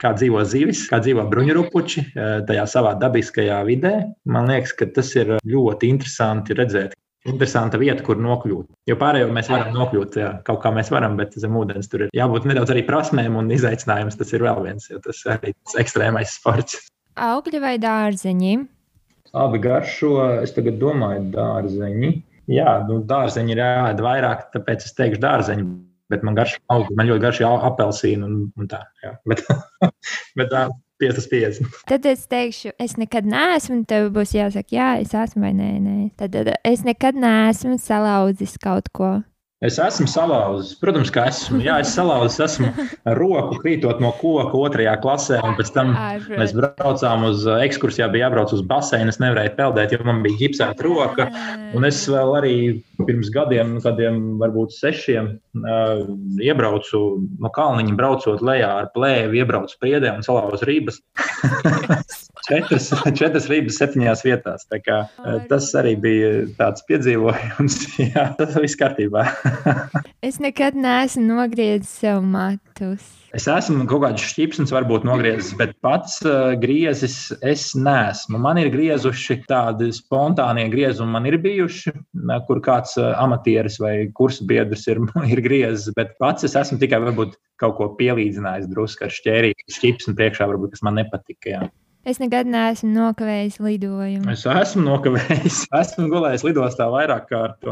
kā 0.02 0.14
dzīvo 0.16 0.44
zivis, 0.48 0.86
kā 0.92 1.00
dzīvo 1.04 1.28
bruņurupuči 1.32 2.06
eh, 2.06 2.36
tajā 2.48 2.68
savā 2.72 2.96
dabiskajā 3.00 3.62
vidē. 3.68 3.96
Man 4.32 4.52
liekas, 4.52 4.76
ka 4.80 4.88
tas 4.96 5.12
ir 5.20 5.38
ļoti 5.40 5.92
interesanti 5.92 6.58
redzēt. 6.58 6.96
Interesanta 7.26 7.80
vieta, 7.82 8.04
kur 8.06 8.20
nokļūt. 8.22 8.68
Jo 8.86 9.00
pārējo 9.02 9.32
mēs 9.34 9.48
varam 9.50 9.72
nokļūt, 9.74 10.18
jā, 10.22 10.28
kaut 10.46 10.60
kā 10.62 10.70
mēs 10.76 10.92
varam, 10.94 11.16
bet 11.18 11.34
zem 11.42 11.56
ūdens 11.58 11.90
tur 11.90 12.06
ir 12.06 12.12
jābūt 12.14 12.46
nedaudz 12.46 12.70
arī 12.76 12.84
prasmēm 12.86 13.40
un 13.40 13.50
izaicinājums. 13.56 14.20
Tas 14.20 14.36
ir 14.38 14.46
vēl 14.46 14.62
viens, 14.68 14.92
jo 14.92 15.02
tas 15.02 15.24
ir 15.26 15.34
arī 15.40 15.56
ekstrēmais 15.82 16.38
sports. 16.38 16.84
Augļi 17.16 17.60
vai 17.64 17.76
dārzeņi? 17.80 18.56
Abi 19.36 19.60
garšo, 19.64 20.14
es 20.44 20.54
tagad 20.56 20.80
domāju, 20.80 21.26
dārzeņi. 21.34 22.12
Jā, 22.52 22.78
nu, 22.88 23.02
dārzeņi 23.08 23.56
ir 23.56 23.62
jāēd 23.64 24.02
vairāk, 24.04 24.50
tāpēc 24.54 24.86
es 24.86 24.96
teikšu 24.98 25.22
dārzeņi. 25.24 25.68
Bet 26.14 26.22
man, 26.28 26.36
garš, 26.38 26.60
man 26.70 27.08
ļoti 27.08 27.24
garšo 27.24 27.52
apelsīnu 27.72 28.28
un, 28.28 28.42
un 28.60 28.68
tā. 28.70 28.84
Jā. 29.04 29.16
Bet, 29.28 29.42
bet 30.38 30.52
tā, 30.52 30.68
5 31.02 31.18
uz 31.20 31.30
5. 31.32 31.62
Tad 31.90 32.06
es 32.08 32.28
teikšu, 32.32 32.76
es 32.80 32.96
nekad 33.00 33.28
neesmu, 33.28 33.80
un 33.80 33.86
tev 33.90 34.12
būs 34.16 34.36
jāsaka, 34.38 34.76
jā, 34.76 34.90
es 35.04 35.16
esmu 35.18 35.48
vai 35.48 35.54
nē, 35.58 35.72
nē. 35.84 35.96
Tad, 36.20 36.36
tad 36.36 36.54
es 36.64 36.86
nekad 36.88 37.18
neesmu 37.20 37.80
salauzis 37.82 38.56
kaut 38.62 38.92
ko. 38.96 39.18
Es 39.64 39.78
esmu 39.80 40.04
salauzis. 40.12 40.74
Protams, 40.82 41.08
ka 41.16 41.30
esmu. 41.30 41.62
Jā, 41.64 41.78
es 41.80 41.94
salauzis 41.96 42.42
esmu 42.44 42.74
roku 43.22 43.56
krītot 43.62 44.02
no 44.04 44.12
koka 44.20 44.52
otrajā 44.60 44.98
klasē. 45.00 45.40
Un 45.48 45.56
pēc 45.56 45.72
tam 45.72 45.94
mēs 46.36 46.52
braucām 46.58 47.24
uz 47.30 47.46
ekskursiju, 47.48 48.10
bija 48.12 48.28
jābrauc 48.28 48.52
uz 48.58 48.66
baseinu. 48.68 49.14
Es 49.14 49.22
nevarēju 49.24 49.56
peldēt, 49.56 49.96
jo 49.96 50.02
man 50.04 50.20
bija 50.26 50.42
ģipsēta 50.44 50.84
roka. 50.84 51.30
Un 51.72 51.88
es 51.88 52.02
vēl 52.12 52.36
arī 52.42 52.58
pirms 53.08 53.32
gadiem, 53.32 53.78
kādiem 53.84 54.20
varbūt 54.44 54.76
sešiem, 54.76 55.32
uh, 55.64 56.04
iebraucu 56.44 57.02
no 57.40 57.52
kalniņa, 57.56 57.96
braucot 57.96 58.44
lejā 58.44 58.74
ar 58.84 58.92
plēvi, 58.96 59.40
iebraucu 59.40 59.80
priedē 59.80 60.18
un 60.18 60.28
salauzu 60.28 60.68
rības. 60.68 61.00
četras, 62.48 62.90
četras 63.18 63.48
rības 63.52 63.80
septiņās 63.80 64.24
vietās. 64.26 64.66
Kā, 64.86 65.02
tas 65.50 65.70
arī 65.78 65.96
bija 66.02 66.32
tāds 66.60 66.86
piedzīvojums. 66.90 67.80
Jā, 68.12 68.28
tas 68.40 68.56
viss 68.62 68.80
kārtībā. 68.80 69.26
es 70.28 70.40
nekad 70.42 70.76
neesmu 70.78 71.24
nogriezis 71.28 71.92
sev 72.02 72.24
matus. 72.26 73.06
Es 73.36 73.50
esmu 73.52 73.84
kaut 73.90 74.04
kādas 74.06 74.24
šķipsnes, 74.30 74.72
varbūt 74.72 75.04
nogriezis, 75.08 75.52
bet 75.60 75.74
pats 75.84 76.22
uh, 76.24 76.54
griezis 76.60 77.18
es 77.44 77.68
neesmu. 77.76 78.40
Man 78.42 78.62
ir 78.62 78.72
griezuši 78.74 79.42
tādi 79.50 79.90
spontānie 79.96 80.70
griezumi, 80.72 81.12
man 81.18 81.28
ir 81.28 81.38
bijuši, 81.44 81.94
kur 82.48 82.62
kāds 82.64 82.96
uh, 83.02 83.12
amatieris 83.20 83.80
vai 83.84 83.96
kursu 84.16 84.48
biedrs 84.48 84.88
ir, 84.92 85.04
ir 85.34 85.44
griezis, 85.44 85.92
bet 85.98 86.16
pats 86.22 86.48
es 86.48 86.56
esmu 86.60 86.80
tikai 86.82 87.02
varbūt 87.04 87.36
kaut 87.62 87.76
ko 87.80 87.92
pielīdzinājis 88.00 88.72
drusku 88.72 89.08
ar 89.08 89.18
šķērīgu 89.18 89.76
šķipsni 89.80 90.16
priekšā, 90.16 90.48
varbūt, 90.52 90.76
kas 90.76 90.88
man 90.88 91.00
nepatika. 91.04 91.58
Jā. 91.58 91.66
Es 92.06 92.20
nekad 92.22 92.46
neesmu 92.46 92.92
nokavējis 92.94 93.56
lidojumu. 93.66 94.30
Es 94.30 94.44
esmu 94.46 94.84
nokavējis. 94.86 95.64
Esmu 95.82 96.06
gulējis 96.12 96.44
lidostā 96.46 96.86
vairāk 96.94 97.26
kārt. 97.32 97.66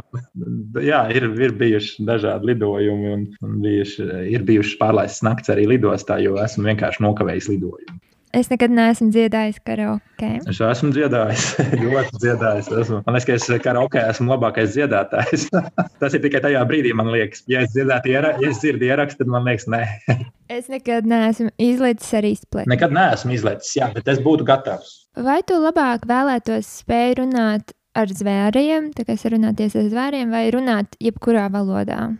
Jā, 0.81 1.03
ir, 1.13 1.27
ir 1.37 1.53
bijuši 1.59 2.07
dažādi 2.07 2.49
lidojumi, 2.49 3.11
un, 3.13 3.27
un 3.45 3.59
bijuši, 3.61 4.07
ir 4.33 4.45
bijušas 4.47 4.79
pārlaistas 4.81 5.21
nakts 5.29 5.53
arī 5.53 5.67
lidostā, 5.75 6.17
jo 6.23 6.39
esmu 6.41 6.65
vienkārši 6.71 7.05
nokavējis 7.05 7.51
lidojumu. 7.53 8.02
Es 8.33 8.47
nekad 8.49 8.71
neesmu 8.73 9.11
dziedājis 9.13 9.59
karaoke. 9.61 10.29
Es 10.49 10.57
esmu 10.65 10.89
dziedājis, 10.95 11.43
ļoti 11.83 12.21
dziedājis. 12.23 12.69
Esmu. 12.81 13.01
Man 13.05 13.13
liekas, 13.13 13.27
ka 13.27 13.35
es 13.59 13.61
karaoke 13.61 14.01
esmu 14.01 14.31
labākais 14.31 14.71
dziedātājs. 14.73 15.43
Tas 16.01 16.17
ir 16.17 16.23
tikai 16.23 16.41
tajā 16.41 16.63
brīdī, 16.65 16.95
man 16.97 17.11
liekas. 17.13 17.43
Ja 17.51 17.61
es 17.61 17.77
iera, 17.77 18.31
ja 18.41 18.49
es 18.49 18.63
dzirdu 18.63 18.89
ierakstu, 18.89 19.21
tad 19.21 19.29
man 19.35 19.45
liekas, 19.45 19.67
nē. 19.69 19.83
es 20.57 20.65
nekad 20.73 21.05
neesmu 21.09 21.51
izlaicis 21.61 22.09
ar 22.17 22.29
izpletu. 22.31 22.71
Nekad 22.73 22.97
neesmu 22.97 23.37
izlaicis, 23.37 23.75
jā, 23.77 23.91
bet 23.93 24.09
es 24.09 24.23
būtu 24.25 24.49
gatavs. 24.49 24.95
Vai 25.13 25.43
tu 25.45 25.61
labāk 25.61 26.09
vēlētos 26.09 26.73
spēju 26.81 27.21
runāt 27.21 27.77
ar 27.93 28.09
zvēriem, 28.09 28.89
tā 28.97 29.05
kā 29.05 29.13
sarunāties 29.13 29.77
ar 29.77 29.91
zvēriem, 29.93 30.33
vai 30.33 30.47
runāt 30.57 30.97
jebkurā 30.97 31.51
valodā? 31.53 32.15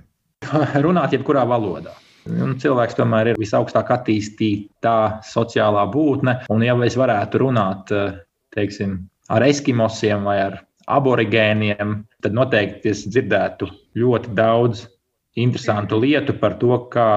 runāt 0.86 1.18
jebkurā 1.18 1.47
valodā. 1.49 1.97
Un 2.30 2.55
cilvēks 2.59 2.95
tomēr 2.95 3.34
ir 3.34 3.39
visaugstāk 3.39 3.89
attīstītā 3.97 4.97
sociālā 5.28 5.84
būtne. 5.91 6.38
Un, 6.53 6.63
ja 6.63 6.76
es 6.88 6.95
varētu 6.99 7.41
runāt 7.43 7.91
eh, 7.91 8.15
teiksim, 8.55 9.01
ar 9.34 9.43
eskimosiem 9.43 10.24
vai 10.28 10.38
ar 10.45 10.61
aborigēniem, 10.91 11.95
tad 12.24 12.36
noteikti 12.36 12.91
es 12.91 13.05
dzirdētu 13.07 13.69
ļoti 13.99 14.34
daudz 14.36 14.88
interesantu 15.39 15.99
lietu 15.99 16.36
par 16.39 16.57
to, 16.61 16.76
kā, 16.93 17.09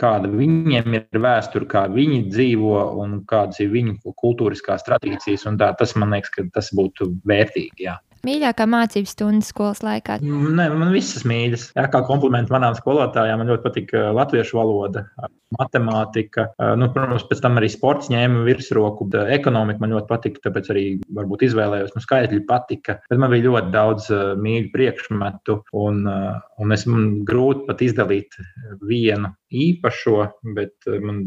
kāda 0.00 0.30
viņiem 0.32 0.96
ir 0.98 1.20
vēsture, 1.24 1.68
kā 1.68 1.86
viņi 1.92 2.22
dzīvo 2.32 2.78
un 3.02 3.20
kādas 3.28 3.60
ir 3.62 3.72
viņu 3.72 4.14
kultūriskās 4.18 4.84
tradīcijas. 4.88 5.46
Tā, 5.60 5.72
tas 5.78 5.94
man 5.96 6.16
liekas, 6.16 6.32
ka 6.34 6.48
tas 6.54 6.72
būtu 6.76 7.12
vērtīgi. 7.28 7.86
Jā. 7.88 7.98
Mīļākā 8.22 8.68
mācību 8.70 9.08
stunda 9.10 9.42
skolas 9.42 9.80
laikā? 9.82 10.20
Nē, 10.22 10.68
man 10.78 10.92
visas 10.94 11.24
mīļas. 11.26 11.64
Jā, 11.74 11.88
kā 11.90 12.04
komplimenti 12.06 12.54
manām 12.54 12.76
skolotājām, 12.78 13.40
man 13.40 13.48
ļoti 13.50 13.64
patīk 13.64 13.94
uh, 13.96 14.12
latviešu 14.14 14.60
valoda, 14.60 15.02
matemātika. 15.58 16.44
Nu, 16.78 16.86
protams, 16.94 17.24
pēc 17.28 17.40
tam 17.42 17.58
arī 17.58 17.68
sports 17.72 18.12
ņēma 18.12 18.44
virsroku. 18.46 19.08
Ekonomika 19.34 19.82
man 19.82 19.94
ļoti 19.96 20.08
patika, 20.10 20.42
tāpēc 20.46 20.70
arī 20.72 20.84
varbūt 21.18 21.42
izvēlējos. 21.48 21.96
Nu, 21.96 22.02
skaitļi 22.04 22.40
patika, 22.48 22.96
bet 23.10 23.20
man 23.20 23.32
bija 23.34 23.48
ļoti 23.48 23.72
daudz 23.74 24.06
mīļu 24.42 24.70
priekšmetu, 24.72 25.58
un, 25.82 26.04
un 26.06 26.76
es 26.76 26.86
man 26.88 27.08
grūti 27.28 27.66
pat 27.66 27.82
izdalīt 27.84 28.38
vienu 28.86 29.32
īpašo, 29.50 30.20
bet 30.56 30.92
man 31.02 31.24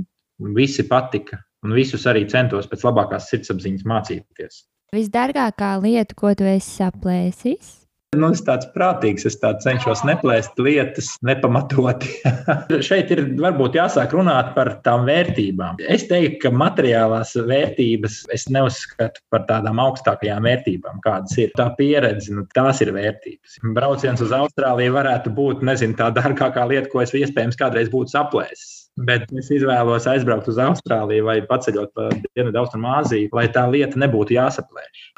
visi 0.56 0.88
patika. 0.88 1.44
Un 1.66 1.74
visus 1.74 2.04
arī 2.08 2.24
centos 2.30 2.70
pēc 2.70 2.88
labākās 2.88 3.28
sirdsapziņas 3.32 3.86
mācīties. 3.90 4.64
Visdārgākā 4.94 5.76
lieta, 5.82 6.16
ko 6.18 6.36
tu 6.38 6.46
esi 6.48 6.78
saplēsis? 6.84 7.86
Nu, 8.16 8.30
es 8.32 8.42
tāds 8.48 8.68
prātīgs, 8.72 9.26
es 9.28 9.36
tā 9.42 9.52
cenšos 9.60 10.06
neplēst 10.08 10.60
lietas 10.62 11.10
nepamatoti. 11.26 12.12
Šeit 12.88 13.12
ir 13.12 13.22
varbūt 13.42 13.76
jāsāk 13.76 14.16
runāt 14.16 14.54
par 14.56 14.72
tām 14.86 15.04
vērtībām. 15.10 15.82
Es 15.92 16.06
teiktu, 16.08 16.40
ka 16.46 16.54
materiālās 16.56 17.34
vērtības 17.36 18.22
es 18.36 18.48
neuzskatu 18.56 19.24
par 19.34 19.44
tādām 19.50 19.82
augstākajām 19.84 20.48
vērtībām, 20.48 21.04
kādas 21.04 21.36
ir. 21.42 21.52
Tā 21.60 21.68
pieredze, 21.76 22.32
nu, 22.38 22.46
tās 22.56 22.80
ir 22.86 22.94
vērtības. 22.96 23.60
Brauciens 23.76 24.24
uz 24.24 24.32
Austrāliju 24.36 24.96
varētu 24.96 25.36
būt, 25.36 25.66
nezinu, 25.68 26.00
tā 26.00 26.12
dārgākā 26.16 26.70
lieta, 26.72 26.88
ko 26.94 27.04
es 27.04 27.16
iespējams 27.18 27.60
kādreiz 27.60 27.92
būtu 27.92 28.16
saplēsis. 28.16 28.85
Bet 29.04 29.28
es 29.36 29.50
izvēlos 29.52 30.06
aizbraukt 30.08 30.48
uz 30.48 30.60
Austrāliju 30.62 31.26
vai 31.28 31.42
paceļot 31.50 31.92
pa 31.98 32.08
Dienvidu 32.16 32.62
Austrumāziju, 32.62 33.28
lai 33.36 33.50
tā 33.52 33.66
lieta 33.68 34.00
nebūtu 34.00 34.38
jāsaplēš. 34.38 35.10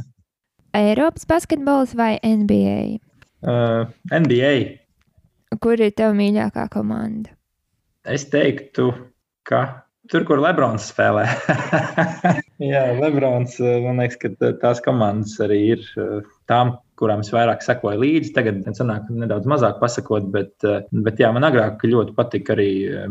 Eiropas 0.80 1.28
basketbols 1.28 1.92
vai 1.98 2.16
NBA? 2.24 3.02
Uh, 3.44 3.84
NBA. 4.08 4.54
Kur 5.60 5.82
ir 5.84 5.92
tava 5.92 6.16
mīļākā 6.16 6.64
komanda? 6.72 7.34
Es 8.08 8.24
teiktu, 8.32 8.88
ka 9.48 9.60
tur, 10.08 10.24
kur 10.28 10.40
Lebrons 10.40 10.88
spēlē. 10.88 11.26
Jā, 12.72 12.86
Lebrons, 12.98 13.60
man 13.84 14.00
liekas, 14.00 14.18
ka 14.24 14.54
tās 14.64 14.80
komandas 14.84 15.36
arī 15.44 15.60
ir 15.76 15.84
uh, 16.00 16.24
tām, 16.50 16.74
kurām 16.98 17.22
es 17.24 17.30
vairāk 17.34 17.62
sekoju 17.64 18.00
līdzi. 18.00 18.32
Tagad 18.36 18.60
sanāk 18.76 19.08
nedaudz 19.12 19.48
mazāk 19.50 19.80
pasakot, 19.80 20.26
bet, 20.34 20.52
eh, 20.66 20.82
bet 21.06 21.20
jā, 21.20 21.30
man 21.34 21.46
agrāk 21.46 21.82
ļoti 21.82 22.14
patika 22.16 22.54
arī 22.54 22.68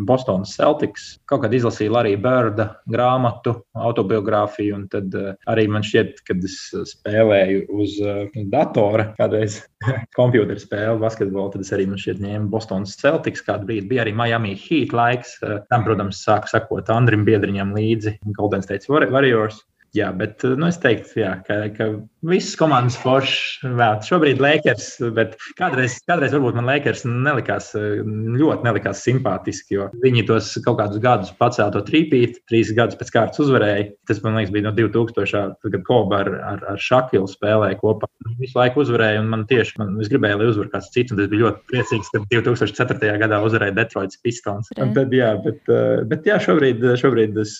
Bostonas 0.07 0.55
Celtics. 0.57 1.19
Kaut 1.29 1.43
kad 1.43 1.53
izlasīju 1.53 1.93
Larija 1.93 2.21
Bērda 2.23 2.67
grāmatu, 2.89 3.55
autobiogrāfiju, 3.75 4.75
un 4.75 4.87
tad 4.91 5.13
eh, 5.15 5.33
arī 5.51 5.67
man 5.71 5.85
šķiet, 5.85 6.23
kad 6.27 6.43
es 6.43 6.57
spēlēju 6.93 7.65
uz 7.69 7.99
eh, 7.99 8.39
datora, 8.53 9.09
kādreiz 9.19 9.61
kompjuteru 10.17 10.61
spēli 10.61 11.03
basketbolu, 11.03 11.53
tad 11.53 11.65
es 11.67 11.73
arī 11.75 11.87
man 11.91 12.01
šķiet 12.01 12.23
ņēmu 12.23 12.51
Bostonas 12.53 12.95
Celtics 12.99 13.45
kādu 13.45 13.69
brīdi. 13.69 13.89
Bija 13.91 14.05
arī 14.05 14.15
Miami 14.15 14.55
Heat 14.59 14.95
laiks. 14.95 15.37
Tam, 15.43 15.83
protams, 15.85 16.23
sāku 16.23 16.49
sekot 16.51 16.89
Andrim 16.93 17.25
Biedriņam 17.27 17.75
līdzi 17.75 18.17
Golden 18.37 18.63
State 18.63 18.87
Warriors. 18.89 19.59
Jā, 19.93 20.09
bet 20.17 20.41
nu, 20.41 20.65
es 20.65 20.79
teiktu, 20.81 21.19
jā, 21.21 21.35
ka, 21.45 21.67
ka 21.75 21.87
visas 22.25 22.55
komandas 22.57 22.95
foršas 22.97 23.61
vēl. 23.77 23.99
Šobrīd 24.07 24.39
Lakers, 24.41 24.87
bet 25.13 25.35
kādreiz, 25.59 25.99
kādreiz 26.09 26.33
varbūt 26.33 26.57
man 26.57 26.65
Lakers 26.65 27.03
nelikās, 27.05 27.71
ļoti 27.75 28.65
nelikās 28.65 29.03
simpātiski, 29.05 29.77
jo 29.77 29.89
viņi 30.01 30.25
tos 30.31 30.49
kaut 30.65 30.79
kādus 30.79 31.03
gadus 31.03 31.33
pacēla 31.37 31.75
to 31.75 31.83
trīpīt, 31.85 32.39
trīs 32.49 32.71
gadus 32.73 32.97
pēc 32.97 33.11
kārtas 33.13 33.43
uzvarēja. 33.43 33.91
Tas, 34.09 34.23
man 34.25 34.39
liekas, 34.39 34.53
bija 34.55 34.65
no 34.65 34.73
2000. 34.79 35.59
kad 35.61 35.85
Koba 35.85 36.23
ar, 36.23 36.31
ar, 36.53 36.65
ar 36.73 36.81
Šakilu 36.81 37.29
spēlēja 37.29 37.77
kopā. 37.81 38.09
Visu 38.39 38.57
laiku 38.57 38.81
uzvarēja, 38.81 39.21
un 39.21 39.29
man 39.29 39.45
tieši, 39.49 39.77
man, 39.81 39.93
es 40.01 40.09
gribēju, 40.09 40.39
lai 40.39 40.49
uzvar 40.49 40.71
kāds 40.73 40.89
cits, 40.95 41.13
un 41.13 41.21
es 41.21 41.29
biju 41.29 41.45
ļoti 41.45 41.63
priecīgs, 41.69 42.09
ka 42.13 42.23
2004. 42.31 43.13
gadā 43.21 43.41
uzvarēja 43.45 43.77
Detroits 43.77 44.17
Pistons. 44.23 44.71
Un 44.79 44.95
tad, 44.95 45.13
jā, 45.13 45.33
bet, 45.43 45.61
bet 46.09 46.25
jā, 46.29 46.39
šobrīd, 46.41 46.81
šobrīd 46.97 47.37
es, 47.43 47.59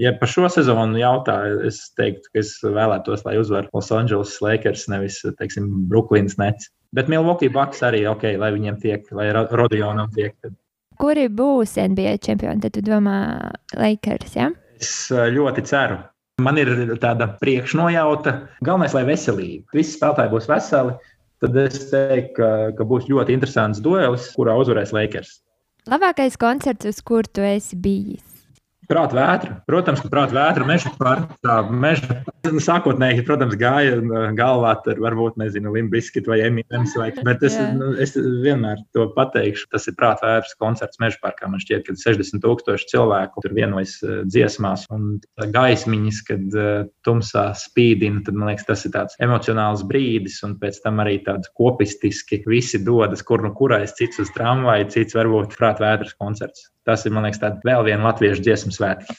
ja 0.00 0.14
par 0.16 0.30
šo 0.30 0.48
sezonu 0.52 1.00
jautāju, 1.02 1.65
es 1.68 1.80
teiktu, 1.98 2.30
ka 2.32 2.42
es 2.42 2.52
vēlētos, 2.62 3.24
lai 3.26 3.36
uzvarētu 3.40 3.74
Los 3.74 3.92
Angeles 3.94 4.36
Lakers, 4.44 4.86
nevis, 4.92 5.20
teiksim, 5.40 5.68
Brooklyns 5.90 6.38
Nets. 6.40 6.70
Bet 6.96 7.10
Milwaukee 7.12 7.52
Bucks 7.52 7.82
arī 7.84 8.04
ok, 8.08 8.30
lai 8.40 8.52
viņiem 8.54 8.78
tiek, 8.82 9.08
lai 9.16 9.28
Rodionam 9.34 10.10
tiek. 10.14 10.36
Tad. 10.42 10.54
Kuri 11.00 11.26
būs 11.28 11.76
NBA 11.76 12.16
čempioni? 12.24 12.62
Tad 12.62 12.76
tu 12.76 12.84
domā 12.84 13.18
Lakers, 13.76 14.36
ja? 14.38 14.50
Es 14.80 15.08
ļoti 15.10 15.64
ceru. 15.68 15.98
Man 16.40 16.60
ir 16.60 16.70
tāda 17.00 17.30
priekšnojauta. 17.40 18.34
Galvenais, 18.64 18.94
lai 18.96 19.04
veselība. 19.08 19.76
Visi 19.76 19.96
spēlētāji 19.96 20.32
būs 20.34 20.48
veseli. 20.50 20.96
Tad 21.44 21.58
es 21.60 21.82
teiktu, 21.90 22.32
ka, 22.38 22.50
ka 22.76 22.88
būs 22.88 23.10
ļoti 23.10 23.36
interesants 23.36 23.82
duelis, 23.84 24.30
kurā 24.36 24.56
uzvarēs 24.60 24.94
Lakers. 24.96 25.38
Labākais 25.86 26.38
koncerts, 26.40 26.88
uz 26.88 27.02
kuru 27.04 27.28
tu 27.28 27.44
esi 27.44 27.76
bijis? 27.78 28.35
Prāta 28.86 29.16
vētra. 29.16 29.54
Protams, 29.66 30.00
ka 30.02 30.10
prāta 30.12 30.36
vētra 30.36 30.66
meža 30.68 30.92
pārstāvja 30.98 31.78
meža. 31.84 32.18
Sākotnēji, 32.46 33.24
protams, 33.26 33.56
gāja 33.58 33.96
galvā 34.38 34.76
ar 34.78 35.00
varbūt, 35.02 35.38
nezinu, 35.40 35.72
limbiskit 35.74 36.28
vai 36.30 36.38
emīlēms, 36.46 36.94
bet 37.26 37.42
es, 37.46 37.56
nu, 37.74 37.90
es 38.02 38.14
vienmēr 38.14 38.84
to 38.94 39.08
pateikšu. 39.16 39.66
Tas 39.72 39.88
ir 39.90 39.96
prāta 39.98 40.28
vētras 40.28 40.54
koncerts 40.60 41.00
meža 41.02 41.18
parkā. 41.24 41.50
Man 41.50 41.62
šķiet, 41.62 41.88
ka 41.88 41.96
60 41.98 42.44
tūkstoši 42.44 42.90
cilvēku 42.92 43.42
tur 43.42 43.56
vienojas 43.56 43.96
dziesmās 44.30 44.86
un 44.94 45.16
gaismiņas, 45.56 46.22
kad 46.30 46.60
tumsā 47.06 47.48
spīdina, 47.58 48.22
tad 48.26 48.38
man 48.38 48.52
liekas, 48.52 48.68
tas 48.70 48.86
ir 48.86 48.94
tāds 48.94 49.18
emocionāls 49.26 49.82
brīdis 49.88 50.38
un 50.46 50.54
pēc 50.62 50.78
tam 50.86 51.02
arī 51.02 51.18
tāds 51.26 51.50
kopistiski 51.58 52.44
visi 52.46 52.82
dodas, 52.86 53.26
kur 53.26 53.42
nu 53.42 53.50
kurais 53.56 53.98
cits 53.98 54.22
uz 54.22 54.32
tramvaju, 54.36 54.90
cits 54.94 55.18
varbūt 55.18 55.58
prāta 55.58 55.88
vētras 55.88 56.14
koncerts. 56.20 56.70
Tas 56.86 57.02
ir, 57.02 57.14
man 57.14 57.26
liekas, 57.26 57.42
tāds 57.42 57.66
vēl 57.66 57.82
viena 57.88 58.06
latviešu 58.06 58.44
dziesmu 58.46 58.74
svētki. 58.76 59.16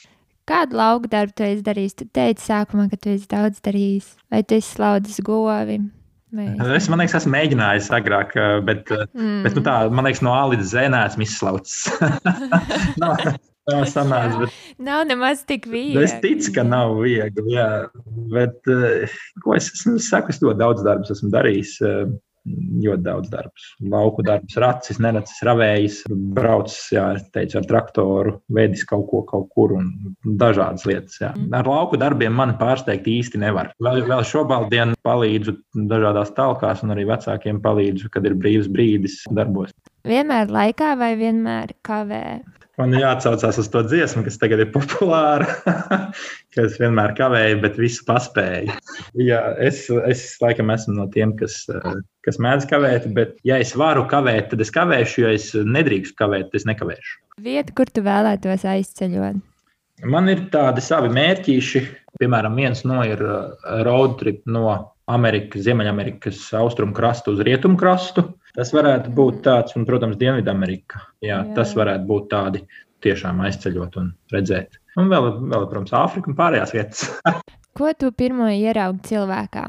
Kādu 0.47 0.77
lauku 0.79 1.09
darbu 1.11 1.35
tu 1.35 1.43
esi 1.43 1.63
darījis? 1.65 1.97
Tu 1.99 2.05
teici 2.15 2.45
sākumā, 2.45 2.87
ka 2.87 2.99
tu 3.03 3.11
esi 3.11 3.27
daudz 3.27 3.59
darījis. 3.65 4.13
Vai 4.31 4.39
tu 4.47 4.55
esi 4.55 4.77
slaudzis 4.77 5.19
govi? 5.25 5.81
Es, 6.37 6.87
man 6.91 6.99
liekas, 6.99 7.17
esmu 7.21 7.31
mēģinājis 7.33 7.89
agrāk, 7.95 8.33
bet, 8.67 8.89
mm. 9.15 9.41
bet 9.45 9.55
nu 9.55 9.63
tā, 9.63 9.75
man 9.91 10.07
liekas, 10.07 10.19
no 10.23 10.33
A 10.35 10.41
līdz 10.51 10.71
Z 10.73 10.89
neesmu 10.91 11.23
izslaucis. 11.23 11.85
nav, 13.03 13.23
nav 13.71 13.85
sanācis, 13.91 14.41
bet... 14.43 14.57
nav 14.89 15.05
nemaz 15.07 15.43
tik 15.47 15.69
viegli. 15.71 16.03
Es 16.03 16.15
ticu, 16.23 16.51
ka 16.55 16.67
nav 16.67 16.97
viegli, 16.99 17.55
jā. 17.55 17.69
Bet, 18.35 18.59
ko 19.43 19.55
es, 19.55 19.71
es, 19.71 19.85
es 19.87 20.09
saku, 20.11 20.35
es 20.35 20.43
ļoti 20.43 20.59
daudz 20.63 20.83
darbus 20.87 21.15
esmu 21.15 21.31
darījis 21.35 21.77
ļoti 22.83 23.03
daudz 23.05 23.31
darbus. 23.31 23.67
Lauku 23.91 24.25
darbus, 24.25 24.57
racis, 24.61 24.99
neracis, 25.03 25.41
ravējis, 25.47 25.99
braucis, 26.37 26.79
jā, 26.95 27.07
teicu, 27.35 27.59
ar 27.59 27.67
traktoru, 27.69 28.35
vedis 28.53 28.85
kaut 28.87 29.07
ko 29.11 29.23
kaut 29.27 29.49
kur 29.55 29.75
un 29.77 29.91
dažādas 30.39 30.87
lietas. 30.89 31.19
Jā. 31.21 31.33
Mm. 31.35 31.51
Ar 31.57 31.69
lauku 31.69 31.99
darbiem 31.99 32.35
man 32.37 32.55
pārsteigt 32.61 33.09
īsti 33.11 33.41
nevar. 33.43 33.73
Vēl, 33.83 34.03
vēl 34.07 34.23
šobrīd 34.27 34.95
palīdzu 35.07 35.57
dažādās 35.89 36.33
talkās 36.37 36.83
un 36.85 36.95
arī 36.95 37.07
vecākiem 37.09 37.61
palīdzu, 37.63 38.11
kad 38.13 38.25
ir 38.27 38.37
brīvs 38.39 38.71
brīdis 38.71 39.21
darbos. 39.33 39.75
Vienmēr 40.07 40.51
laikā 40.53 40.93
vai 40.99 41.15
vienmēr 41.19 41.73
kavē? 41.85 42.39
Man 42.77 42.93
jāatcaucās 42.93 43.57
uz 43.57 43.67
to 43.73 43.81
dziesmu, 43.87 44.21
kas 44.27 44.35
tagad 44.37 44.61
ir 44.61 44.67
populāra, 44.69 45.47
ka 46.53 46.65
es 46.67 46.75
vienmēr 46.77 47.15
kavēju, 47.17 47.57
bet 47.63 47.79
visu 47.81 48.05
paspēju. 48.05 48.75
Jā, 49.17 49.39
es, 49.65 49.87
es 50.05 50.21
laikam 50.43 50.69
esmu 50.69 50.93
no 50.99 51.07
tiem, 51.13 51.33
kas, 51.39 51.63
kas 52.27 52.37
mēdz 52.43 52.69
kavēt, 52.69 53.09
bet, 53.17 53.33
ja 53.49 53.57
es 53.63 53.73
varu 53.77 54.05
kavēt, 54.11 54.51
tad 54.51 54.61
es 54.61 54.71
kavēšu, 54.75 55.23
ja 55.25 55.33
es 55.33 55.49
nedrīkstu 55.57 56.19
kavēt, 56.21 56.51
tad 56.51 56.61
es 56.61 56.67
nekavēšu. 56.69 57.17
Vieta, 57.47 57.73
kur 57.77 57.89
tu 57.89 58.05
vēlētos 58.05 58.67
aizceļot? 58.69 59.41
Man 60.05 60.29
ir 60.29 60.45
tādi 60.53 60.83
savi 60.85 61.09
mērķīši. 61.17 61.81
Piemēram, 62.21 62.61
viens 62.61 62.83
no 62.85 63.01
ir 63.05 63.21
road 63.85 64.19
trip 64.21 64.43
no 64.45 64.69
Amerikas, 65.09 65.63
Ziemeļamerikas 65.65 66.45
austrumu 66.59 66.93
krastu 66.93 67.33
uz 67.33 67.41
rietumu 67.45 67.79
krastu. 67.81 68.27
Tas 68.57 68.73
varētu 68.73 69.11
būt 69.13 69.43
tāds, 69.45 69.75
un, 69.77 69.85
protams, 69.85 70.17
Dienvidamerika. 70.17 71.03
Jā, 71.21 71.43
jā. 71.43 71.55
Tas 71.57 71.75
varētu 71.77 72.07
būt 72.09 72.29
tādi 72.31 72.63
tiešām 73.05 73.43
aizceļot 73.45 73.99
un 74.01 74.07
redzēt. 74.33 74.79
Un 74.97 75.11
vēl, 75.11 75.27
vēl 75.51 75.67
protams, 75.69 75.93
Āfrika 75.93 76.31
un 76.31 76.37
pārējās 76.39 76.73
vietas. 76.73 77.03
Ko 77.77 77.91
tu 77.93 78.09
pirmo 78.17 78.49
ieraugi 78.49 79.11
cilvēkā? 79.11 79.67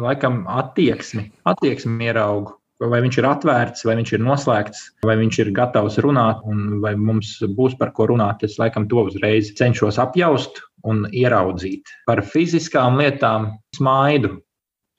Laikam 0.00 0.46
attieksmi, 0.48 1.26
attieksmi 1.50 2.08
ieraugu. 2.08 2.56
Vai 2.80 3.02
viņš 3.04 3.18
ir 3.20 3.26
atvērts, 3.28 3.84
vai 3.84 3.98
viņš 3.98 4.14
ir 4.16 4.22
noslēgts, 4.24 4.84
vai 5.04 5.18
viņš 5.20 5.38
ir 5.42 5.50
gatavs 5.52 5.98
runāt, 6.00 6.38
un 6.48 6.78
vai 6.80 6.94
mums 6.96 7.34
būs 7.58 7.74
par 7.76 7.90
ko 7.92 8.06
runāt. 8.08 8.40
Es 8.46 8.56
laikam 8.56 8.86
to 8.88 9.04
uzreiz 9.10 9.50
cenšos 9.58 10.00
apjaust 10.00 10.62
un 10.88 11.02
ieraudzīt. 11.12 11.92
Par 12.08 12.24
fiziskām 12.24 12.96
lietām 13.02 13.50
smaidu 13.76 14.38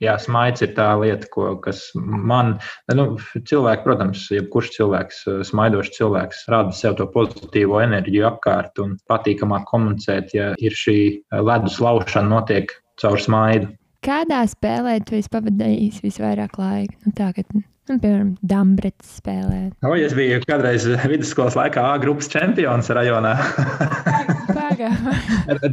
Jā, 0.01 0.15
smaids 0.17 0.63
ir 0.65 0.71
tā 0.73 0.87
lieta, 0.97 1.27
ko, 1.29 1.51
kas 1.61 1.83
man, 1.95 2.55
nu, 2.97 3.05
cilvēki, 3.37 3.85
protams, 3.85 4.23
jebkurš 4.33 4.71
cilvēks, 4.77 5.19
smaidošs 5.51 5.93
cilvēks, 5.97 6.45
rada 6.49 6.73
sev 6.73 6.97
to 6.97 7.05
pozitīvo 7.13 7.77
enerģiju 7.83 8.25
apkārt 8.31 8.81
un 8.81 8.95
patīkamāk 9.11 9.67
komunicēt, 9.69 10.33
ja 10.33 10.51
ir 10.57 10.77
šī 10.77 10.97
ledus 11.45 11.77
laušana 11.83 12.33
notiek 12.33 12.73
caur 13.01 13.21
smaidu. 13.21 13.69
Kādā 14.01 14.41
spēlē 14.49 14.97
tu 15.05 15.13
esi 15.19 15.29
pavadījis 15.29 16.01
visvairāk 16.01 16.57
laika? 16.57 16.97
Nu, 17.05 17.13
tā, 17.13 17.29
kad 17.37 17.45
Un, 17.91 17.97
piemēram, 17.99 18.29
Dāmbrets 18.47 19.17
spēlē. 19.17 19.57
O, 19.83 19.91
es 19.99 20.13
biju 20.15 20.39
kādreiz 20.47 20.85
vidusskolas 21.11 21.57
laikā 21.59 21.83
A 21.91 21.97
grupas 21.99 22.29
čempions 22.31 22.87
rajonā. 22.95 23.33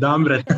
Dāmbret, 0.02 0.50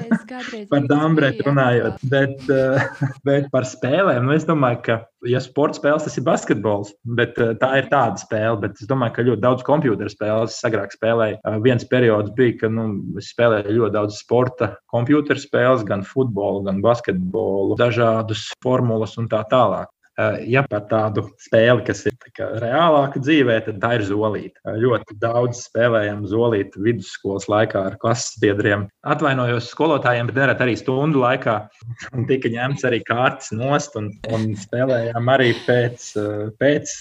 par 0.70 0.86
Dāmbretu 0.88 1.44
runājot. 1.46 2.00
Bet, 2.10 2.40
eh, 2.48 3.04
bet 3.28 3.50
par 3.52 3.68
spēlēm, 3.68 4.24
nu, 4.24 4.32
es 4.34 4.48
domāju, 4.48 4.80
ka, 4.86 4.96
ja 5.28 5.42
sports 5.44 5.78
spēles, 5.78 6.06
tas 6.06 6.16
ir 6.16 6.24
basketbols. 6.26 6.94
Bet 7.04 7.38
eh, 7.38 7.52
tā 7.60 7.74
ir 7.82 7.92
tāda 7.92 8.16
spēle. 8.22 8.56
Bet 8.64 8.80
es 8.80 8.88
domāju, 8.90 9.18
ka 9.18 9.26
ļoti 9.28 9.44
daudz 9.44 9.68
computeru 9.68 10.12
spēles 10.12 10.56
es 10.56 10.66
agrāk 10.66 10.96
spēlēju. 10.96 11.42
Eh, 11.44 11.60
viens 11.66 11.86
periods 11.92 12.32
bija, 12.40 12.56
ka 12.64 12.72
nu, 12.72 12.88
es 13.20 13.30
spēlēju 13.34 13.76
ļoti 13.76 13.98
daudz 14.00 14.18
sporta 14.24 14.72
computeru 14.90 15.44
spēles, 15.44 15.84
gan 15.86 16.08
futbolu, 16.08 16.64
gan 16.70 16.80
basketbolu, 16.84 17.78
dažādus 17.80 18.48
formulas 18.64 19.18
un 19.20 19.28
tā 19.30 19.44
tālāk. 19.52 19.92
Eh, 20.20 20.40
ja 20.52 20.62
par 20.66 20.82
tādu 20.90 21.22
spēli, 21.40 21.84
kas 21.86 22.02
ir 22.08 22.16
reālāka 22.60 23.20
dzīvē, 23.22 23.56
tad 23.66 23.78
tā 23.82 23.92
ir 23.96 24.04
zolīte. 24.08 24.58
Eh, 24.66 24.76
ļoti 24.82 25.16
daudz 25.22 25.62
spēlējām 25.68 26.26
zolīti 26.28 26.82
vidusskolas 26.82 27.46
laikā 27.50 27.84
ar 27.90 27.96
klases 28.02 28.36
biedriem. 28.42 28.88
Atvainojos 29.06 29.70
skolotājiem, 29.72 30.28
bet 30.28 30.40
nerad 30.42 30.60
arī 30.64 30.76
stundu 30.78 31.22
laikā. 31.22 31.56
Un 32.16 32.26
tika 32.28 32.50
ņemts 32.52 32.84
arī 32.88 33.00
kārtas 33.06 33.52
nost 33.56 33.96
un, 34.00 34.10
un 34.34 34.50
spēlējām 34.60 35.32
arī 35.36 35.54
pēc, 35.64 36.10
eh, 36.20 36.46
pēc, 36.60 36.94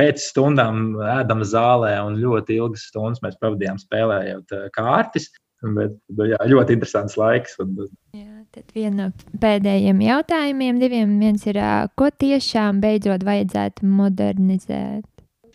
pēc 0.00 0.26
stundām 0.32 0.96
ēdam 1.20 1.44
zālē 1.46 1.94
ļoti 2.14 2.58
ilgas 2.58 2.88
stundas 2.90 3.22
mēs 3.22 3.38
pavadījām 3.42 3.78
spēlējot 3.82 4.56
kārtas. 4.74 5.30
Bet, 5.64 5.94
jā, 6.18 6.40
ļoti 6.50 6.74
interesants 6.76 7.14
laiks. 7.20 7.54
Un, 7.62 7.76
jā. 8.16 8.43
Tad 8.54 8.70
viena 8.76 9.08
no 9.08 9.38
pēdējiem 9.42 10.02
jautājumiem, 10.04 10.78
diviem, 10.78 11.16
viens 11.18 11.42
ir, 11.50 11.58
ko 11.98 12.06
tiešām 12.22 12.78
beidzot 12.84 13.24
vajadzētu 13.26 13.88
modernizēt? 13.90 15.02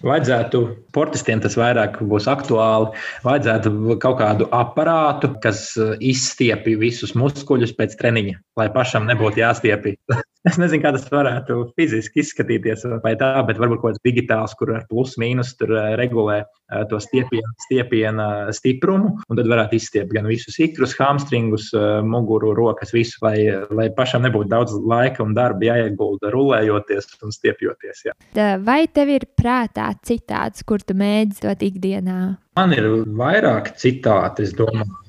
Vajadzētu 0.04 0.60
sportistiem 0.90 1.42
tas 1.44 1.56
vairāk 1.60 1.98
būs 2.12 2.28
aktuāli. 2.32 2.92
Vajadzētu 3.26 3.98
kaut 4.04 4.20
kādu 4.22 4.48
aparātu, 4.56 5.32
kas 5.44 5.74
izstiepja 6.00 6.80
visus 6.80 7.16
muskuļus 7.20 7.76
pēc 7.76 7.98
treniņa, 8.00 8.40
lai 8.60 8.70
pašam 8.74 9.08
nebūtu 9.10 9.44
jāstiepja. 9.44 9.98
Es 10.48 10.56
nezinu, 10.56 10.80
kā 10.80 10.94
tas 10.96 11.04
varētu 11.12 11.56
fiziski 11.76 12.22
izskatīties, 12.24 12.86
vai 13.04 13.12
tā, 13.20 13.28
bet 13.44 13.58
varbūt 13.60 13.82
kaut 13.82 13.92
kāds 13.92 14.04
digitāls, 14.08 14.54
kur 14.56 14.70
ar 14.72 14.86
plus 14.88 15.18
mīnus 15.20 15.50
tur 15.60 15.74
eh, 15.76 15.90
regulē 16.00 16.38
eh, 16.40 16.86
to 16.88 16.96
stiepienu, 17.04 17.50
stiepiena 17.66 18.28
stiprumu, 18.56 19.12
un 19.20 19.40
tad 19.40 19.50
varētu 19.52 19.76
izstiept 19.76 20.16
gan 20.16 20.30
visus 20.32 20.56
ikrus, 20.64 20.96
hamstringus, 20.96 21.68
eh, 21.76 22.00
muguru, 22.08 22.54
rokas, 22.56 22.96
visu, 22.96 23.20
lai, 23.26 23.36
lai 23.76 23.90
pašam 23.98 24.24
nebūtu 24.24 24.48
daudz 24.56 24.80
laika 24.80 25.26
un 25.28 25.36
darba 25.36 25.74
jāiegulda 25.74 26.32
rulējoties 26.32 27.20
un 27.20 27.36
stiepjoties. 27.36 28.08
Jā. 28.08 28.16
Vai 28.64 28.86
tev 28.88 29.12
ir 29.20 29.28
prātā 29.36 29.92
citāts, 30.08 30.64
kur 30.64 30.80
tu 30.80 30.96
mēdz 30.96 31.44
dot 31.50 31.68
ikdienā? 31.68 32.20
Man 32.56 32.80
ir 32.80 32.88
vairāk 33.12 33.74
citāti, 33.76 34.48
es 34.48 34.56
domāju. 34.56 35.04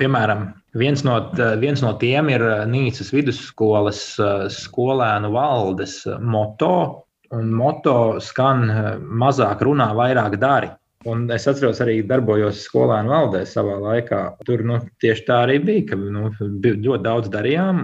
Piemēram, 0.00 0.54
viens 0.74 1.04
no, 1.06 1.16
viens 1.62 1.82
no 1.82 1.94
tiem 2.00 2.30
ir 2.34 2.44
Nīcas 2.70 3.12
vidusskolas 3.14 4.02
skolēnu 4.52 5.32
valdes 5.34 6.02
moto. 6.20 6.74
Un 7.34 7.48
moto 7.56 8.20
skan 8.22 8.68
mazāk 9.22 9.64
runā, 9.66 9.88
vairāk 9.96 10.36
dari. 10.38 10.68
Un 11.10 11.24
es 11.34 11.44
atceros, 11.50 11.82
arī 11.84 11.98
darbojos 12.08 12.62
skolēnu 12.64 13.12
valdē 13.12 13.42
savā 13.48 13.76
laikā. 13.82 14.20
Tur 14.48 14.62
nu, 14.64 14.78
tieši 15.04 15.26
tā 15.26 15.42
arī 15.44 15.58
bija, 15.60 15.84
ka 15.90 15.98
nu, 16.00 16.30
ļoti 16.40 17.00
daudz 17.04 17.28
darījām. 17.32 17.82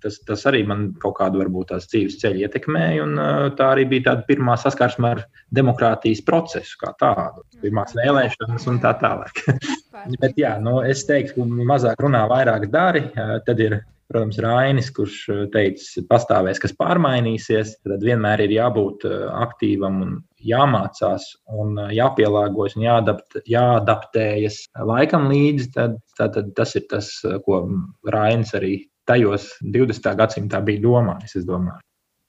Tas, 0.00 0.16
tas 0.24 0.44
arī 0.48 0.62
man 0.68 0.86
kaut 1.02 1.18
kādu 1.18 1.42
varbūt 1.42 1.72
tās 1.74 1.88
dzīves 1.92 2.16
ceļu 2.22 2.46
ietekmēja. 2.46 3.04
Un, 3.04 3.20
tā 3.58 3.70
arī 3.74 3.84
bija 3.92 4.08
tāda 4.10 4.24
pirmā 4.30 4.56
saskarsme 4.60 5.12
ar 5.12 5.24
demokrātijas 5.54 6.24
procesu 6.24 6.80
kā 6.80 6.94
tādu. 7.00 7.44
Pirmās 7.60 7.92
vēlēšanas 7.98 8.68
un 8.72 8.80
tā 8.84 8.94
tālāk. 9.02 9.44
Bet 10.22 10.40
jā, 10.40 10.56
nu, 10.64 10.78
es 10.84 11.04
teiktu, 11.08 11.44
ka 11.44 11.66
mazāk 11.72 12.00
runā, 12.04 12.24
vairāk 12.32 12.70
dari. 12.72 13.06
Tad 13.14 13.60
ir 13.60 13.82
protams, 14.14 14.38
Rainis, 14.42 14.92
kurš 14.94 15.18
teica, 15.52 16.04
pastāvēs, 16.10 16.60
kas 16.62 16.76
pārmainīsies, 16.78 17.74
tad 17.82 18.04
vienmēr 18.06 18.44
ir 18.46 18.54
jābūt 18.54 19.06
aktīvam 19.34 20.00
un 20.04 20.16
jāmācās 20.44 21.26
un 21.50 21.80
jāpielāgojas 21.90 22.78
un 22.78 22.86
jāadapt, 22.86 23.40
jāadaptējas 23.50 24.60
laikam 24.86 25.26
līdzi, 25.32 25.70
tad, 25.74 25.98
tad, 26.18 26.36
tad 26.38 26.52
tas 26.58 26.76
ir 26.78 26.86
tas, 26.90 27.10
ko 27.46 27.64
Rainis 28.06 28.54
arī 28.54 28.76
tajos 29.08 29.50
20. 29.74 30.14
gadsimtā 30.20 30.62
bija 30.64 30.84
domājis. 30.86 31.34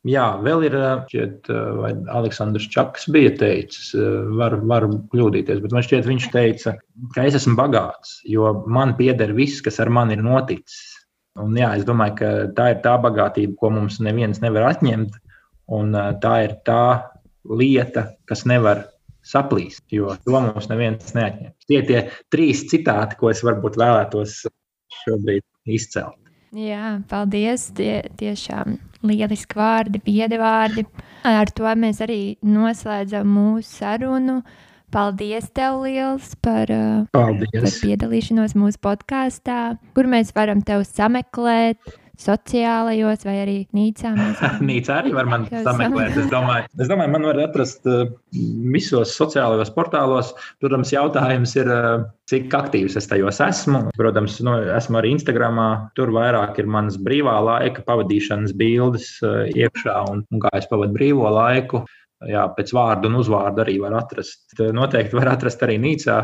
Jā, 0.05 0.25
vēl 0.37 0.67
ir, 0.67 0.75
šķiet, 1.09 1.47
vai 1.79 1.89
Aleksandrs 2.13 2.67
Čakas 2.69 3.07
bija 3.09 3.31
teicis, 3.39 3.87
var, 4.37 4.53
var 4.69 4.85
kļūdīties, 5.13 5.63
bet 5.63 5.73
man 5.73 5.85
šķiet, 5.85 6.05
viņš 6.05 6.27
teica, 6.33 6.75
ka 7.15 7.25
es 7.25 7.39
esmu 7.39 7.55
bagāts, 7.57 8.19
jo 8.29 8.51
man 8.69 8.93
pieder 8.99 9.33
viss, 9.33 9.63
kas 9.65 9.81
ar 9.81 9.89
mani 9.89 10.13
ir 10.13 10.21
noticis. 10.25 10.94
Un 11.41 11.55
jā, 11.59 11.73
es 11.75 11.83
domāju, 11.87 12.15
ka 12.21 12.31
tā 12.55 12.69
ir 12.71 12.81
tā 12.83 12.95
bagātība, 13.03 13.57
ko 13.59 13.71
mums 13.75 13.99
neviens 14.03 14.39
nevar 14.43 14.69
atņemt, 14.71 15.17
un 15.75 15.95
tā 16.23 16.35
ir 16.45 16.57
tā 16.67 16.83
lieta, 17.43 18.07
kas 18.29 18.45
nevar 18.47 18.85
saplīst, 19.25 19.83
jo 19.91 20.13
to 20.23 20.37
mums 20.37 20.69
neviens 20.71 21.15
neatņem. 21.17 21.51
Tie 21.67 21.79
ir 21.81 21.87
tie 21.89 22.03
trīs 22.31 22.63
citāti, 22.71 23.17
ko 23.19 23.33
es 23.33 23.41
varbūt 23.45 23.79
vēlētos 23.81 24.43
šobrīd 25.01 25.43
izcelt. 25.75 26.15
Jā, 26.55 27.01
paldies. 27.09 27.67
Tie 27.75 27.97
tiešām 28.15 28.77
lieliski 29.03 29.57
vārdi, 29.59 29.99
viedi 30.05 30.39
vārdi. 30.39 30.85
Ar 31.27 31.51
to 31.51 31.67
mēs 31.75 31.99
arī 32.05 32.37
noslēdzam 32.47 33.27
mūsu 33.27 33.81
sarunu. 33.81 34.37
Paldies, 34.93 35.49
tev 35.55 35.81
liels 35.83 36.33
par, 36.45 36.69
paldies. 37.15 37.51
par 37.55 37.77
piedalīšanos 37.81 38.55
mūsu 38.57 38.81
podkāstā, 38.85 39.59
kur 39.97 40.09
mēs 40.11 40.33
varam 40.35 40.61
tevi 40.65 40.87
sameklēt 40.87 41.95
sociālajos 42.21 43.25
vai 43.27 43.35
arī 43.41 43.55
Nīcā. 43.75 44.11
Nīcā 44.69 44.99
arī 45.01 45.13
var 45.15 45.29
man 45.29 45.45
sameklēt. 45.49 46.17
Es 46.21 46.29
domāju, 46.31 46.67
es 46.79 46.91
domāju, 46.91 47.13
man 47.15 47.27
var 47.29 47.41
atrast 47.45 47.87
uh, 47.89 48.05
visos 48.73 49.15
sociālajos 49.17 49.71
portālos. 49.75 50.31
Protams, 50.63 50.93
jautājums 50.95 51.55
ir, 51.59 51.71
uh, 51.71 52.05
cik 52.31 52.53
aktīvs 52.55 52.97
es 52.99 53.09
tajos 53.11 53.41
esmu. 53.43 53.85
Protams, 53.99 54.39
nu, 54.45 54.57
esmu 54.77 55.01
arī 55.01 55.15
Instagramā. 55.17 55.69
Tur 55.99 56.13
vairāk 56.15 56.61
ir 56.61 56.71
manas 56.71 56.97
brīvā 57.01 57.35
laika 57.49 57.83
pavadīšanas 57.87 58.55
bildes 58.57 59.11
iekšā 59.51 59.99
un, 60.11 60.25
un 60.31 60.43
kā 60.43 60.53
es 60.59 60.69
pavadu 60.71 60.95
brīvo 60.95 61.29
laiku. 61.35 61.85
Jā, 62.23 62.45
pēc 62.55 62.71
vārdu 62.75 63.09
un 63.11 63.19
uzvārdu 63.19 63.63
arī 63.65 63.75
var 63.83 63.97
atrast. 63.99 64.55
Noteikti 64.57 65.17
var 65.19 65.33
atrast 65.33 65.63
arī 65.65 65.75
Nīcā. 65.83 66.17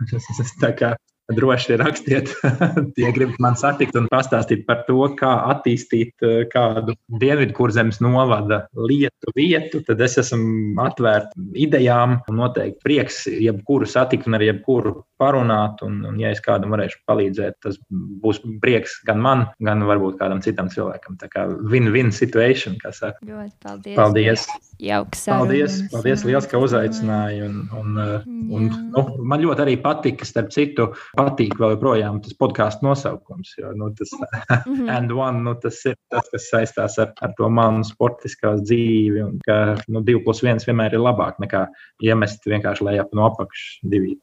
Tā 0.62 0.70
kā 0.78 0.92
droši 1.32 1.76
rakstiet, 1.80 2.30
ja 3.02 3.10
gribat 3.14 3.40
man 3.42 3.56
satikt 3.58 3.96
un 3.98 4.06
pastāstīt 4.12 4.62
par 4.68 4.84
to, 4.86 5.00
kā 5.18 5.32
attīstīt 5.52 6.26
eh, 6.26 6.44
kādu 6.52 6.94
Dienvidkurzemes 7.20 7.98
novada 8.04 8.62
lietu 8.76 9.34
vietu, 9.36 9.82
tad 9.86 10.02
es 10.06 10.18
esmu 10.22 10.78
atvērts 10.86 11.34
idejām 11.66 12.20
un 12.30 12.40
noteikti 12.42 12.82
prieks 12.84 13.24
jebkuru 13.26 13.88
satikt 13.90 14.28
un 14.30 14.38
ar 14.38 14.46
jebkuru 14.46 14.94
parunāt. 15.20 15.82
Un, 15.86 15.98
un 16.06 16.18
ja 16.20 16.30
es 16.34 16.42
kādam 16.44 16.74
varēšu 16.74 17.02
palīdzēt, 17.08 17.58
tas 17.64 17.78
būs 18.22 18.42
prieks 18.62 18.98
gan 19.08 19.20
man, 19.22 19.46
gan 19.64 19.82
varbūt 19.88 20.18
kādam 20.20 20.42
citam 20.44 20.70
cilvēkam. 20.72 21.18
Tā 21.20 21.30
kā 21.32 21.46
win-win 21.72 22.12
situation, 22.14 22.76
kā 22.82 22.92
saka. 22.94 23.24
Ļoti 23.26 23.54
paldies. 23.64 23.96
Paldies. 23.98 24.46
Jauks. 24.82 25.24
Paldies, 25.30 25.78
paldies 25.92 26.24
liels, 26.28 26.48
ka 26.50 26.60
uzaicināji. 26.60 27.42
Un, 27.46 27.62
un, 27.80 28.00
eh, 28.02 28.26
un, 28.58 28.68
nu, 28.92 29.06
man 29.24 29.42
ļoti 29.42 29.64
arī 29.64 29.78
patika, 29.82 30.28
starp 30.28 30.52
citu, 30.54 30.90
patīk 31.16 31.56
vēl 31.60 31.74
joprojām 31.74 32.20
tas 32.24 32.36
podkāstu 32.38 32.86
nosaukums. 32.86 33.54
Jo, 33.60 33.72
nu, 33.78 33.90
tas, 33.96 34.12
mhm. 34.20 34.88
and 34.96 35.12
one, 35.14 35.42
nu, 35.46 35.56
tas 35.62 35.80
ir 35.88 35.96
tas, 36.12 36.28
kas 36.32 36.48
saistās 36.52 36.98
ar, 37.02 37.12
ar 37.24 37.34
to 37.38 37.50
manu 37.52 37.84
sportiskā 37.86 38.56
dzīvi. 38.62 39.22
Un 39.24 39.36
ka 39.46 39.76
nu, 39.88 40.02
divi 40.06 40.22
plus 40.24 40.42
viens 40.44 40.66
vienmēr 40.68 40.96
ir 40.96 41.04
labāk 41.04 41.40
nekā 41.42 41.66
iemest 42.06 42.46
vienkārši 42.48 42.90
lejā 42.90 43.06
no 43.16 43.28
apakšas 43.30 43.86
divi. 43.92 44.16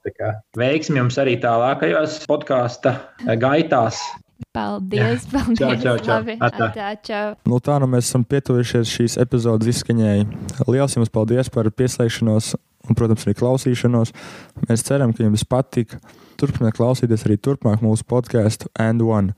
Veiksmi 0.59 1.01
jums 1.01 1.17
arī 1.21 1.37
tālākajos 1.41 2.23
podkāstu 2.29 2.93
gaitās. 3.41 4.01
Paldies, 4.53 5.25
paldies. 5.31 5.57
Čau, 5.57 5.71
čau, 5.81 5.95
čau. 5.97 6.17
Labi, 6.19 6.35
atā, 6.43 6.89
čau. 7.05 7.33
Nu, 7.49 7.57
tā 7.63 7.79
nu 7.81 7.87
mēs 7.89 8.09
esam 8.09 8.25
pietuvušies 8.27 8.91
šīs 8.91 9.15
epizodes 9.21 9.69
izskaņai. 9.71 10.25
Lielas 10.67 10.97
jums 10.97 11.09
paldies 11.13 11.49
par 11.53 11.69
pieslēgšanos 11.73 12.53
un, 12.87 12.97
protams, 12.97 13.25
arī 13.27 13.35
klausīšanos. 13.39 14.13
Mēs 14.67 14.85
ceram, 14.87 15.13
ka 15.15 15.25
jums 15.25 15.45
patika. 15.47 15.99
Turpiniet 16.39 16.75
klausīties 16.77 17.25
arī 17.27 17.37
turpmāk 17.39 17.83
mūsu 17.83 18.05
podkāstu 18.09 18.71
And 18.79 19.03
One. 19.05 19.35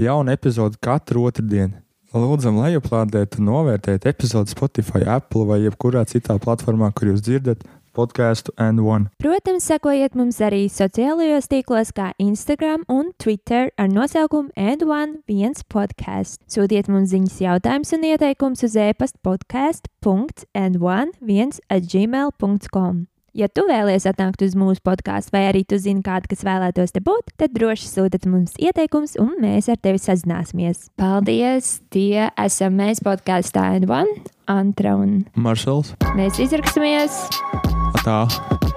Jauna 0.00 0.34
epizode 0.34 0.78
katru 0.82 1.26
otrdienu. 1.28 1.80
Lūdzam, 2.14 2.60
lejuplādēt 2.62 3.40
un 3.40 3.48
novērtēt 3.50 4.04
epizodi 4.06 4.52
Spotify, 4.54 5.02
Apple 5.16 5.48
vai 5.48 5.64
jebkurā 5.64 6.04
citā 6.06 6.36
platformā, 6.38 6.92
kur 6.94 7.10
jūs 7.10 7.24
dzirdat 7.26 7.64
podkāstu 7.94 8.50
and 8.58 8.80
one. 8.84 9.04
Protams, 9.22 9.64
sekojiet 9.70 10.14
mums 10.18 10.40
arī 10.44 10.62
sociālajos 10.72 11.48
tīklos, 11.52 11.88
kā 11.96 12.06
Instagram 12.22 12.80
un 12.92 13.04
Twitter 13.22 13.64
ar 13.78 13.88
nosaukumu 13.88 14.50
and 14.56 14.82
one 14.82 15.12
viens 15.30 15.62
podkāsts. 15.64 16.38
Sūtiet 16.50 16.88
mums 16.92 17.10
ziņas, 17.14 17.40
jautājumus 17.46 17.92
un 17.96 18.02
ieteikumus 18.10 18.60
uz 18.66 18.74
e-pasta 18.76 19.18
podkāstu.and1 19.24 21.08
at 21.70 21.82
gmail.com. 21.90 22.96
Ja 23.34 23.48
tu 23.50 23.64
vēlies 23.66 24.04
atnākt 24.06 24.44
uz 24.46 24.52
mūsu 24.54 24.78
podkāstu, 24.86 25.32
vai 25.34 25.48
arī 25.48 25.64
tu 25.66 25.74
zini 25.82 26.04
kādu, 26.06 26.30
kas 26.30 26.44
vēlētos 26.46 26.94
te 26.94 27.02
būt, 27.02 27.34
tad 27.40 27.50
droši 27.56 27.90
sūtiet 27.90 28.28
mums 28.30 28.54
ieteikumus, 28.62 29.16
un 29.18 29.34
mēs 29.42 29.66
ar 29.74 29.80
tevi 29.82 29.98
sazināsimies. 29.98 30.86
Paldies! 31.00 31.80
Tie 31.90 32.30
esam 32.30 32.78
mēs 32.78 33.02
podkāstā 33.02 33.72
N1, 33.80 34.30
Antra 34.46 34.94
un 35.02 35.24
Maršals. 35.34 35.96
Mēs 36.14 36.38
izraksimies! 36.46 37.24
Tā. 38.04 38.73